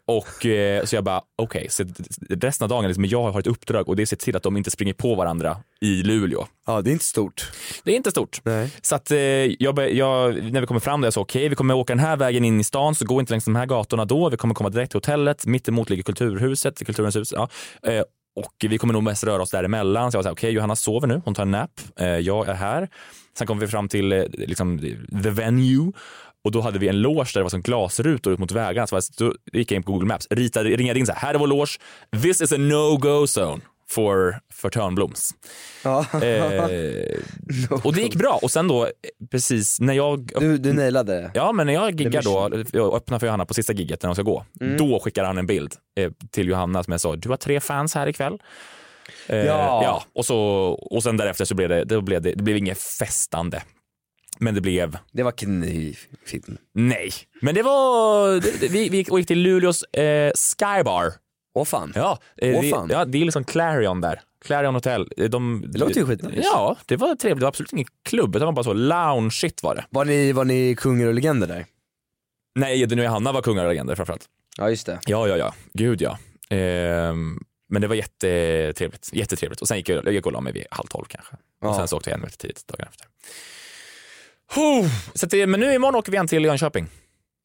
Och 0.06 0.46
eh, 0.46 0.86
så 0.86 0.96
jag 0.96 1.04
bara, 1.04 1.22
okej, 1.36 1.68
så 1.70 1.84
resten 2.30 2.66
av 2.66 2.70
dagen, 2.70 2.88
liksom, 2.88 3.06
jag 3.06 3.32
har 3.32 3.40
ett 3.40 3.48
uppdrag 3.48 3.90
och 3.90 3.96
det 3.96 4.02
är 4.02 4.04
att 4.04 4.10
se 4.10 4.16
till 4.16 4.36
att 4.36 4.44
de 4.44 4.58
inte 4.58 4.72
springer 4.72 4.94
på 4.94 5.16
varandra 5.16 5.58
i 5.82 6.04
Luleå. 6.04 6.48
Ja, 6.68 6.82
det 6.82 6.90
är 6.90 6.92
inte 6.92 7.06
stort. 7.06 7.52
Det 7.84 7.92
är 7.92 7.96
inte 7.96 8.12
stort. 8.12 8.42
Nej. 8.44 8.72
Så 8.82 8.96
att 8.96 9.12
eh, 9.12 9.18
jag, 9.18 9.94
jag, 9.94 10.44
när 10.52 10.62
vi 10.62 10.68
kommer 10.68 10.80
fram 10.80 11.02
där, 11.02 11.06
jag 11.06 11.14
sa 11.14 11.22
okej, 11.22 11.50
vi 11.50 11.56
kommer 11.56 11.74
åka 11.74 11.94
den 11.94 12.00
här 12.00 12.18
vägen 12.18 12.46
in 12.46 12.60
i 12.60 12.64
stan, 12.64 12.96
så 12.96 13.06
gå 13.06 13.20
inte 13.20 13.34
längs 13.34 13.46
de 13.46 13.56
här 13.56 13.66
gatorna 13.66 14.06
då. 14.06 14.30
Vi 14.30 14.38
kommer 14.38 14.54
komma 14.54 14.70
direkt 14.70 14.92
till 14.92 14.98
hotellet, 14.98 15.46
mitt 15.46 15.68
emot 15.68 15.90
ligger 15.90 16.04
Kulturhuset, 16.04 16.86
Kulturens 16.86 17.16
hus. 17.16 17.34
Ja. 17.36 17.50
Eh, 17.88 18.04
och 18.36 18.54
vi 18.70 18.78
kommer 18.78 18.94
nog 18.94 19.04
mest 19.04 19.24
röra 19.24 19.42
oss 19.42 19.52
däremellan. 19.52 20.12
Så 20.12 20.18
jag 20.18 20.26
sa 20.26 20.32
okej, 20.32 20.52
Johanna 20.52 20.76
sover 20.76 21.08
nu, 21.08 21.22
hon 21.26 21.34
tar 21.34 21.44
en 21.44 21.52
nap, 21.52 21.72
eh, 22.00 22.08
jag 22.08 22.48
är 22.48 22.54
här. 22.54 22.90
Sen 23.38 23.48
kommer 23.48 23.62
vi 23.62 23.68
fram 23.68 23.90
till 23.90 24.12
eh, 24.12 24.24
liksom, 24.34 24.80
the 25.24 25.30
venue 25.30 25.92
och 26.44 26.52
då 26.52 26.62
hade 26.62 26.80
vi 26.80 26.88
en 26.88 27.02
loge 27.02 27.32
där 27.34 27.40
det 27.40 27.44
var 27.44 27.50
som 27.50 27.62
glasrutor 27.62 28.34
ut 28.34 28.40
mot 28.40 28.52
vägarna. 28.52 28.88
Så 28.88 29.00
då 29.18 29.34
gick 29.54 29.72
jag 29.72 29.76
in 29.76 29.84
på 29.84 29.92
Google 29.92 30.08
Maps, 30.08 30.28
ritade, 30.30 30.70
ringade 30.70 31.00
in 31.00 31.06
så 31.06 31.12
här, 31.14 31.20
här 31.20 31.34
är 31.34 31.40
vår 31.40 31.48
loge, 31.48 31.72
this 32.22 32.42
is 32.42 32.52
a 32.52 32.58
no-go 32.58 33.26
zone 33.40 33.62
for, 33.90 34.40
för 34.54 34.70
Törnbloms. 34.70 35.30
Ja. 35.84 36.06
Eh, 36.22 36.64
och 37.84 37.94
det 37.94 38.02
gick 38.02 38.16
bra. 38.16 38.40
Och 38.42 38.52
sen 38.52 38.68
då, 38.68 38.88
precis 39.32 39.80
när 39.80 39.94
jag... 39.94 40.32
Du, 40.40 40.58
du 40.58 40.74
nailade 40.74 41.14
det. 41.14 41.32
Ja, 41.34 41.52
men 41.52 41.68
när 41.68 41.74
jag 41.74 42.02
giggar 42.02 42.22
då, 42.22 42.64
jag 42.74 42.94
öppnar 42.96 43.20
för 43.20 43.28
Johanna 43.28 43.46
på 43.46 43.54
sista 43.54 43.74
gigget 43.74 44.04
när 44.04 44.08
de 44.10 44.16
ska 44.16 44.24
gå, 44.24 44.46
Mm. 44.62 44.78
då 44.78 45.00
skickar 45.00 45.24
han 45.24 45.38
en 45.38 45.48
bild 45.48 45.76
eh, 46.00 46.12
till 46.32 46.48
Johanna 46.48 46.84
som 46.84 46.92
jag 46.92 47.02
sa, 47.02 47.16
du 47.16 47.30
har 47.30 47.38
tre 47.38 47.60
fans 47.60 47.96
här 47.96 48.08
ikväll. 48.08 48.38
Eh, 49.28 49.38
Ja. 49.38 49.82
ja. 49.84 50.04
Och, 50.16 50.26
så, 50.26 50.38
och 50.92 51.04
sen 51.04 51.18
därefter 51.18 51.46
så 51.46 51.56
blev 51.56 51.70
det, 51.70 51.84
då 51.84 52.02
blev 52.02 52.22
det, 52.22 52.34
det 52.34 52.44
blev 52.44 52.58
inget 52.58 52.82
festande. 52.82 53.64
Men 54.42 54.56
det 54.56 54.62
blev, 54.62 54.98
Det 55.12 55.24
var 55.24 55.32
knivfilm. 55.32 56.58
nej. 56.74 57.12
Men 57.42 57.56
det 57.56 57.64
var, 57.64 58.32
det, 58.34 58.60
det, 58.62 58.68
vi, 58.68 58.90
vi 58.90 58.98
gick, 58.98 59.12
och 59.12 59.20
gick 59.20 59.28
till 59.28 59.40
Luleås 59.40 59.84
eh, 59.84 60.32
Skybar. 60.36 61.14
Åh 61.54 61.66
fan. 61.66 61.92
Ja, 61.96 62.20
eh, 62.38 62.56
Åh, 62.56 62.62
det, 62.62 62.70
fan. 62.70 62.90
ja, 62.92 63.06
det 63.06 63.18
är 63.18 63.26
liksom 63.26 63.44
Clarion 63.44 64.02
där. 64.02 64.22
Clarion 64.46 64.74
Hotel. 64.76 65.08
Eh, 65.18 65.30
De, 65.30 65.64
Det 65.68 65.80
låter 65.80 65.96
ju 66.00 66.06
skitnice. 66.06 66.42
Ja, 66.44 66.78
det 66.86 66.96
var 66.98 67.16
trevligt. 67.16 67.40
Det 67.40 67.44
var 67.46 67.48
absolut 67.50 67.74
ingen 67.74 67.88
klubb, 68.10 68.30
utan 68.36 68.40
det 68.40 68.46
var 68.46 68.52
bara 68.54 68.64
så 68.64 68.74
lounge 68.74 69.32
shit 69.32 69.64
var 69.64 69.76
det. 69.76 69.86
Var 69.90 70.06
ni, 70.06 70.32
var 70.32 70.46
ni 70.46 70.76
kungar 70.76 71.08
och 71.08 71.14
legender 71.14 71.48
där? 71.48 71.66
Nej, 72.56 72.82
Edvin 72.82 73.00
och 73.00 73.06
Johanna 73.06 73.32
var 73.32 73.42
kungar 73.42 73.64
och 73.66 73.70
legender 73.70 73.96
framförallt. 73.96 74.26
Ja 74.58 74.70
just 74.70 74.86
det. 74.86 75.00
Ja, 75.06 75.28
ja, 75.28 75.38
ja. 75.38 75.54
Gud 75.74 76.02
ja. 76.02 76.18
Ehm, 76.50 77.40
men 77.70 77.82
det 77.82 77.88
var 77.88 77.96
jättetrevligt. 77.96 79.10
Jättetrevligt. 79.14 79.62
Och 79.62 79.68
sen 79.68 79.78
gick 79.78 79.90
jag, 79.90 80.06
jag 80.06 80.14
gick 80.14 80.26
och 80.26 80.32
la 80.32 80.42
mig 80.42 80.54
vid 80.54 80.66
halv 80.72 80.88
tolv 80.88 81.06
kanske. 81.08 81.34
Och 81.34 81.68
Ja. 81.68 81.78
sen 81.78 81.88
så 81.88 81.98
åkte 81.98 82.10
jag 82.10 82.18
hem 82.18 82.26
efter 82.26 82.38
tidigt 82.38 82.68
dagen 82.68 82.88
efter. 82.90 83.08
Huh. 84.56 84.90
Så 85.14 85.26
det, 85.26 85.48
men 85.48 85.60
nu 85.60 85.74
imorgon 85.74 85.96
åker 85.96 86.12
vi 86.12 86.16
igen 86.16 86.28
till 86.28 86.46
Jönköping. 86.46 86.88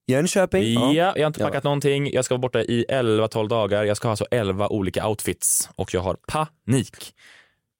Jönköping? 0.06 0.72
Ja, 0.74 0.92
jag 1.16 1.22
har 1.22 1.26
inte 1.26 1.40
Ja. 1.40 1.46
packat 1.46 1.64
någonting. 1.64 2.12
Jag 2.12 2.24
ska 2.24 2.34
vara 2.34 2.40
borta 2.40 2.60
i 2.62 2.84
11-12 2.88 3.48
dagar. 3.48 3.84
Jag 3.84 3.96
ska 3.96 4.08
ha 4.08 4.10
alltså 4.12 4.26
11 4.30 4.68
olika 4.68 5.06
outfits 5.08 5.68
och 5.76 5.94
jag 5.94 6.00
har 6.00 6.14
panik. 6.28 7.12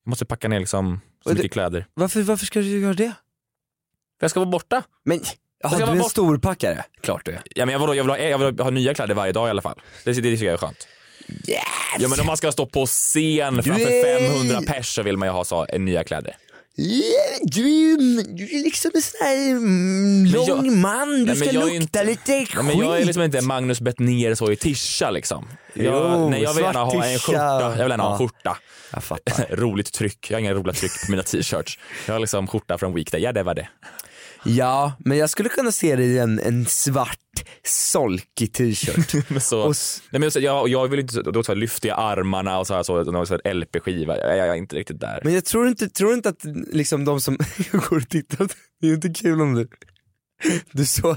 Jag 0.04 0.10
måste 0.10 0.24
packa 0.24 0.48
ner 0.48 0.60
liksom 0.60 1.00
så 1.26 1.32
mycket 1.34 1.52
kläder. 1.52 1.86
Varför, 1.94 2.22
varför 2.22 2.46
ska 2.46 2.58
du 2.60 2.80
göra 2.80 2.94
det? 2.94 3.12
För 4.18 4.24
jag 4.24 4.30
ska 4.30 4.40
vara 4.40 4.50
borta. 4.50 4.82
Men, 5.04 5.18
ska 5.20 5.34
jaha, 5.62 5.76
du 5.78 5.82
är 5.84 5.88
en 5.88 5.98
bort- 5.98 6.10
storpackare? 6.10 6.84
Klart 7.00 7.24
du 7.24 7.32
är. 7.32 7.42
Ja, 7.54 7.66
men 7.66 7.72
jag, 7.72 7.86
vill, 7.86 7.96
jag, 7.96 8.04
vill 8.04 8.10
ha, 8.10 8.18
jag 8.18 8.38
vill 8.38 8.60
ha 8.60 8.70
nya 8.70 8.94
kläder 8.94 9.14
varje 9.14 9.32
dag 9.32 9.46
i 9.46 9.50
alla 9.50 9.62
fall. 9.62 9.80
Det, 10.04 10.12
det 10.12 10.22
tycker 10.22 10.44
jag 10.44 10.52
är 10.52 10.58
skönt. 10.58 10.88
Ja 11.98 12.08
men 12.08 12.20
om 12.20 12.26
man 12.26 12.36
ska 12.36 12.52
stå 12.52 12.66
på 12.66 12.86
scen 12.86 13.54
Du 13.54 13.62
framför 13.62 13.90
är- 13.90 14.28
500 14.30 14.60
pers 14.66 14.94
så 14.94 15.02
vill 15.02 15.16
man 15.16 15.28
ju 15.28 15.32
ha 15.32 15.44
så, 15.44 15.64
nya 15.78 16.04
kläder. 16.04 16.36
Yeah, 16.78 17.38
du, 17.42 17.60
är- 17.92 18.36
du 18.36 18.44
är 18.58 18.62
liksom 18.62 18.90
en 18.94 19.02
sån 19.02 19.18
här 19.20 19.50
mm, 19.50 20.24
lång 20.24 20.46
jag- 20.66 20.66
man, 20.72 21.08
du 21.10 21.24
Nej, 21.24 21.36
ska 21.36 21.52
lukta 21.52 21.70
inte- 21.74 22.04
lite 22.04 22.32
Nej, 22.32 22.46
skit. 22.46 22.64
men 22.64 22.78
jag 22.78 23.00
är 23.00 23.04
liksom 23.04 23.22
inte 23.22 23.40
Magnus 23.40 23.80
Bettner 23.80 24.34
så 24.34 24.52
i 24.52 24.56
tischa 24.56 25.10
liksom. 25.10 25.48
Jag, 25.74 25.84
Jo, 26.12 26.28
nej, 26.30 26.42
jag 26.42 26.54
vill 26.54 26.64
gärna 26.64 26.84
ha 26.84 27.04
en 27.04 27.18
skjorta. 27.18 27.38
Jag 27.60 27.70
vill 27.70 27.78
gärna 27.90 28.02
ha 28.02 28.12
en 28.12 28.18
skjorta. 28.18 28.56
Roligt 29.50 29.92
tryck. 29.92 30.30
Jag 30.30 30.36
har 30.36 30.40
inga 30.40 30.54
roliga 30.54 30.72
tryck 30.74 30.92
på 31.06 31.10
mina 31.10 31.22
t-shirts. 31.22 31.78
Jag 32.06 32.14
har 32.14 32.20
liksom 32.20 32.46
skjorta 32.46 32.78
från 32.78 32.94
Weekday. 32.94 33.20
Ja 33.22 33.32
det 33.32 33.42
var 33.42 33.54
det. 33.54 33.68
Ja, 34.46 34.92
men 34.98 35.18
jag 35.18 35.30
skulle 35.30 35.48
kunna 35.48 35.72
se 35.72 35.96
dig 35.96 36.06
i 36.06 36.18
en, 36.18 36.40
en 36.40 36.66
svart 36.66 37.18
solkig 37.64 38.52
t-shirt. 38.52 39.24
Så, 39.42 39.70
s- 39.70 40.02
nej, 40.10 40.20
men 40.20 40.30
så, 40.30 40.40
jag, 40.40 40.68
jag 40.68 40.88
vill 40.88 41.00
inte, 41.00 41.14
så- 41.14 41.22
då 41.22 41.42
så 41.42 41.52
här, 41.52 41.56
lyfter 41.56 41.88
jag 41.88 41.98
armarna 41.98 42.58
och 42.58 42.66
så 42.66 42.74
här, 42.74 42.82
så, 42.82 43.04
någon 43.04 43.26
sån 43.26 43.38
här 43.44 43.54
LP-skiva. 43.54 44.18
Jag, 44.18 44.36
jag 44.36 44.48
är 44.48 44.54
inte 44.54 44.76
riktigt 44.76 45.00
där. 45.00 45.20
Men 45.24 45.34
jag 45.34 45.44
tror 45.44 45.68
inte, 45.68 45.88
tror 45.88 46.14
inte 46.14 46.28
att 46.28 46.44
liksom 46.72 47.04
de 47.04 47.20
som 47.20 47.36
går 47.72 47.96
och 47.96 48.08
tittar, 48.08 48.48
det 48.80 48.86
är 48.86 48.88
ju 48.88 48.94
inte 48.94 49.08
kul 49.08 49.40
om 49.42 49.54
du, 49.54 49.68
du 50.72 50.86
så, 50.86 51.16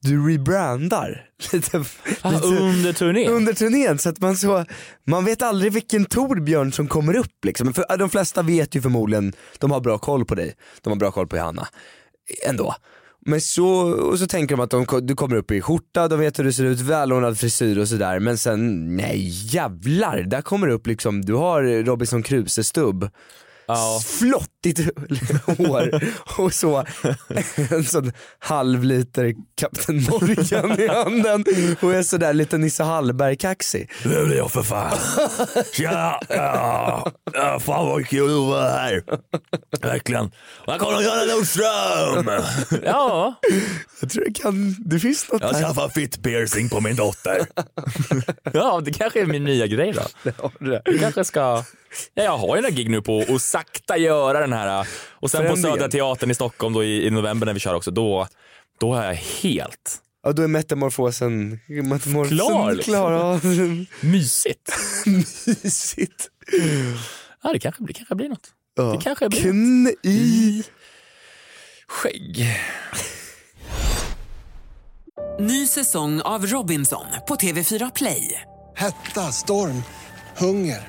du 0.00 0.28
rebrandar 0.32 1.26
lite, 1.52 1.84
Ah, 2.22 2.30
lite 2.30 2.46
under 2.46 2.92
turnén? 2.92 3.28
under 3.32 3.52
turnén 3.52 3.98
så 3.98 4.08
att 4.08 4.20
man 4.20 4.36
så, 4.36 4.64
man 5.06 5.24
vet 5.24 5.42
aldrig 5.42 5.72
vilken 5.72 6.04
Torbjörn 6.04 6.72
som 6.72 6.88
kommer 6.88 7.16
upp 7.16 7.44
liksom. 7.44 7.74
För 7.74 7.96
de 7.98 8.10
flesta 8.10 8.42
vet 8.42 8.74
ju 8.74 8.82
förmodligen, 8.82 9.32
de 9.58 9.70
har 9.70 9.80
bra 9.80 9.98
koll 9.98 10.24
på 10.24 10.34
dig, 10.34 10.54
de 10.82 10.90
har 10.90 10.96
bra 10.96 11.10
koll 11.10 11.26
på 11.26 11.36
Johanna, 11.36 11.68
ändå. 12.48 12.74
Men 13.26 13.40
så, 13.40 13.66
och 13.92 14.18
så 14.18 14.26
tänker 14.26 14.56
de 14.56 14.62
att 14.62 14.70
de, 14.70 15.06
du 15.06 15.14
kommer 15.14 15.36
upp 15.36 15.50
i 15.50 15.60
skjorta, 15.60 16.08
de 16.08 16.20
vet 16.20 16.38
hur 16.38 16.44
du 16.44 16.52
ser 16.52 16.64
ut, 16.64 16.80
välordnad 16.80 17.38
frisyr 17.38 17.78
och 17.78 17.88
sådär. 17.88 18.18
Men 18.18 18.38
sen, 18.38 18.96
nej 18.96 19.28
jävlar, 19.28 20.22
där 20.22 20.42
kommer 20.42 20.66
det 20.66 20.72
upp 20.72 20.86
liksom, 20.86 21.22
du 21.22 21.34
har 21.34 21.84
Robinson 21.84 22.22
Crusoe-stubb. 22.22 23.10
Ja. 23.66 24.00
Flottigt 24.18 24.80
hår 25.46 26.02
och 26.38 26.54
så 26.54 26.84
en 27.70 27.84
sån 27.84 28.12
halv 28.38 28.84
liter 28.84 29.34
Kapten 29.60 29.96
Morgan 30.10 30.80
i 30.80 30.86
handen 30.88 31.44
och 31.80 31.94
är 31.94 32.02
sådär 32.02 32.32
lite 32.32 32.58
Nisse 32.58 32.82
Hallberg-kaxig. 32.82 33.90
Det 34.02 34.14
är 34.14 34.34
jag 34.34 34.50
för 34.50 34.62
fan. 34.62 34.98
Tja! 35.72 36.20
Ja, 36.28 37.10
ja, 37.32 37.60
fan 37.60 37.86
vad 37.86 38.06
kul 38.06 38.24
att 38.30 38.46
vara 38.48 38.68
här. 38.70 39.02
Verkligen. 39.82 40.30
Här 40.66 40.78
kommer 40.78 41.02
Johanna 41.02 41.34
Nordström! 41.34 42.40
Ja, 42.84 43.34
Jag 44.00 44.10
tror 44.10 44.24
det 44.24 44.32
kan, 44.32 44.76
det 44.78 44.98
finns 44.98 45.32
något 45.32 45.42
Jag 45.42 45.54
skaffar 45.56 45.88
fitt-piercing 45.88 46.68
på 46.70 46.80
min 46.80 46.96
dotter. 46.96 47.46
ja, 48.52 48.80
det 48.84 48.92
kanske 48.92 49.20
är 49.20 49.26
min 49.26 49.44
nya 49.44 49.66
grej 49.66 49.92
då. 49.92 50.50
Jag 50.60 51.00
kanske 51.00 51.24
ska... 51.24 51.64
Ja, 52.14 52.22
jag 52.22 52.38
har 52.38 52.56
ju 52.56 52.62
den 52.62 52.70
där 52.70 52.76
gig 52.78 52.90
nu 52.90 53.02
på 53.02 53.24
att 53.28 53.42
sakta 53.42 53.96
göra 53.96 54.40
den 54.40 54.52
här. 54.52 54.86
Och 55.10 55.30
sen 55.30 55.40
på 55.40 55.46
Förändringen. 55.46 55.78
Södra 55.78 55.88
Teatern 55.88 56.30
i 56.30 56.34
Stockholm 56.34 56.74
då 56.74 56.84
i, 56.84 57.06
i 57.06 57.10
november 57.10 57.46
när 57.46 57.54
vi 57.54 57.60
kör 57.60 57.74
också, 57.74 57.90
då, 57.90 58.28
då 58.80 58.94
är 58.94 59.06
jag 59.06 59.14
helt 59.14 60.00
Ja 60.26 60.32
då 60.32 60.42
är 60.42 60.48
metamorfosen, 60.48 61.60
metamorfosen 61.66 62.38
Klar, 62.38 62.72
liksom. 62.72 62.92
klar. 62.92 63.12
Ja. 63.12 63.40
mysigt. 64.00 64.72
Mysigt. 65.06 66.28
Ja, 67.42 67.52
det 67.52 67.58
kanske, 67.58 67.84
det 67.84 67.92
kanske 67.92 68.14
blir 68.14 68.28
något. 68.28 68.48
Ja. 68.76 68.82
Det 68.82 69.02
kanske 69.02 69.28
blir 69.28 69.40
Kn 69.42 69.88
i. 70.02 70.62
Skägg. 71.88 72.46
Ny 75.40 75.66
säsong 75.66 76.20
av 76.20 76.46
Robinson 76.46 77.06
på 77.28 77.34
TV4 77.34 77.92
Play. 77.94 78.40
Hetta, 78.76 79.32
storm, 79.32 79.82
hunger. 80.36 80.88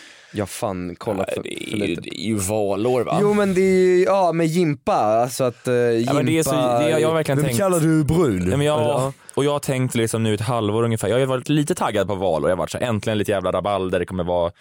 jag 0.33 0.49
fan 0.49 0.95
kollat 0.95 1.29
för, 1.33 1.43
Det 1.43 1.49
för 1.49 1.73
är, 1.73 1.77
ju, 1.77 1.85
lite. 1.87 2.01
det 2.01 2.21
är 2.21 2.25
ju 2.25 2.35
valår 2.35 3.01
va? 3.03 3.17
Jo 3.21 3.33
men 3.33 3.53
det 3.53 3.61
är 3.61 3.85
ju, 3.97 4.03
ja 4.03 4.31
med 4.31 4.47
Jimpa, 4.47 4.93
alltså 4.93 5.43
att 5.43 5.67
uh, 5.67 5.91
Jimpa, 5.91 6.13
men 6.13 6.25
det 6.25 6.39
är 6.39 6.43
så- 6.43 6.51
det- 6.51 6.99
jag 6.99 7.07
har 7.07 7.15
verkligen 7.15 7.37
vem 7.37 7.45
tänkt- 7.45 7.57
kallar 7.59 7.79
du 7.79 8.03
brun? 8.03 8.39
Nej, 8.47 8.57
men 8.57 8.67
jag, 8.67 8.81
Ja. 8.81 9.13
och 9.35 9.45
jag 9.45 9.51
har 9.51 9.59
tänkt 9.59 9.95
liksom 9.95 10.23
nu 10.23 10.33
ett 10.33 10.41
halvår 10.41 10.83
ungefär, 10.83 11.07
jag 11.07 11.19
har 11.19 11.25
varit 11.25 11.49
lite 11.49 11.75
taggad 11.75 12.07
på 12.07 12.15
val 12.15 12.43
och 12.43 12.49
jag 12.49 12.55
har 12.55 12.59
varit 12.59 12.71
så 12.71 12.77
här, 12.77 12.85
äntligen 12.87 13.17
lite 13.17 13.31
jävla 13.31 13.51
rabalder, 13.51 13.99
det 13.99 14.05
kommer 14.05 14.23
vara 14.23 14.51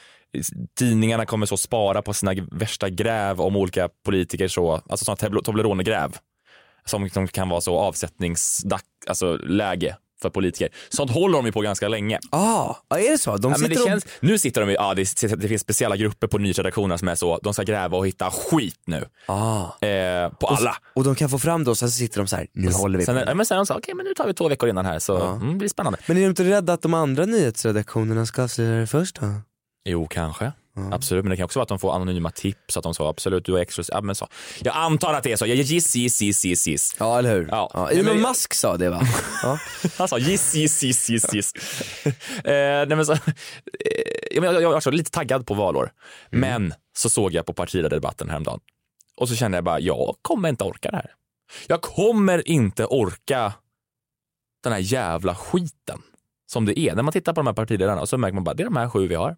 Tidningarna 0.78 1.26
kommer 1.26 1.46
så 1.46 1.56
spara 1.56 2.02
på 2.02 2.12
sina 2.14 2.32
värsta 2.52 2.88
gräv 2.88 3.40
om 3.40 3.56
olika 3.56 3.88
politiker 4.04 4.48
så, 4.48 4.72
alltså 4.88 5.04
sådana 5.04 5.16
Tobl- 5.16 5.42
Toblerone-gräv. 5.42 6.16
Som, 6.84 7.10
som 7.10 7.28
kan 7.28 7.48
vara 7.48 7.60
så 7.60 7.78
avsättningsdack, 7.78 8.84
alltså 9.08 9.36
läge 9.36 9.96
för 10.22 10.30
politiker. 10.30 10.68
Sånt 10.88 11.10
håller 11.10 11.36
de 11.38 11.46
ju 11.46 11.52
på 11.52 11.60
ganska 11.60 11.88
länge. 11.88 12.18
Ah, 12.30 12.74
är 12.94 13.10
det 13.12 13.18
så? 13.18 13.36
De 13.36 13.52
Ja, 13.52 13.58
sitter 13.58 13.74
det 13.74 13.80
och... 13.80 13.88
känns, 13.88 14.06
nu 14.20 14.38
sitter 14.38 14.60
de 14.60 14.70
ju, 14.70 14.74
ja, 14.76 14.94
det, 14.94 15.32
det 15.36 15.48
finns 15.48 15.62
speciella 15.62 15.96
grupper 15.96 16.26
på 16.26 16.38
nyhetsredaktionerna 16.38 16.98
som 16.98 17.08
är 17.08 17.14
så, 17.14 17.38
de 17.42 17.54
ska 17.54 17.62
gräva 17.62 17.96
och 17.98 18.06
hitta 18.06 18.30
skit 18.30 18.80
nu. 18.84 19.04
Ah. 19.26 19.86
Eh, 19.86 20.28
på 20.28 20.46
Och, 20.46 20.52
alla. 20.58 20.76
och 20.94 21.04
de 21.04 21.14
kan 21.14 21.28
få 21.30 21.38
fram 21.38 21.64
det 21.64 21.70
och 21.70 21.78
sen 21.78 21.90
sitter 21.90 22.18
de 22.20 22.26
så 22.26 22.36
här, 22.36 22.46
nu 22.52 22.72
håller 22.72 22.98
vi 22.98 23.04
Sen, 23.04 23.14
på. 23.16 23.22
ja, 23.26 23.34
men 23.34 23.46
sen 23.46 23.56
de 23.56 23.66
sa, 23.66 23.76
okej 23.78 23.94
men 23.94 24.04
nu 24.06 24.14
tar 24.14 24.26
vi 24.26 24.34
två 24.34 24.48
veckor 24.48 24.68
innan 24.68 24.86
här 24.86 24.98
så 24.98 25.16
mm, 25.26 25.48
det 25.52 25.54
blir 25.54 25.68
spännande. 25.68 25.98
Men 26.06 26.16
är 26.16 26.20
du 26.20 26.26
inte 26.26 26.44
rädda 26.44 26.72
att 26.72 26.82
de 26.82 26.94
andra 26.94 27.24
nyhetsredaktionerna 27.26 28.26
ska 28.26 28.42
avslöja 28.42 28.80
det 28.80 28.86
först 28.86 29.20
då? 29.20 29.26
Jo, 29.84 30.06
kanske. 30.10 30.52
Absolut, 30.92 31.24
men 31.24 31.30
det 31.30 31.36
kan 31.36 31.44
också 31.44 31.58
vara 31.58 31.62
att 31.62 31.68
de 31.68 31.78
får 31.78 31.94
anonyma 31.94 32.30
tips, 32.30 32.76
att 32.76 32.82
de 32.82 32.94
sa 32.94 33.08
absolut, 33.10 33.44
du 33.44 33.56
är 33.58 33.60
exklusiv. 33.62 33.92
Ja, 33.94 34.00
men 34.00 34.14
så. 34.14 34.28
Jag 34.60 34.76
antar 34.76 35.14
att 35.14 35.22
det 35.22 35.32
är 35.32 35.36
så. 35.36 35.46
Jag 35.46 35.56
giss, 35.56 35.94
giss, 35.96 36.22
giss, 36.22 36.44
giss, 36.44 36.66
giss. 36.66 36.96
Ja, 36.98 37.18
eller 37.18 37.34
hur? 37.34 37.48
Ja. 37.50 37.70
Ja, 37.74 37.90
Elon 37.90 38.04
men- 38.04 38.20
Musk 38.22 38.54
sa 38.54 38.76
det 38.76 38.90
va? 38.90 39.02
Ja. 39.42 39.58
Han 39.98 40.08
sa 40.08 40.18
giss, 40.18 40.54
giss, 40.54 40.82
giss, 40.82 41.10
giss, 41.10 41.34
giss. 41.34 41.52
eh, 42.04 42.12
nej, 42.44 42.86
men 42.96 43.06
så, 43.06 43.12
eh, 43.12 43.18
jag, 44.30 44.44
jag, 44.44 44.62
jag 44.62 44.70
var 44.70 44.80
så 44.80 44.90
lite 44.90 45.10
taggad 45.10 45.46
på 45.46 45.54
valår, 45.54 45.92
men 46.30 46.74
så 46.96 47.10
såg 47.10 47.32
jag 47.34 47.46
på 47.46 47.52
partiledardebatten 47.52 48.30
häromdagen 48.30 48.60
och 49.16 49.28
så 49.28 49.34
kände 49.36 49.56
jag 49.56 49.64
bara, 49.64 49.80
jag 49.80 50.16
kommer 50.22 50.48
inte 50.48 50.64
orka 50.64 50.90
det 50.90 50.96
här. 50.96 51.14
Jag 51.66 51.82
kommer 51.82 52.48
inte 52.48 52.84
orka 52.86 53.52
den 54.62 54.72
här 54.72 54.80
jävla 54.80 55.34
skiten 55.34 56.02
som 56.46 56.64
det 56.64 56.78
är. 56.78 56.94
När 56.94 57.02
man 57.02 57.12
tittar 57.12 57.32
på 57.32 57.40
de 57.40 57.46
här 57.46 57.54
partiledarna 57.54 58.06
så 58.06 58.18
märker 58.18 58.34
man 58.34 58.44
bara, 58.44 58.54
det 58.54 58.62
är 58.62 58.64
de 58.64 58.76
här 58.76 58.88
sju 58.88 59.06
vi 59.08 59.14
har. 59.14 59.36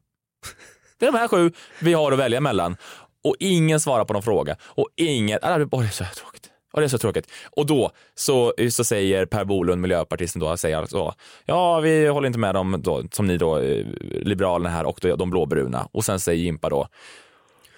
Det 1.03 1.07
är 1.07 1.13
de 1.13 1.19
här 1.19 1.29
sju 1.29 1.53
vi 1.81 1.93
har 1.93 2.13
att 2.13 2.19
välja 2.19 2.41
mellan. 2.41 2.77
Och 3.25 3.37
ingen 3.39 3.81
svarar 3.81 4.05
på 4.05 4.13
någon 4.13 4.23
fråga. 4.23 4.57
Och 4.63 4.89
ingen, 4.97 5.39
ah, 5.43 5.59
Åh, 5.71 5.81
det 5.81 5.87
är 5.87 5.91
så 5.91 6.05
tråkigt. 6.05 6.51
Och 6.73 6.81
det 6.81 6.87
är 6.87 6.89
så 6.89 6.99
tråkigt. 6.99 7.31
Och 7.51 7.67
då 7.67 7.91
så, 8.15 8.55
så 8.71 8.85
säger 8.85 9.27
Per 9.27 9.45
Bolund, 9.45 9.81
miljöpartisten 9.81 10.41
då, 10.41 10.57
säger 10.57 10.77
alltså, 10.77 11.15
ja 11.45 11.81
vi 11.81 12.07
håller 12.07 12.27
inte 12.27 12.39
med 12.39 12.55
dem 12.55 12.81
då, 12.85 13.03
som 13.13 13.27
ni 13.27 13.37
då, 13.37 13.59
eh, 13.59 13.87
liberalerna 14.23 14.71
här 14.71 14.85
och 14.85 14.99
då, 15.03 15.17
de 15.17 15.31
blåbruna. 15.31 15.89
Och 15.93 16.05
sen 16.05 16.21
säger 16.21 16.43
Jimpa 16.43 16.69
då, 16.69 16.89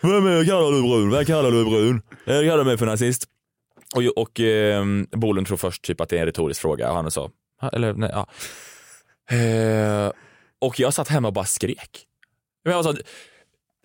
vem 0.00 0.26
är, 0.26 0.44
kallar 0.44 0.72
du 0.72 0.82
brun? 0.82 1.10
Vem 1.10 1.24
kallar 1.24 1.50
du 1.50 1.64
brun? 1.64 2.02
Jag 2.24 2.44
kallar 2.44 2.64
mig 2.64 2.78
för 2.78 2.86
nazist. 2.86 3.24
Och, 3.94 4.22
och 4.22 4.40
eh, 4.40 4.84
Bolund 5.10 5.46
tror 5.46 5.56
först 5.56 5.82
typ 5.82 6.00
att 6.00 6.08
det 6.08 6.16
är 6.16 6.20
en 6.20 6.26
retorisk 6.26 6.60
fråga 6.60 6.90
och 6.90 6.96
han 6.96 7.10
sa, 7.10 7.30
eller 7.72 7.92
nej, 7.92 8.10
ja. 8.12 8.26
Eh, 9.36 10.12
och 10.58 10.80
jag 10.80 10.94
satt 10.94 11.08
hemma 11.08 11.28
och 11.28 11.34
bara 11.34 11.44
skrek. 11.44 12.06
Men 12.64 12.72
jag 12.72 12.82
var 12.82 12.92
så, 12.92 12.98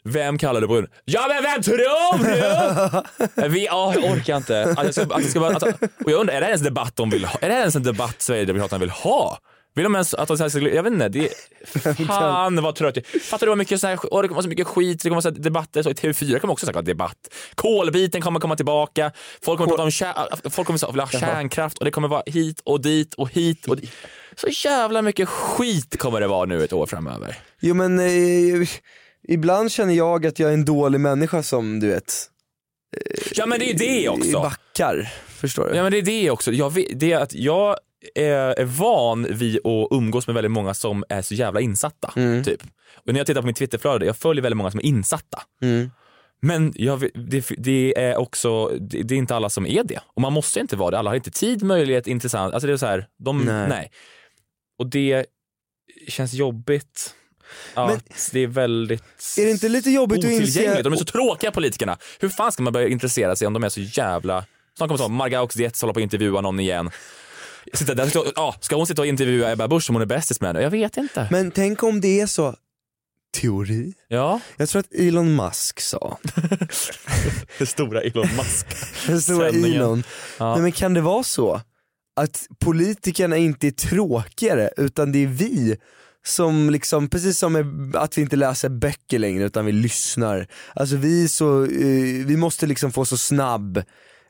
vem 0.04 0.38
kallar 0.38 0.62
du 0.62 0.68
brun? 0.68 0.88
Ja 1.06 1.28
men 1.28 1.44
vem 1.44 1.62
tror 1.62 1.78
du? 1.78 3.48
Vi, 3.50 3.66
ja, 3.66 3.94
jag 3.96 4.12
orkar 4.12 4.38
inte. 4.38 4.76
Jag 4.78 4.94
ska, 4.94 5.06
jag 5.10 5.24
ska 5.24 5.40
bara, 5.40 5.56
att, 5.56 5.64
och 5.84 6.12
jag 6.12 6.20
undrar, 6.20 6.36
är 6.36 6.42
det 6.42 6.48
ens 6.48 6.62
debatt 6.62 6.96
de 6.96 7.10
vill 7.10 7.26
ha? 7.26 7.40
Är 7.42 7.50
det 7.50 7.56
ens 7.56 7.76
en 7.76 7.84
debatt 7.84 8.22
Sverigedemokraterna 8.22 8.80
vill 8.80 8.90
ha? 8.90 9.40
Vill 9.76 9.84
de 9.84 9.96
ens 9.96 10.14
att 10.14 10.28
de 10.28 10.38
ska, 10.38 10.60
jag 10.60 10.84
vet 10.84 10.94
inte, 10.94 11.10
det 11.10 11.30
fan 12.08 12.64
vad 12.64 12.76
trött 12.76 12.96
jag 12.96 13.22
Fattar 13.22 13.46
du 13.46 13.50
vad 13.50 13.58
mycket 13.58 13.82
så 13.82 13.88
här, 13.88 14.14
och 14.14 14.22
det 14.22 14.28
kommer 14.28 14.36
vara 14.36 14.44
så 14.44 14.50
mycket 14.50 14.68
skit, 14.68 15.04
det 15.04 15.10
kommer 15.10 15.22
vara 15.22 15.36
så 15.36 15.42
debatter, 15.42 15.84
så 15.84 15.90
i 15.90 15.94
TV4 15.94 16.40
kommer 16.40 16.52
också 16.52 16.72
ha 16.72 16.82
debatt. 16.82 17.34
Kolbiten 17.56 18.22
kommer 18.22 18.40
komma 18.40 18.56
tillbaka, 18.56 19.12
folk 19.42 19.58
kommer 19.58 19.70
prata 19.70 19.84
om 19.84 19.92
kär, 19.92 20.50
folk 20.50 20.68
kommer 20.68 20.92
vilja 20.92 21.06
ha 21.06 21.12
kärnkraft 21.12 21.78
och 21.78 21.86
det 21.86 21.92
kommer 21.92 22.08
vara 22.08 22.24
hit 22.26 22.62
och 22.66 22.82
dit 22.82 23.14
och 23.14 23.30
hit 23.30 23.68
och 23.68 23.76
dit. 23.76 23.92
Så 24.42 24.68
jävla 24.68 25.02
mycket 25.02 25.30
skit 25.30 25.98
kommer 26.00 26.22
det 26.22 26.28
vara 26.28 26.46
nu 26.46 26.64
ett 26.64 26.74
år 26.74 26.86
framöver. 26.86 27.38
Jo 27.60 27.76
men 27.76 28.00
eh, 28.00 28.70
ibland 29.28 29.72
känner 29.72 29.94
jag 29.94 30.26
att 30.26 30.40
jag 30.40 30.50
är 30.50 30.54
en 30.54 30.66
dålig 30.66 31.00
människa 31.00 31.44
som 31.44 31.80
du 31.80 31.88
vet 31.88 32.14
Ja 33.36 33.46
men 33.46 33.60
det 33.60 33.72
är 33.72 33.78
det 33.78 34.10
också. 34.10 34.42
backar. 34.42 35.14
Förstår 35.28 35.70
du? 35.70 35.76
Ja 35.76 35.84
men 35.84 35.92
det 35.92 35.98
är 35.98 36.02
det 36.02 36.30
också. 36.32 36.52
Jag 36.52 36.74
vet, 36.74 37.00
det 37.00 37.12
är 37.12 37.20
att 37.20 37.34
jag 37.34 37.76
är, 38.16 38.60
är 38.60 38.66
van 38.66 39.28
vid 39.30 39.58
att 39.58 39.88
umgås 39.92 40.28
med 40.28 40.34
väldigt 40.34 40.52
många 40.52 40.74
som 40.74 41.04
är 41.10 41.22
så 41.22 41.34
jävla 41.34 41.62
insatta. 41.62 42.14
Mm. 42.16 42.44
Typ. 42.44 42.64
Och 42.96 43.14
när 43.14 43.20
jag 43.20 43.28
tittar 43.28 43.42
på 43.42 43.48
mitt 43.48 43.58
Twitterflöde, 43.58 44.06
jag 44.06 44.18
följer 44.18 44.44
väldigt 44.44 44.58
många 44.58 44.72
som 44.72 44.80
är 44.80 44.86
insatta. 44.86 45.42
Mm. 45.62 45.92
Men 46.42 46.74
jag, 46.76 47.00
det, 47.30 47.52
det 47.58 47.94
är 47.98 48.18
också, 48.18 48.68
det, 48.68 49.04
det 49.04 49.16
är 49.16 49.18
inte 49.18 49.36
alla 49.36 49.50
som 49.50 49.66
är 49.66 49.84
det. 49.84 50.00
Och 50.06 50.22
man 50.22 50.34
måste 50.34 50.60
inte 50.60 50.76
vara 50.76 50.92
det. 50.92 51.00
Alla 51.00 51.10
har 51.10 51.16
inte 51.16 51.32
tid, 51.32 51.64
möjlighet, 51.64 52.08
intressant. 52.08 52.54
Alltså 52.54 52.68
det 52.68 52.74
är 52.74 52.78
så 52.78 52.86
här, 52.86 53.08
de, 53.20 53.38
Nej. 53.46 53.70
nej. 53.70 53.92
Och 54.80 54.88
det 54.88 55.26
känns 56.08 56.34
jobbigt. 56.34 57.16
Att 57.74 58.30
det 58.32 58.40
är 58.40 58.48
väldigt 58.48 59.04
Är 59.38 59.46
det 59.46 59.52
inte 59.52 59.70
lite 59.70 59.92
jobbigt 59.92 60.26
att 60.26 60.32
inse-. 60.32 60.82
De 60.84 60.94
är 60.94 60.98
så 60.98 61.06
tråkiga 61.06 61.52
politikerna. 61.52 61.98
Hur 62.20 62.30
fan 62.30 62.52
ska 62.52 62.64
man 62.64 62.74
börja 62.74 62.88
intressera 62.88 63.36
sig 63.36 63.48
om 63.48 63.54
de 63.54 63.64
är 63.64 63.70
så 63.70 63.82
jävla... 63.82 64.46
Snart 64.78 64.90
kommer 64.90 65.08
Margaux 65.08 65.56
Dietz 65.56 65.82
hålla 65.82 65.94
på 65.94 66.00
att 66.00 66.04
intervjua 66.04 66.42
någon 66.42 66.60
igen. 66.60 66.92
Sitta 67.74 67.94
där, 67.94 68.12
ja, 68.36 68.56
ska 68.60 68.76
hon 68.76 68.88
sitta 68.88 69.02
och 69.02 69.06
intervjua 69.06 69.52
Ebba 69.52 69.68
Busch 69.68 69.84
som 69.84 69.96
hon 69.96 70.02
är 70.02 70.06
bästis 70.06 70.42
med 70.42 70.56
nu? 70.56 70.62
Jag 70.62 70.70
vet 70.70 70.98
inte. 70.98 71.28
Men 71.32 71.52
tänk 71.52 71.84
om 71.84 72.02
det 72.02 72.20
är 72.20 72.28
så, 72.28 72.56
teori? 73.42 73.94
Ja. 74.08 74.40
Jag 74.58 74.70
tror 74.70 74.80
att 74.80 74.94
Elon 74.94 75.36
Musk 75.36 75.80
sa, 75.80 76.18
Det 77.58 77.66
stora 77.66 78.02
Elon 78.02 78.28
Musk. 78.38 78.68
den 79.08 79.22
stora. 79.22 79.50
Elon, 79.50 80.04
Ja. 80.38 80.54
Nej, 80.54 80.62
men 80.62 80.72
kan 80.72 80.94
det 80.94 81.02
vara 81.02 81.24
så 81.24 81.62
att 82.16 82.48
politikerna 82.60 83.38
inte 83.38 83.68
är 83.68 83.72
tråkigare 83.72 84.70
utan 84.78 85.12
det 85.12 85.24
är 85.24 85.28
vi 85.28 85.78
som 86.26 86.70
liksom, 86.70 87.10
precis 87.10 87.40
som 87.40 87.54
med 87.54 87.96
att 87.96 88.18
vi 88.18 88.22
inte 88.22 88.36
läser 88.36 88.70
böcker 88.70 89.20
längre 89.20 89.44
utan 89.46 89.66
vi 89.66 89.72
lyssnar. 89.72 90.48
Alltså 90.76 90.96
vi 90.96 91.30
så, 91.30 91.64
eh, 91.64 92.26
vi 92.26 92.38
måste 92.38 92.66
liksom 92.66 92.92
få 92.92 93.06
så 93.06 93.18
snabb 93.18 93.78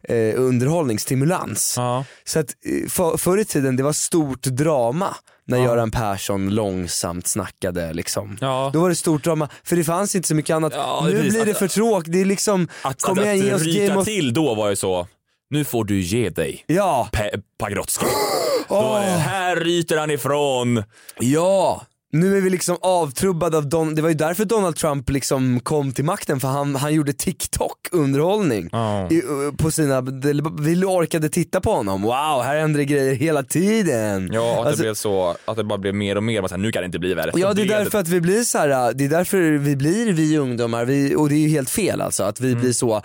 eh, 0.03 0.33
underhållningsstimulans. 0.35 1.77
Så 2.23 2.39
att 2.39 2.55
eh, 2.65 2.89
för, 2.89 3.17
förr 3.17 3.37
i 3.37 3.45
tiden 3.45 3.75
det 3.75 3.83
var 3.83 3.93
stort 3.93 4.43
drama 4.43 5.15
när 5.47 5.57
Ja. 5.57 5.63
Göran 5.63 5.91
Persson 5.91 6.49
långsamt 6.49 7.27
snackade 7.27 7.93
liksom. 7.93 8.37
Ja. 8.41 8.69
Då 8.73 8.81
var 8.81 8.89
det 8.89 8.95
stort 8.95 9.23
drama, 9.23 9.49
för 9.63 9.75
det 9.75 9.83
fanns 9.83 10.15
inte 10.15 10.27
så 10.27 10.35
mycket 10.35 10.55
annat. 10.55 10.73
Ja, 10.75 11.03
nu 11.05 11.11
precis. 11.11 11.33
blir 11.33 11.45
det 11.45 11.53
för 11.53 11.67
tråkigt, 11.67 12.13
det 12.13 12.21
är 12.21 12.25
liksom, 12.25 12.67
Att, 12.81 13.01
kom 13.01 13.19
att, 13.19 13.25
igen 13.25 13.37
ge 13.37 13.49
att 13.49 13.55
oss 13.55 13.63
ryta 13.63 13.87
Game 13.87 13.99
of... 13.99 14.05
till 14.05 14.33
då 14.33 14.55
var 14.55 14.69
ju 14.69 14.75
så, 14.75 15.07
nu 15.49 15.63
får 15.65 15.83
du 15.85 16.01
ge 16.01 16.29
dig. 16.29 16.63
Ja. 16.67 17.09
Pe- 17.13 17.41
Pagrotsky. 17.57 18.05
Då 18.69 18.93
det, 18.93 19.05
här 19.05 19.55
ryter 19.55 19.97
han 19.97 20.11
ifrån. 20.11 20.83
Ja! 21.19 21.81
Nu 22.11 22.37
är 22.37 22.41
vi 22.41 22.49
liksom 22.49 22.77
avtrubbade 22.81 23.57
av 23.57 23.69
Don, 23.69 23.95
det 23.95 24.01
var 24.01 24.09
ju 24.09 24.15
därför 24.15 24.45
Donald 24.45 24.75
Trump 24.75 25.09
liksom 25.09 25.59
kom 25.59 25.91
till 25.93 26.05
makten 26.05 26.39
för 26.39 26.47
han, 26.47 26.75
han 26.75 26.93
gjorde 26.93 27.13
TikTok-underhållning 27.13 28.69
i, 29.11 29.21
uh, 29.21 29.55
på 29.57 29.71
sina, 29.71 30.01
det- 30.01 30.33
vi 30.59 30.75
orkade 30.85 31.29
titta 31.29 31.61
på 31.61 31.71
honom, 31.71 32.01
wow 32.01 32.41
här 32.43 32.59
händer 32.59 32.77
det 32.77 32.85
grejer 32.85 33.13
hela 33.15 33.43
tiden. 33.43 34.29
Ja, 34.33 34.51
att 34.61 34.67
Alltså- 34.67 34.77
det 34.77 34.83
blev 34.83 34.93
så, 34.93 35.35
att 35.45 35.57
det 35.57 35.63
bara 35.63 35.79
blev 35.79 35.95
mer 35.95 36.15
och 36.15 36.23
mer, 36.23 36.41
så 36.41 36.47
här, 36.47 36.57
nu 36.57 36.71
kan 36.71 36.81
det 36.81 36.85
inte 36.85 36.99
bli 36.99 37.13
värre. 37.13 37.31
Ja 37.35 37.53
det 37.53 37.61
är 37.61 37.65
därför 37.67 37.99
att 37.99 38.07
vi 38.07 38.21
blir 38.21 38.43
så 38.43 38.57
här, 38.57 38.93
det 38.93 39.05
är 39.05 39.09
därför 39.09 39.37
vi 39.57 39.75
blir 39.75 40.13
vi 40.13 40.37
ungdomar, 40.37 40.85
vi, 40.85 41.15
och 41.15 41.29
det 41.29 41.35
är 41.35 41.39
ju 41.39 41.49
helt 41.49 41.69
fel 41.69 42.01
alltså 42.01 42.23
att 42.23 42.39
Mm. 42.39 42.49
vi 42.49 42.55
blir 42.61 42.73
så, 42.73 43.01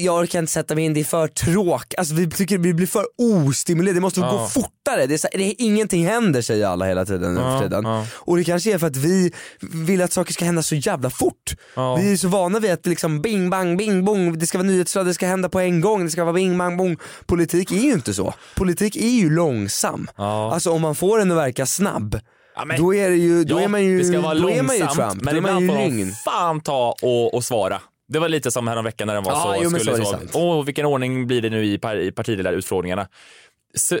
jag 0.00 0.16
orkar 0.16 0.38
inte 0.38 0.52
sätta 0.52 0.74
mig 0.74 0.84
in, 0.84 0.94
det 0.94 1.00
är 1.00 1.04
för 1.04 1.28
tråk, 1.28 1.94
alltså 1.98 2.14
vi 2.14 2.30
tycker 2.30 2.58
vi 2.58 2.74
blir 2.74 2.86
för 2.86 3.04
ostimulerade, 3.18 3.96
det 3.96 4.02
måste 4.02 4.20
Ja. 4.20 4.30
gå 4.32 4.46
fortare, 4.46 5.06
det 5.06 5.14
är 5.14 5.18
så 5.18 5.28
här, 5.32 5.38
det, 5.38 5.62
ingenting 5.62 6.06
händer 6.06 6.42
säger 6.42 6.66
alla 6.66 6.84
hela 6.86 7.04
tiden 7.04 7.34
nu 7.34 7.40
Ja, 7.40 7.58
för 7.58 7.68
tiden. 7.68 7.84
Ja. 8.32 8.34
Och 8.34 8.38
det 8.38 8.44
kanske 8.44 8.74
är 8.74 8.78
för 8.78 8.86
att 8.86 8.96
vi 8.96 9.32
vill 9.60 10.02
att 10.02 10.12
saker 10.12 10.32
ska 10.32 10.44
hända 10.44 10.62
så 10.62 10.74
jävla 10.74 11.10
fort. 11.10 11.54
Ja. 11.76 11.96
Vi 11.96 12.12
är 12.12 12.16
så 12.16 12.28
vana 12.28 12.60
vid 12.60 12.70
att 12.70 12.86
liksom 12.86 13.22
bing 13.22 13.50
bang 13.50 13.78
bing 13.78 14.04
bong, 14.04 14.38
det 14.38 14.46
ska 14.46 14.58
vara 14.58 14.68
nyhetsflöde, 14.68 15.10
det 15.10 15.14
ska 15.14 15.26
hända 15.26 15.48
på 15.48 15.60
en 15.60 15.80
gång, 15.80 16.04
det 16.04 16.10
ska 16.10 16.24
vara 16.24 16.32
bing 16.32 16.58
bang 16.58 16.78
bong. 16.78 16.96
Politik 17.26 17.72
är 17.72 17.76
ju 17.76 17.92
inte 17.92 18.14
så. 18.14 18.34
Politik 18.54 18.96
är 18.96 19.08
ju 19.08 19.30
långsam. 19.30 20.08
Alltså 20.16 20.70
om 20.70 20.80
man 20.82 20.94
får 20.94 21.18
den 21.18 21.30
att 21.30 21.36
verka 21.36 21.66
snabb, 21.66 22.20
men- 22.66 22.80
då 22.80 22.94
är, 22.94 23.10
det 23.10 23.16
ju, 23.16 23.44
då 23.44 23.54
ja, 23.54 23.60
är 23.60 23.68
man 23.68 23.84
ju, 23.84 23.98
det 23.98 24.04
ska 24.04 24.20
vara 24.20 24.34
då 24.34 24.48
är 24.48 24.56
långsamt, 24.56 24.66
man 24.66 24.76
ju 24.76 24.86
Trump, 24.94 25.22
men 25.24 25.34
då 25.34 25.38
ibland 25.38 25.68
får 25.68 25.76
de 25.76 26.12
fan 26.24 26.60
ta 26.60 26.94
och, 27.02 27.34
och 27.34 27.44
svara. 27.44 27.80
Det 28.08 28.18
var 28.18 28.28
lite 28.28 28.50
som 28.50 28.68
häromveckan 28.68 29.06
när 29.06 29.14
den 29.14 29.24
var 29.24 29.32
Ja, 29.32 29.54
så, 29.58 29.64
jo, 29.64 29.70
skulle 29.70 29.96
så 29.96 30.04
så, 30.04 30.38
åh 30.38 30.64
vilken 30.64 30.86
ordning 30.86 31.26
blir 31.26 31.42
det 31.42 31.50
nu 31.50 31.64
i, 31.64 31.78
par, 31.78 31.96
i 31.96 32.12
partiledarutfrågningarna? 32.12 33.06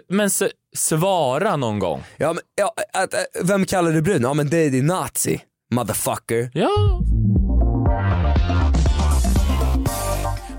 Men 0.08 0.30
svara 0.76 1.56
någon 1.56 1.78
gång. 1.78 2.02
Ja, 2.16 2.32
men, 2.32 2.42
ja, 2.54 2.74
att, 2.92 3.14
äh, 3.14 3.20
vem 3.42 3.64
kallar 3.64 3.92
du 3.92 4.02
brun? 4.02 4.22
Ja 4.22 4.34
men 4.34 4.50
det 4.50 4.56
är 4.56 4.70
din 4.70 4.86
nazi, 4.86 5.40
motherfucker. 5.70 6.50
Ja. 6.54 6.70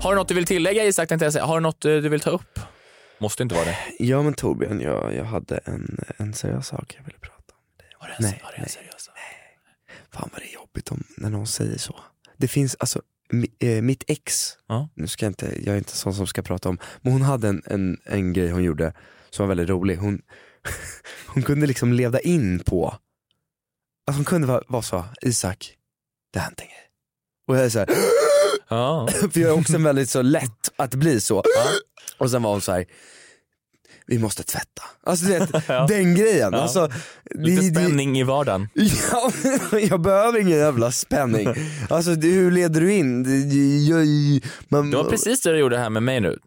Har 0.02 0.10
du 0.10 0.16
något 0.16 0.28
du 0.28 0.34
vill 0.34 0.46
tillägga 0.46 0.84
Isak? 0.84 1.10
Har 1.10 1.54
du 1.54 1.60
något 1.60 1.84
eh, 1.84 1.90
du 1.90 2.08
vill 2.08 2.20
ta 2.20 2.30
upp? 2.30 2.60
Måste 3.18 3.42
inte 3.42 3.54
vara 3.54 3.64
det. 3.64 3.78
Ja 3.98 4.22
men 4.22 4.34
Torbjörn, 4.34 4.80
jag, 4.80 5.14
jag 5.14 5.24
hade 5.24 5.56
en, 5.64 6.04
en 6.16 6.34
seriös 6.34 6.66
sak 6.66 6.94
jag 6.98 7.04
ville 7.04 7.18
prata 7.18 7.52
om. 7.52 7.84
Var 8.00 8.08
det, 8.08 8.14
Nej, 8.18 8.40
var 8.44 8.50
det 8.50 8.62
en 8.62 8.68
seriös? 8.68 9.10
Fan 10.12 10.28
vad 10.32 10.40
det 10.42 10.50
är 10.50 10.54
jobbigt 10.54 10.88
om, 10.90 11.04
när 11.16 11.30
någon 11.30 11.46
säger 11.46 11.78
så. 11.78 12.00
Det 12.36 12.48
finns, 12.48 12.76
alltså, 12.78 13.02
mitt 13.82 14.04
ex, 14.06 14.52
Ja. 14.68 14.88
nu 14.94 15.06
ska 15.06 15.26
jag 15.26 15.30
inte, 15.30 15.62
jag 15.64 15.74
är 15.74 15.78
inte 15.78 15.96
sån 15.96 16.14
som 16.14 16.26
ska 16.26 16.42
prata 16.42 16.68
om, 16.68 16.78
men 17.02 17.12
hon 17.12 17.22
hade 17.22 17.48
en, 17.48 17.62
en, 17.66 17.98
en 18.04 18.32
grej 18.32 18.50
hon 18.50 18.62
gjorde 18.64 18.92
som 19.30 19.42
var 19.42 19.48
väldigt 19.48 19.68
rolig. 19.68 19.96
Hon, 19.96 20.22
hon 21.26 21.42
kunde 21.42 21.66
liksom 21.66 21.92
leda 21.92 22.20
in 22.20 22.58
på, 22.58 22.86
alltså 24.06 24.18
hon 24.18 24.24
kunde 24.24 24.46
vara, 24.46 24.62
vara 24.68 24.82
så, 24.82 25.04
Isak, 25.22 25.74
det 26.32 26.38
har 26.38 26.44
hänt 26.44 26.60
en 26.60 26.66
grej. 26.66 26.76
Och 27.48 27.56
jag 27.56 27.64
är 27.64 27.68
så 27.68 27.78
här, 27.78 27.88
Ja. 28.68 29.08
för 29.32 29.40
jag 29.40 29.50
är 29.50 29.60
också 29.60 29.78
väldigt 29.78 30.10
så 30.10 30.22
lätt 30.22 30.70
att 30.76 30.94
bli 30.94 31.20
så. 31.20 31.42
Och 32.18 32.30
sen 32.30 32.42
var 32.42 32.50
hon 32.50 32.60
så 32.60 32.72
här. 32.72 32.84
Vi 34.06 34.18
måste 34.18 34.42
tvätta. 34.42 34.82
Alltså 35.06 35.26
du 35.26 35.38
vet, 35.38 35.50
Ja. 35.68 35.86
den 35.88 36.14
grejen. 36.14 36.50
Ja. 36.52 36.58
Alltså, 36.58 36.90
Lite 37.30 37.60
det- 37.62 37.68
det- 37.70 37.74
spänning 37.80 38.18
i 38.18 38.22
vardagen. 38.22 38.68
Ja, 39.12 39.30
jag 39.78 40.00
behöver 40.00 40.38
ingen 40.40 40.58
jävla 40.58 40.92
spänning. 40.92 41.48
Alltså 41.90 42.14
det, 42.14 42.28
hur 42.28 42.50
leder 42.50 42.80
du 42.80 42.92
in? 42.92 43.22
Det, 43.22 44.40
man, 44.68 44.90
Det 44.90 44.96
var 44.96 45.04
precis 45.04 45.40
det 45.40 45.52
du 45.52 45.58
gjorde 45.58 45.78
här 45.78 45.90
med 45.90 46.02
mig 46.02 46.20
nu. 46.20 46.38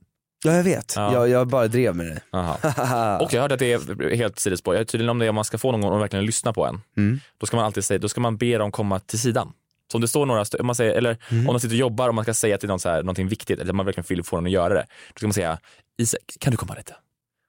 Ja 0.46 0.54
jag 0.54 0.64
vet, 0.64 0.94
Ja. 0.96 1.14
jag, 1.14 1.30
jag 1.30 1.48
bara 1.48 1.68
drev 1.68 1.96
med 1.96 2.06
det. 2.06 2.22
Och 3.22 3.34
jag 3.34 3.42
hörde 3.42 3.54
att 3.54 3.60
det 3.60 3.74
är 3.74 4.16
helt 4.16 4.40
sidospår. 4.40 4.74
Jag 4.76 4.82
är 4.82 4.86
tydligen 4.86 5.10
om 5.10 5.20
det 5.20 5.26
är 5.26 5.30
om 5.30 5.36
man 5.36 5.44
ska 5.46 5.58
få 5.58 5.72
någon 5.78 5.94
att 5.94 6.02
verkligen 6.02 6.26
lyssna 6.26 6.54
på 6.54 6.66
en. 6.66 6.82
Mm. 6.98 7.20
Då 7.38 7.46
ska 7.46 7.58
man 7.58 7.66
alltid 7.66 7.84
säga, 7.86 7.98
då 8.00 8.10
ska 8.10 8.22
man 8.22 8.38
be 8.38 8.58
dem 8.58 8.72
komma 8.72 9.00
till 9.00 9.20
sidan. 9.20 9.52
Så 9.92 9.98
om 9.98 10.02
det 10.02 10.08
står 10.08 10.26
några, 10.26 10.46
man 10.64 10.76
säger, 10.76 10.94
eller 10.94 11.18
Mm. 11.32 11.48
om 11.50 11.54
de 11.54 11.60
sitter 11.60 11.76
och 11.76 11.80
jobbar 11.80 12.10
och 12.10 12.16
man 12.16 12.24
ska 12.26 12.34
säga 12.34 12.58
till 12.58 12.70
någon 12.70 12.80
så 12.80 12.90
här, 12.90 13.04
någonting 13.04 13.28
viktigt, 13.28 13.60
eller 13.60 13.74
man 13.74 13.86
verkligen 13.86 14.06
vill 14.10 14.24
få 14.24 14.36
någon 14.36 14.46
att 14.46 14.52
göra 14.52 14.74
det. 14.74 14.86
Då 15.14 15.18
ska 15.18 15.28
man 15.28 15.34
säga, 15.34 15.60
Isak, 15.98 16.22
kan 16.40 16.52
du 16.52 16.58
komma 16.58 16.74
lite? 16.74 16.96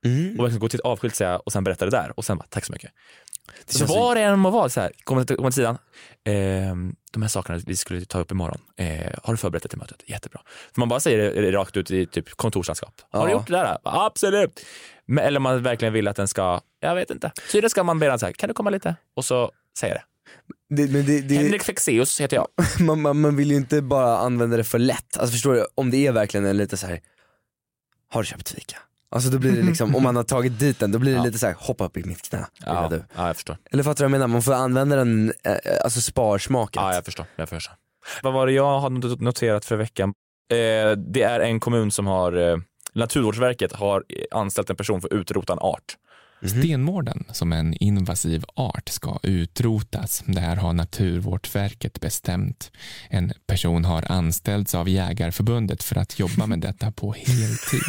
Mm. 0.05 0.39
Och 0.39 0.45
verkligen 0.45 0.61
gå 0.61 0.69
till 0.69 0.79
ett 0.81 0.85
avskilt 0.87 1.15
säga 1.15 1.39
och 1.39 1.53
sen 1.53 1.65
berätta 1.65 1.85
det 1.85 1.91
där 1.91 2.13
och 2.19 2.25
sen 2.25 2.37
bara, 2.39 2.47
tack 2.49 2.65
så 2.65 2.73
mycket. 2.73 2.91
så 3.67 3.85
var 3.87 4.15
det 4.15 4.21
än 4.21 4.39
må 4.39 4.51
vara, 4.51 4.69
så 4.69 4.81
här, 4.81 4.93
komma 5.05 5.25
till, 5.25 5.37
till 5.37 5.53
sidan. 5.53 5.79
Ehm, 6.25 6.95
de 7.13 7.23
här 7.23 7.29
sakerna 7.29 7.61
vi 7.67 7.77
skulle 7.77 8.05
ta 8.05 8.19
upp 8.19 8.31
imorgon, 8.31 8.61
eh, 8.77 9.13
har 9.23 9.33
du 9.33 9.37
förberett 9.37 9.63
dig 9.63 9.71
till 9.71 9.79
mötet? 9.79 10.03
Jättebra. 10.07 10.41
För 10.75 10.81
man 10.81 10.89
bara 10.89 11.01
säger 11.01 11.43
det 11.43 11.53
rakt 11.53 11.77
ut 11.77 11.91
i 11.91 12.07
typ 12.07 12.31
kontorslandskap. 12.31 12.95
Har 13.11 13.27
du 13.27 13.33
Ja. 13.33 13.39
gjort 13.39 13.47
det 13.47 13.53
där? 13.53 13.79
Absolut. 13.85 14.61
Men, 15.07 15.25
eller 15.25 15.37
om 15.37 15.43
man 15.43 15.63
verkligen 15.63 15.95
vill 15.95 16.09
att 16.09 16.17
den 16.17 16.29
ska, 16.29 16.61
jag 16.81 16.95
vet 16.95 17.11
inte. 17.11 17.33
Så 17.53 17.61
det 17.61 17.71
ska 17.71 17.83
man 17.85 17.99
be 17.99 18.07
den 18.07 18.19
så 18.19 18.27
här, 18.27 18.33
kan 18.33 18.49
du 18.49 18.55
komma 18.55 18.71
lite? 18.71 18.97
Och 19.17 19.25
så 19.25 19.53
säger 19.79 19.95
det. 19.95 20.03
Det, 20.71 20.87
det, 21.03 21.21
det, 21.21 21.35
Henrik 21.35 21.63
Fexeus 21.63 22.21
heter 22.21 22.37
jag. 22.37 22.49
man, 22.87 23.01
man, 23.03 23.21
man 23.21 23.37
vill 23.37 23.51
ju 23.51 23.57
inte 23.57 23.83
bara 23.83 24.19
använda 24.19 24.57
det 24.57 24.65
för 24.65 24.79
lätt. 24.79 25.19
Alltså 25.19 25.33
förstår 25.33 25.55
du, 25.55 25.67
om 25.75 25.91
det 25.91 26.07
är 26.07 26.13
verkligen 26.13 26.47
en 26.47 26.57
lite 26.57 26.77
så 26.77 26.87
här. 26.87 27.01
har 28.09 28.23
du 28.23 28.27
köpt 28.27 28.49
fika? 28.51 28.77
Alltså 29.11 29.31
då 29.31 29.39
blir 29.39 29.53
det 29.53 29.63
liksom, 29.63 29.97
om 29.97 30.03
man 30.03 30.17
har 30.17 30.23
tagit 30.25 30.59
dit 30.59 30.79
den, 30.79 30.93
då 30.93 30.99
blir 30.99 31.13
det 31.13 31.19
Ja. 31.19 31.25
lite 31.25 31.39
så 31.39 31.47
här: 31.47 31.55
hoppa 31.59 31.85
upp 31.85 31.97
i 31.97 32.05
mitt 32.05 32.29
knä. 32.31 32.47
Ja, 32.67 32.89
du. 32.91 33.05
ja, 33.17 33.27
jag 33.27 33.37
förstår. 33.37 33.57
Eller 33.71 33.83
fattar 33.83 33.97
du 33.97 34.03
vad 34.05 34.15
jag 34.15 34.21
menar? 34.21 34.27
Man 34.27 34.43
får 34.43 34.53
använda 34.53 34.97
den, 34.97 35.33
eh, 35.45 35.55
alltså 35.85 36.01
sparsmaket. 36.01 36.77
Ja, 36.77 36.95
jag 36.95 37.05
förstår. 37.05 37.27
Jag 37.37 37.49
förstår. 37.49 37.75
Vad 38.23 38.33
var 38.33 38.47
det 38.47 38.53
jag 38.53 38.81
har 38.81 38.91
not- 38.91 39.21
noterat 39.21 39.65
för 39.65 39.77
veckan? 39.77 40.09
Eh, 40.53 40.91
det 40.97 41.23
är 41.23 41.41
en 41.41 41.61
kommun 41.61 41.91
som 41.91 42.07
har, 42.07 42.33
eh, 42.51 42.57
Naturvårdsverket 42.95 43.73
har 43.73 44.05
anställt 44.31 44.71
en 44.71 44.77
person 44.77 45.01
för 45.01 45.09
att 45.09 45.13
utrota 45.21 45.53
en 45.53 45.59
art. 45.59 45.97
Stenmården 46.43 47.25
som 47.33 47.53
en 47.53 47.75
invasiv 47.75 48.45
art 48.55 48.89
ska 48.89 49.19
utrotas. 49.23 50.23
Det 50.27 50.41
här 50.41 50.57
har 50.57 50.73
Naturvårdsverket 50.73 52.01
bestämt. 52.01 52.71
En 53.11 53.33
person 53.47 53.85
har 53.85 54.13
anställts 54.13 54.75
av 54.75 54.89
Jägarförbundet 54.89 55.83
för 55.83 55.97
att 55.99 56.19
jobba 56.19 56.47
med 56.47 56.61
detta 56.61 56.93
på 56.93 57.13
heltid. 57.13 57.81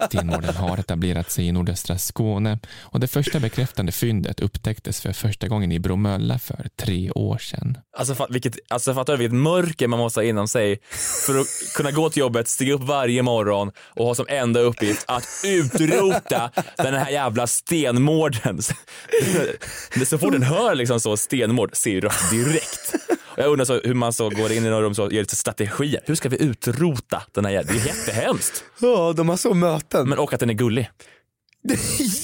Stenmården 0.06 0.54
har 0.54 0.78
etablerat 0.78 1.30
sig 1.30 1.46
i 1.46 1.52
nordöstra 1.52 1.98
Skåne 1.98 2.58
och 2.78 3.00
det 3.00 3.08
första 3.08 3.40
bekräftande 3.40 3.92
fyndet 3.92 4.40
upptäcktes 4.40 5.00
för 5.00 5.12
första 5.12 5.48
gången 5.48 5.72
i 5.72 5.78
Bromölla 5.78 6.38
för 6.38 6.68
tre 6.76 7.10
år 7.10 7.38
sedan. 7.38 7.78
Alltså, 7.98 8.26
vilket, 8.30 8.56
alltså 8.68 8.94
fattar 8.94 9.12
du 9.12 9.18
vilket 9.18 9.38
mörker 9.38 9.88
man 9.88 9.98
måste 9.98 10.20
ha 10.20 10.24
inom 10.24 10.48
sig 10.48 10.80
för 11.26 11.40
att 11.40 11.46
kunna 11.76 11.90
gå 11.90 12.10
till 12.10 12.20
jobbet, 12.20 12.48
stiga 12.48 12.74
upp 12.74 12.82
varje 12.82 13.22
morgon 13.22 13.72
och 13.78 14.06
ha 14.06 14.14
som 14.14 14.26
enda 14.28 14.60
uppgift 14.60 15.04
att 15.08 15.24
utrota 15.44 16.50
den 16.76 16.94
här 16.94 17.10
jävla 17.10 17.46
stenmården. 17.80 18.60
Det- 19.94 20.06
Så 20.06 20.18
fort 20.18 20.32
den 20.32 20.42
hör 20.42 20.74
liksom 20.74 21.00
så 21.00 21.16
stenmård 21.16 21.76
ser 21.76 21.90
ju 21.90 22.00
direkt. 22.30 22.94
Och 23.20 23.38
Jag 23.42 23.46
undrar 23.50 23.64
så 23.64 23.80
hur 23.84 23.94
man 23.94 24.12
så 24.12 24.30
går 24.30 24.52
in 24.52 24.66
i 24.66 24.68
några 24.70 24.82
rum 24.82 24.94
och 24.98 25.12
gör 25.12 25.22
lite 25.22 25.36
strategier. 25.36 26.00
Hur 26.06 26.14
ska 26.14 26.28
vi 26.28 26.42
utrota 26.42 27.22
den 27.32 27.44
här 27.44 27.52
jävla, 27.52 27.72
det 27.72 27.78
är 27.78 27.86
jättehemskt. 27.86 28.64
Ja, 28.78 29.12
de 29.16 29.28
har 29.28 29.36
så 29.36 29.54
möten. 29.54 30.08
Men 30.08 30.18
och 30.18 30.32
att 30.32 30.40
den 30.40 30.50
är 30.50 30.54
gullig. 30.54 30.90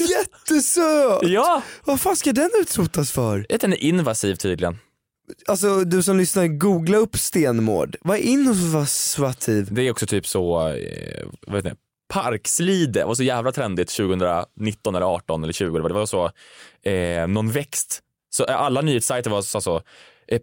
Jättesöt! 0.09 1.23
Ja! 1.23 1.63
Vad 1.85 2.01
fan 2.01 2.17
ska 2.17 2.33
den 2.33 2.51
utrotas 2.61 3.13
för? 3.13 3.47
Att 3.55 3.61
den 3.61 3.73
är 3.73 3.77
invasiv 3.77 4.35
tydligen. 4.35 4.79
Alltså 5.47 5.81
du 5.85 6.03
som 6.03 6.17
lyssnar, 6.19 6.47
googla 6.47 6.97
upp 6.99 7.17
stenmård. 7.19 7.97
Vad 8.01 8.17
är 8.17 8.21
invasiv? 8.23 9.69
Det 9.71 9.83
är 9.83 9.91
också 9.91 10.07
typ 10.07 10.27
så, 10.27 10.69
eh, 10.69 11.27
vad 11.47 11.57
heter 11.57 11.71
det, 11.71 11.77
parkslide 12.13 13.05
var 13.05 13.15
så 13.15 13.23
jävla 13.23 13.53
trendigt 13.53 13.97
2019 13.97 14.95
eller 14.95 15.07
18 15.07 15.43
eller 15.43 15.53
20. 15.53 15.89
Det 15.89 15.95
var 15.95 16.07
så, 16.07 16.31
eh, 16.83 17.27
någon 17.27 17.51
växt. 17.51 18.01
Så 18.31 18.47
eh, 18.47 18.61
alla 18.61 18.81
nyhetssajter 18.81 19.31
var 19.31 19.43
så, 19.43 19.61
så 19.61 19.83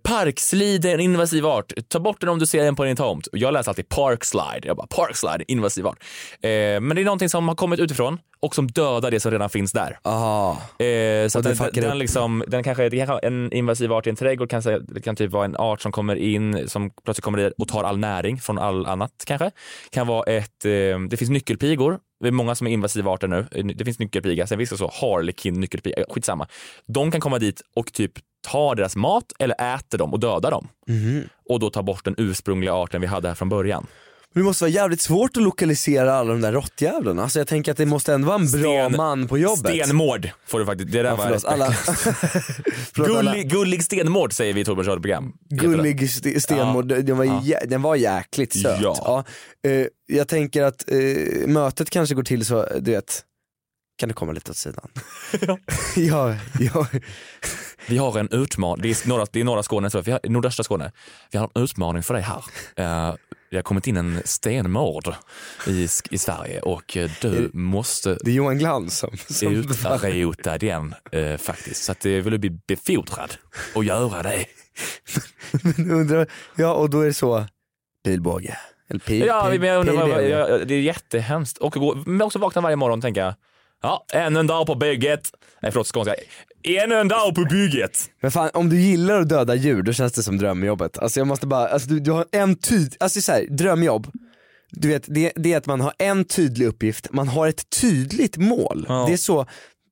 Parkslide 0.04 0.90
är 0.90 0.94
en 0.94 1.00
invasiv 1.00 1.46
art. 1.46 1.74
Ta 1.88 2.00
bort 2.00 2.20
den 2.22 2.30
om 2.30 2.40
du 2.40 2.46
ser 2.46 2.64
den 2.64 2.76
på 2.76 2.84
din 2.84 2.96
tomt. 2.96 3.28
Jag 3.32 3.54
läser 3.54 3.72
alltid 3.72 3.90
parkslide. 3.90 4.62
Jag 4.64 4.78
bara 4.78 4.88
parkslide, 4.88 5.52
invasiv 5.52 5.88
art. 5.88 6.04
Eh, 6.42 6.50
men 6.50 6.90
det 6.90 7.02
är 7.02 7.06
någonting 7.06 7.30
som 7.30 7.48
har 7.48 7.56
kommit 7.56 7.80
utifrån 7.80 8.18
och 8.42 8.56
som 8.56 8.68
dödar 8.68 9.12
det 9.12 9.20
som 9.20 9.32
redan 9.32 9.50
finns 9.50 9.72
där. 9.72 10.00
Aha. 10.04 10.52
Eh, 10.80 11.28
så 11.28 11.42
den, 11.42 11.58
den, 11.74 11.98
liksom, 12.00 12.44
den 12.48 12.64
kanske, 12.64 12.90
kanske 12.90 13.20
en 13.28 13.54
invasiv 13.54 13.94
art 13.94 14.08
i 14.08 14.10
en 14.10 14.16
trädgård 14.16 14.50
kan, 14.50 14.62
det 14.88 15.02
kan 15.02 15.16
typ 15.16 15.32
vara 15.32 15.46
en 15.46 15.56
art 15.56 15.82
som 15.82 15.92
kommer 15.92 16.16
in, 16.16 16.70
som 16.70 16.92
plötsligt 17.06 17.24
kommer 17.24 17.40
in 17.40 17.52
och 17.58 17.68
tar 17.68 17.84
all 17.84 17.98
näring 17.98 18.40
från 18.40 18.58
all 18.58 18.86
annat 18.86 19.12
kanske. 19.26 19.52
Kan 19.92 20.08
vara 20.08 20.24
ett, 20.24 20.66
eh, 20.66 21.00
det 21.10 21.18
finns 21.18 21.30
nyckelpigor, 21.30 22.00
det 22.22 22.28
är 22.28 22.32
många 22.32 22.56
som 22.56 22.68
är 22.68 22.72
invasiva 22.72 23.12
arter 23.12 23.28
nu. 23.28 23.46
Eh, 23.52 23.66
Det 23.66 23.86
finns 23.86 24.00
nyckelpiga, 24.00 24.48
sen 24.48 24.58
finns 24.58 24.70
det 24.70 24.78
så 24.78 24.92
harlekin, 25.02 25.54
nyckelpiga, 25.54 25.96
eh, 25.98 26.04
skitsamma. 26.10 26.48
De 26.88 27.12
kan 27.12 27.22
komma 27.22 27.40
dit 27.40 27.62
och 27.76 27.94
typ 27.94 28.12
ta 28.48 28.76
deras 28.76 28.96
mat 28.96 29.26
eller 29.40 29.76
äter 29.76 29.98
dem 29.98 30.14
och 30.14 30.20
dödar 30.20 30.52
dem. 30.52 30.68
Mhm. 30.88 31.24
Och 31.50 31.60
då 31.60 31.70
ta 31.70 31.84
bort 31.84 32.06
den 32.06 32.16
ursprungliga 32.18 32.74
arten 32.74 33.02
vi 33.02 33.08
hade 33.08 33.28
här 33.28 33.36
från 33.36 33.50
början. 33.50 33.88
Men 34.34 34.44
det 34.44 34.46
måste 34.46 34.64
vara 34.64 34.72
jävligt 34.72 35.02
svårt 35.02 35.38
att 35.38 35.44
lokalisera 35.44 36.14
alla 36.14 36.32
de 36.32 36.42
där 36.42 36.52
råttjävlarna. 36.52 37.24
Alltså 37.24 37.40
jag 37.40 37.48
tänker 37.48 37.72
att 37.72 37.78
det 37.78 37.86
måste 37.86 38.14
ändå 38.14 38.28
vara 38.28 38.36
en 38.40 38.52
bra 38.52 38.90
Sten- 38.90 38.98
man 38.98 39.28
på 39.28 39.38
jobbet. 39.38 39.84
Stenmård 39.86 40.30
får 40.48 40.60
du 40.60 40.66
faktiskt. 40.66 40.92
Det 40.92 40.98
där 41.04 41.10
Ja, 41.10 41.16
var 41.16 41.24
förlåt, 41.26 41.46
alla- 41.46 41.72
Förlåt, 42.94 43.18
alla- 43.18 43.32
Gullig, 43.32 43.50
gullig 43.52 43.84
stenmård 43.84 44.34
säger 44.34 44.54
vi 44.54 44.62
i 44.62 44.66
Torbjörns 44.66 44.88
radioprogram. 44.88 45.34
Gullig 45.50 46.04
st- 46.04 46.40
stenmård, 46.42 46.88
den, 46.88 47.18
var 47.18 47.26
Ja. 47.26 47.42
jä- 47.46 47.66
den 47.68 47.82
var 47.82 47.96
jäkligt 47.96 48.62
söt. 48.62 48.80
Ja. 48.82 49.24
Eh, 49.68 49.86
jag 50.08 50.28
tänker 50.28 50.64
att 50.64 50.92
eh, 50.92 50.98
mötet 51.48 51.90
kanske 51.90 52.16
går 52.16 52.24
till 52.24 52.46
så, 52.46 52.66
du 52.80 52.92
vet, 52.92 53.24
kan 54.00 54.10
du 54.10 54.16
komma 54.16 54.32
lite 54.32 54.52
åt 54.52 54.58
sidan? 54.58 54.90
ja, 55.96 56.36
ja. 56.60 56.88
Vi 57.88 57.98
har 57.98 58.20
en 58.20 58.30
utmaning, 58.32 58.82
det 58.82 58.90
är 58.90 59.08
norra, 59.08 59.26
det 59.32 59.40
är 59.40 59.44
norra 59.44 59.64
Skåne, 59.64 59.90
så 59.90 60.02
vi 60.02 60.12
har, 60.12 60.20
nordöstra 60.24 60.64
Skåne. 60.64 60.92
Vi 61.32 61.38
har 61.38 61.52
en 61.56 61.62
utmaning 61.64 62.04
för 62.04 62.14
dig 62.14 62.24
här. 62.24 62.44
Eh, 62.76 63.16
det 63.52 63.58
har 63.58 63.64
kommit 63.64 63.88
in 63.88 63.98
en 63.98 64.22
stenmård 64.26 65.14
i, 65.68 65.88
i 66.12 66.18
Sverige 66.18 66.60
och 66.62 66.98
eh, 66.98 67.12
du 67.22 67.50
måste 67.54 68.18
Det 68.24 68.32
är 68.32 68.36
Johan 68.36 68.58
Glans 68.58 68.98
som, 68.98 69.18
som 69.30 69.54
utrota 69.54 70.58
den 70.58 70.96
eh, 71.12 71.38
faktiskt. 71.38 71.84
Så 71.84 71.92
att 71.92 72.00
det 72.00 72.22
vill 72.22 72.32
du 72.32 72.38
bli 72.38 72.50
befordrad 72.68 73.34
och 73.76 73.84
göra 73.84 74.24
det. 74.24 74.46
Men 75.64 75.92
undrar, 75.92 76.28
ja 76.56 76.74
och 76.74 76.90
då 76.90 77.02
är 77.02 77.06
det 77.06 77.14
så, 77.14 77.46
pilbåge. 78.06 78.58
Eller 78.90 79.00
pil, 79.00 79.26
Ja, 79.28 79.48
pil, 79.52 79.60
men 79.60 79.70
jag 79.70 79.80
undrar, 79.80 79.94
vad- 79.94 80.04
pilbåge. 80.06 80.30
jag, 80.30 80.68
det 80.68 80.74
är 80.76 80.82
jättehemskt. 80.82 81.58
Och 81.58 81.74
gå, 81.74 81.96
men 82.06 82.22
också 82.22 82.40
vakna 82.40 82.62
varje 82.62 82.76
morgon 82.76 83.00
och 83.00 83.04
tänka, 83.04 83.36
ja, 83.82 84.06
ännu 84.14 84.40
en 84.40 84.48
dag 84.48 84.68
på 84.68 84.76
bygget. 84.76 85.32
Nej 85.62 85.72
förlåt 85.72 85.88
skånska. 85.88 86.16
Ännu 86.64 86.96
en 86.96 87.08
dag 87.08 87.36
på 87.36 87.46
bygget. 87.46 88.10
Men 88.22 88.32
fan 88.32 88.50
om 88.54 88.70
du 88.70 88.82
gillar 88.82 89.22
att 89.22 89.30
döda 89.30 89.56
djur 89.56 89.82
då 89.82 89.94
känns 89.94 90.14
det 90.14 90.24
som 90.24 90.38
drömjobbet. 90.38 90.98
Alltså 90.98 91.20
jag 91.20 91.28
måste 91.28 91.48
bara, 91.48 91.68
alltså 91.68 91.90
du, 91.90 92.00
du 92.00 92.12
har 92.12 92.26
en 92.32 92.56
tyd, 92.56 92.96
alltså 93.00 93.22
så 93.22 93.32
här, 93.32 93.46
drömjobb. 93.50 94.08
Du 94.72 94.88
vet, 94.88 95.04
det, 95.08 95.32
det 95.36 95.54
är 95.54 95.58
att 95.58 95.66
man 95.66 95.82
har 95.82 95.94
en 95.98 96.26
tydlig 96.26 96.66
uppgift, 96.66 97.08
man 97.12 97.28
har 97.28 97.48
ett 97.48 97.70
tydligt 97.82 98.38
mål. 98.38 98.86
Ja. 98.90 99.06
Det 99.08 99.14
är 99.14 99.18
så, 99.18 99.46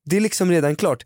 det 0.06 0.18
är 0.18 0.22
liksom 0.22 0.52
redan 0.52 0.76
klart. 0.76 1.06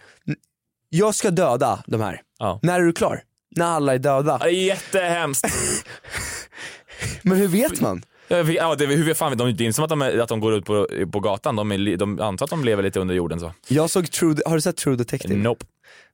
Jag 0.90 1.16
ska 1.16 1.32
döda 1.32 1.84
de 1.88 2.02
här. 2.02 2.22
Ja. 2.40 2.60
När 2.64 2.80
är 2.80 2.84
du 2.84 2.94
klar? 2.94 3.24
När 3.56 3.66
alla 3.66 3.94
är 3.94 4.00
döda. 4.00 4.50
Jättehemskt. 4.50 5.48
Men 7.22 7.38
hur 7.38 7.48
vet 7.48 7.82
man? 7.82 8.04
Vet- 8.32 8.56
Ja, 8.56 8.76
det, 8.76 8.86
hur 8.86 9.14
fan 9.14 9.32
vet 9.32 9.38
de? 9.40 9.54
Det 9.56 9.64
är 9.64 9.66
inte 9.66 9.76
som 9.76 9.84
att 9.84 9.90
de, 9.90 10.02
att 10.02 10.30
de 10.30 10.40
går 10.40 10.54
ut 10.54 10.66
på, 10.66 10.88
på 11.12 11.20
gatan. 11.20 11.56
De, 11.56 11.72
är, 11.72 11.98
de 11.98 12.20
antar 12.22 12.44
att 12.46 12.50
de 12.50 12.66
lever 12.66 12.84
lite 12.84 13.00
under 13.00 13.16
jorden 13.16 13.40
så. 13.40 13.54
Jag 13.68 13.90
såg 13.90 14.12
True, 14.12 14.36
har 14.46 14.56
du 14.56 14.62
sett 14.62 14.78
True 14.78 14.96
Detective? 14.96 15.36
Nope. 15.36 15.66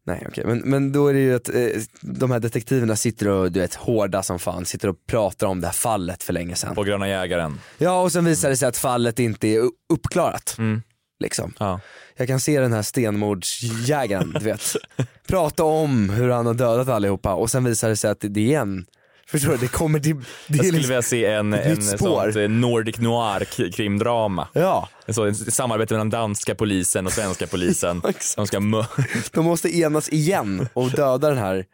Nej 0.05 0.25
okej, 0.29 0.45
men, 0.45 0.57
men 0.59 0.91
då 0.91 1.07
är 1.07 1.13
det 1.13 1.19
ju 1.19 1.35
att 1.35 1.49
eh, 1.49 1.55
de 2.01 2.31
här 2.31 2.39
detektiverna 2.39 2.95
sitter 2.95 3.27
och 3.27 3.51
du 3.51 3.59
vet 3.59 3.75
hårda 3.75 4.23
som 4.23 4.39
fan, 4.39 4.65
sitter 4.65 4.87
och 4.87 4.95
pratar 5.07 5.47
om 5.47 5.61
det 5.61 5.67
här 5.67 5.73
fallet 5.73 6.23
för 6.23 6.33
länge 6.33 6.55
sedan. 6.55 6.75
På 6.75 6.83
Gröna 6.83 7.07
jägaren. 7.09 7.59
Ja 7.77 8.01
och 8.01 8.11
sen 8.11 8.25
visar 8.25 8.49
det 8.49 8.57
sig 8.57 8.67
att 8.67 8.77
fallet 8.77 9.19
inte 9.19 9.47
är 9.47 9.61
uppklarat. 9.93 10.55
Mm. 10.57 10.81
Liksom. 11.19 11.53
Ja. 11.59 11.79
Jag 12.17 12.27
kan 12.27 12.39
se 12.39 12.59
den 12.59 12.73
här 12.73 12.81
stenmordsjägaren, 12.81 14.31
du 14.39 14.45
vet, 14.45 14.75
prata 15.27 15.63
om 15.63 16.09
hur 16.09 16.29
han 16.29 16.45
har 16.45 16.53
dödat 16.53 16.87
allihopa 16.87 17.33
och 17.33 17.49
sen 17.51 17.63
visar 17.63 17.89
det 17.89 17.95
sig 17.95 18.11
att 18.11 18.19
det, 18.19 18.27
det 18.27 18.53
är 18.53 18.59
en, 18.61 18.85
förstår 19.29 19.51
du, 19.51 19.57
det 19.57 19.67
kommer 19.67 19.99
till, 19.99 20.15
det 20.15 20.23
Jag 20.47 20.57
skulle 20.57 20.71
liksom, 20.71 20.89
vilja 20.89 21.01
se 21.01 21.25
en, 21.25 21.53
en 21.53 21.81
spår. 21.81 22.31
sånt 22.31 22.51
Nordic 22.51 22.97
noir 22.97 23.71
krimdrama. 23.71 24.47
ja, 24.53 24.89
En 25.05 25.13
så, 25.13 25.25
ett 25.25 25.53
samarbete 25.53 25.93
mellan 25.93 26.09
danska 26.09 26.55
polisen 26.55 27.05
och 27.05 27.11
svenska 27.13 27.47
polisen. 27.51 28.01
de 28.35 28.47
ska 28.47 28.59
de 29.33 29.45
måste 29.45 29.77
enas 29.77 30.09
igen 30.09 30.67
och 30.73 30.91
döda 30.91 31.29
den 31.29 31.37
här 31.37 31.65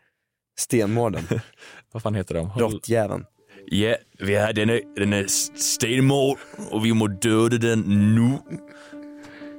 stenmorden, 0.60 1.28
Vad 1.94 2.04
fan 2.04 2.16
heter 2.16 2.36
de? 2.36 2.50
Råttjäveln. 2.56 3.26
Ja, 3.66 3.96
vi 4.20 4.36
har 4.36 4.54
denne, 4.54 4.82
denne 4.96 5.28
stenmål 5.56 6.38
och 6.72 6.86
vi 6.86 6.94
må 6.94 7.08
döda 7.08 7.58
den 7.58 7.80
nu. 8.16 8.38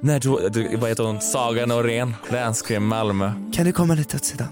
Nej, 0.01 0.19
du, 0.19 0.49
du, 0.49 0.75
vad 0.77 0.89
heter 0.89 1.03
hon? 1.03 1.21
Saga 1.21 1.65
Norén, 1.65 2.13
länskrim 2.29 2.85
Malmö. 2.85 3.31
Kan 3.53 3.65
du 3.65 3.71
komma 3.71 3.93
lite 3.95 4.15
åt 4.17 4.25
sidan? 4.25 4.47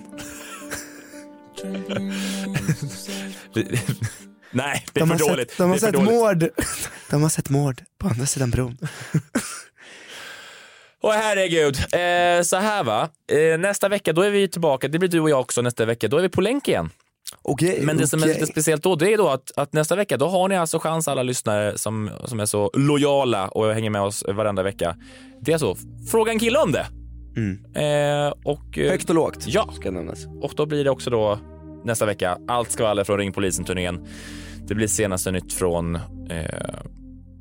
Nej, 4.51 4.85
det 4.93 4.99
är 5.01 5.05
De 5.05 5.17
för 5.17 5.29
dåligt. 5.29 5.49
sett, 5.49 5.57
de 5.57 5.69
har 5.69 5.77
sett 5.77 5.93
dåligt. 5.93 6.11
mord, 6.11 6.49
de 7.09 7.21
har 7.21 7.29
sett 7.29 7.49
mord 7.49 7.81
på 7.97 8.07
andra 8.07 8.25
sidan 8.25 8.49
bron. 8.51 8.77
Åh 11.05 11.11
herregud. 11.13 11.75
Eh, 11.77 12.43
så 12.43 12.55
här 12.57 12.83
va, 12.83 13.09
eh, 13.31 13.57
nästa 13.59 13.89
vecka 13.89 14.13
då 14.13 14.21
är 14.21 14.29
vi 14.31 14.47
tillbaka, 14.47 14.87
det 14.87 14.99
blir 14.99 15.09
du 15.09 15.19
och 15.19 15.29
jag 15.29 15.39
också 15.39 15.61
nästa 15.61 15.85
vecka, 15.85 16.07
då 16.07 16.17
är 16.17 16.21
vi 16.21 16.29
på 16.29 16.41
länk 16.41 16.67
igen. 16.67 16.89
Okej, 17.41 17.79
Men 17.81 17.97
det 17.97 18.07
som 18.07 18.23
är 18.23 18.27
lite 18.27 18.47
speciellt 18.47 18.83
då, 18.83 18.95
det 18.95 19.13
är 19.13 19.17
då 19.17 19.29
att, 19.29 19.51
att 19.57 19.73
nästa 19.73 19.95
vecka, 19.95 20.17
då 20.17 20.27
har 20.27 20.47
ni 20.49 20.55
alltså 20.57 20.79
chans 20.79 21.07
alla 21.07 21.23
lyssnare 21.23 21.77
som, 21.77 22.09
som 22.25 22.39
är 22.39 22.45
så 22.45 22.71
lojala 22.73 23.47
och 23.47 23.73
hänger 23.73 23.89
med 23.89 24.01
oss 24.01 24.23
varenda 24.27 24.63
vecka. 24.63 24.95
Det 25.41 25.51
är 25.51 25.53
alltså, 25.53 25.75
fråga 26.11 26.31
en 26.31 26.39
kille 26.39 26.59
om 26.59 26.71
det. 26.71 26.85
Eh, 27.81 28.33
och, 28.45 28.77
eh, 28.77 28.89
Högt 28.91 29.09
och 29.09 29.15
lågt 29.15 29.37
Ja, 29.47 29.69
ska 29.75 29.91
nämnas. 29.91 30.25
och 30.41 30.53
då 30.55 30.65
blir 30.65 30.83
det 30.83 30.89
också 30.89 31.09
då 31.09 31.39
nästa 31.85 32.05
vecka, 32.05 32.37
allt 32.47 32.71
skvaller 32.71 33.03
från 33.03 33.17
Ring 33.17 33.33
Polisen-turnén. 33.33 34.07
Det 34.67 34.75
blir 34.75 34.87
senaste 34.87 35.31
nytt 35.31 35.53
från 35.53 35.95
eh, 36.29 36.45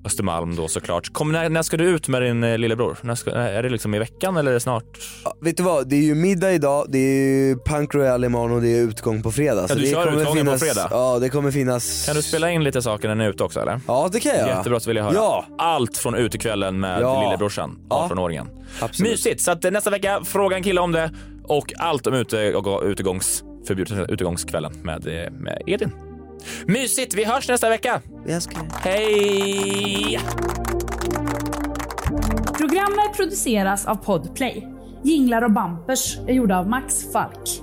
Östermalm 0.04 0.56
då 0.56 0.68
såklart. 0.68 1.12
Kom, 1.12 1.32
när, 1.32 1.48
när 1.48 1.62
ska 1.62 1.76
du 1.76 1.84
ut 1.84 2.08
med 2.08 2.22
din 2.22 2.44
eh, 2.44 2.58
lillebror? 2.58 2.98
När 3.02 3.14
ska, 3.14 3.30
är 3.30 3.62
det 3.62 3.68
liksom 3.68 3.94
i 3.94 3.98
veckan 3.98 4.36
eller 4.36 4.50
är 4.50 4.54
det 4.54 4.60
snart? 4.60 4.84
Ja, 5.24 5.34
vet 5.40 5.56
du 5.56 5.62
vad, 5.62 5.88
det 5.88 5.96
är 5.96 6.02
ju 6.02 6.14
middag 6.14 6.52
idag, 6.52 6.86
det 6.88 6.98
är 6.98 7.48
ju 7.48 7.56
Punk 7.66 7.94
Royale 7.94 8.26
imorgon 8.26 8.52
och 8.56 8.62
det 8.62 8.68
är 8.78 8.82
utgång 8.82 9.22
på 9.22 9.32
fredag. 9.32 9.68
så 9.68 9.74
du 9.74 9.80
det 9.80 9.86
kör 9.90 10.04
kommer 10.04 10.20
utgången 10.20 10.46
på 10.46 10.52
finnas, 10.58 10.60
fredag? 10.74 10.88
Ja 10.90 11.18
det 11.18 11.28
kommer 11.28 11.50
finnas 11.50 12.06
Kan 12.06 12.16
du 12.16 12.22
spela 12.22 12.50
in 12.50 12.64
lite 12.64 12.82
saker 12.82 13.08
när 13.08 13.14
ni 13.14 13.24
är 13.24 13.28
ute 13.30 13.44
också 13.44 13.60
eller? 13.60 13.80
Ja 13.86 14.08
det 14.12 14.20
kan 14.20 14.32
jag. 14.38 14.48
Jättebra 14.48 14.80
så 14.80 14.90
vill 14.90 14.96
jag 14.96 15.04
höra. 15.04 15.14
Ja. 15.14 15.44
Allt 15.58 15.96
från 15.96 16.14
utekvällen 16.14 16.80
med 16.80 17.00
Ja. 17.02 17.22
lillebrorsan, 17.22 17.78
Ja. 17.90 18.08
18-åringen. 18.10 18.46
Absolut. 18.80 19.10
Mysigt! 19.10 19.40
Så 19.40 19.50
att 19.50 19.64
eh, 19.64 19.70
nästa 19.70 19.90
vecka, 19.90 20.20
fråga 20.24 20.56
en 20.56 20.62
kille 20.62 20.80
om 20.80 20.92
det 20.92 21.10
och 21.44 21.72
allt 21.78 22.06
om 22.06 22.14
ute, 22.14 22.54
och, 22.54 22.82
utegångsförbud, 23.62 24.10
utegångskvällen 24.10 24.72
med, 24.82 25.06
eh, 25.06 25.30
med 25.30 25.62
Edin. 25.66 25.92
Mysigt! 26.66 27.14
Vi 27.14 27.24
hörs 27.24 27.48
nästa 27.48 27.68
vecka! 27.68 28.00
Vi 28.26 28.32
älskar. 28.32 28.62
Hej! 28.84 30.20
Programmet 32.58 33.16
produceras 33.16 33.86
av 33.86 33.94
Podplay. 33.94 34.68
Jinglar 35.02 35.42
och 35.42 35.52
bumpers 35.52 36.18
är 36.18 36.32
gjorda 36.32 36.58
av 36.58 36.68
Max 36.68 37.12
Falk. 37.12 37.62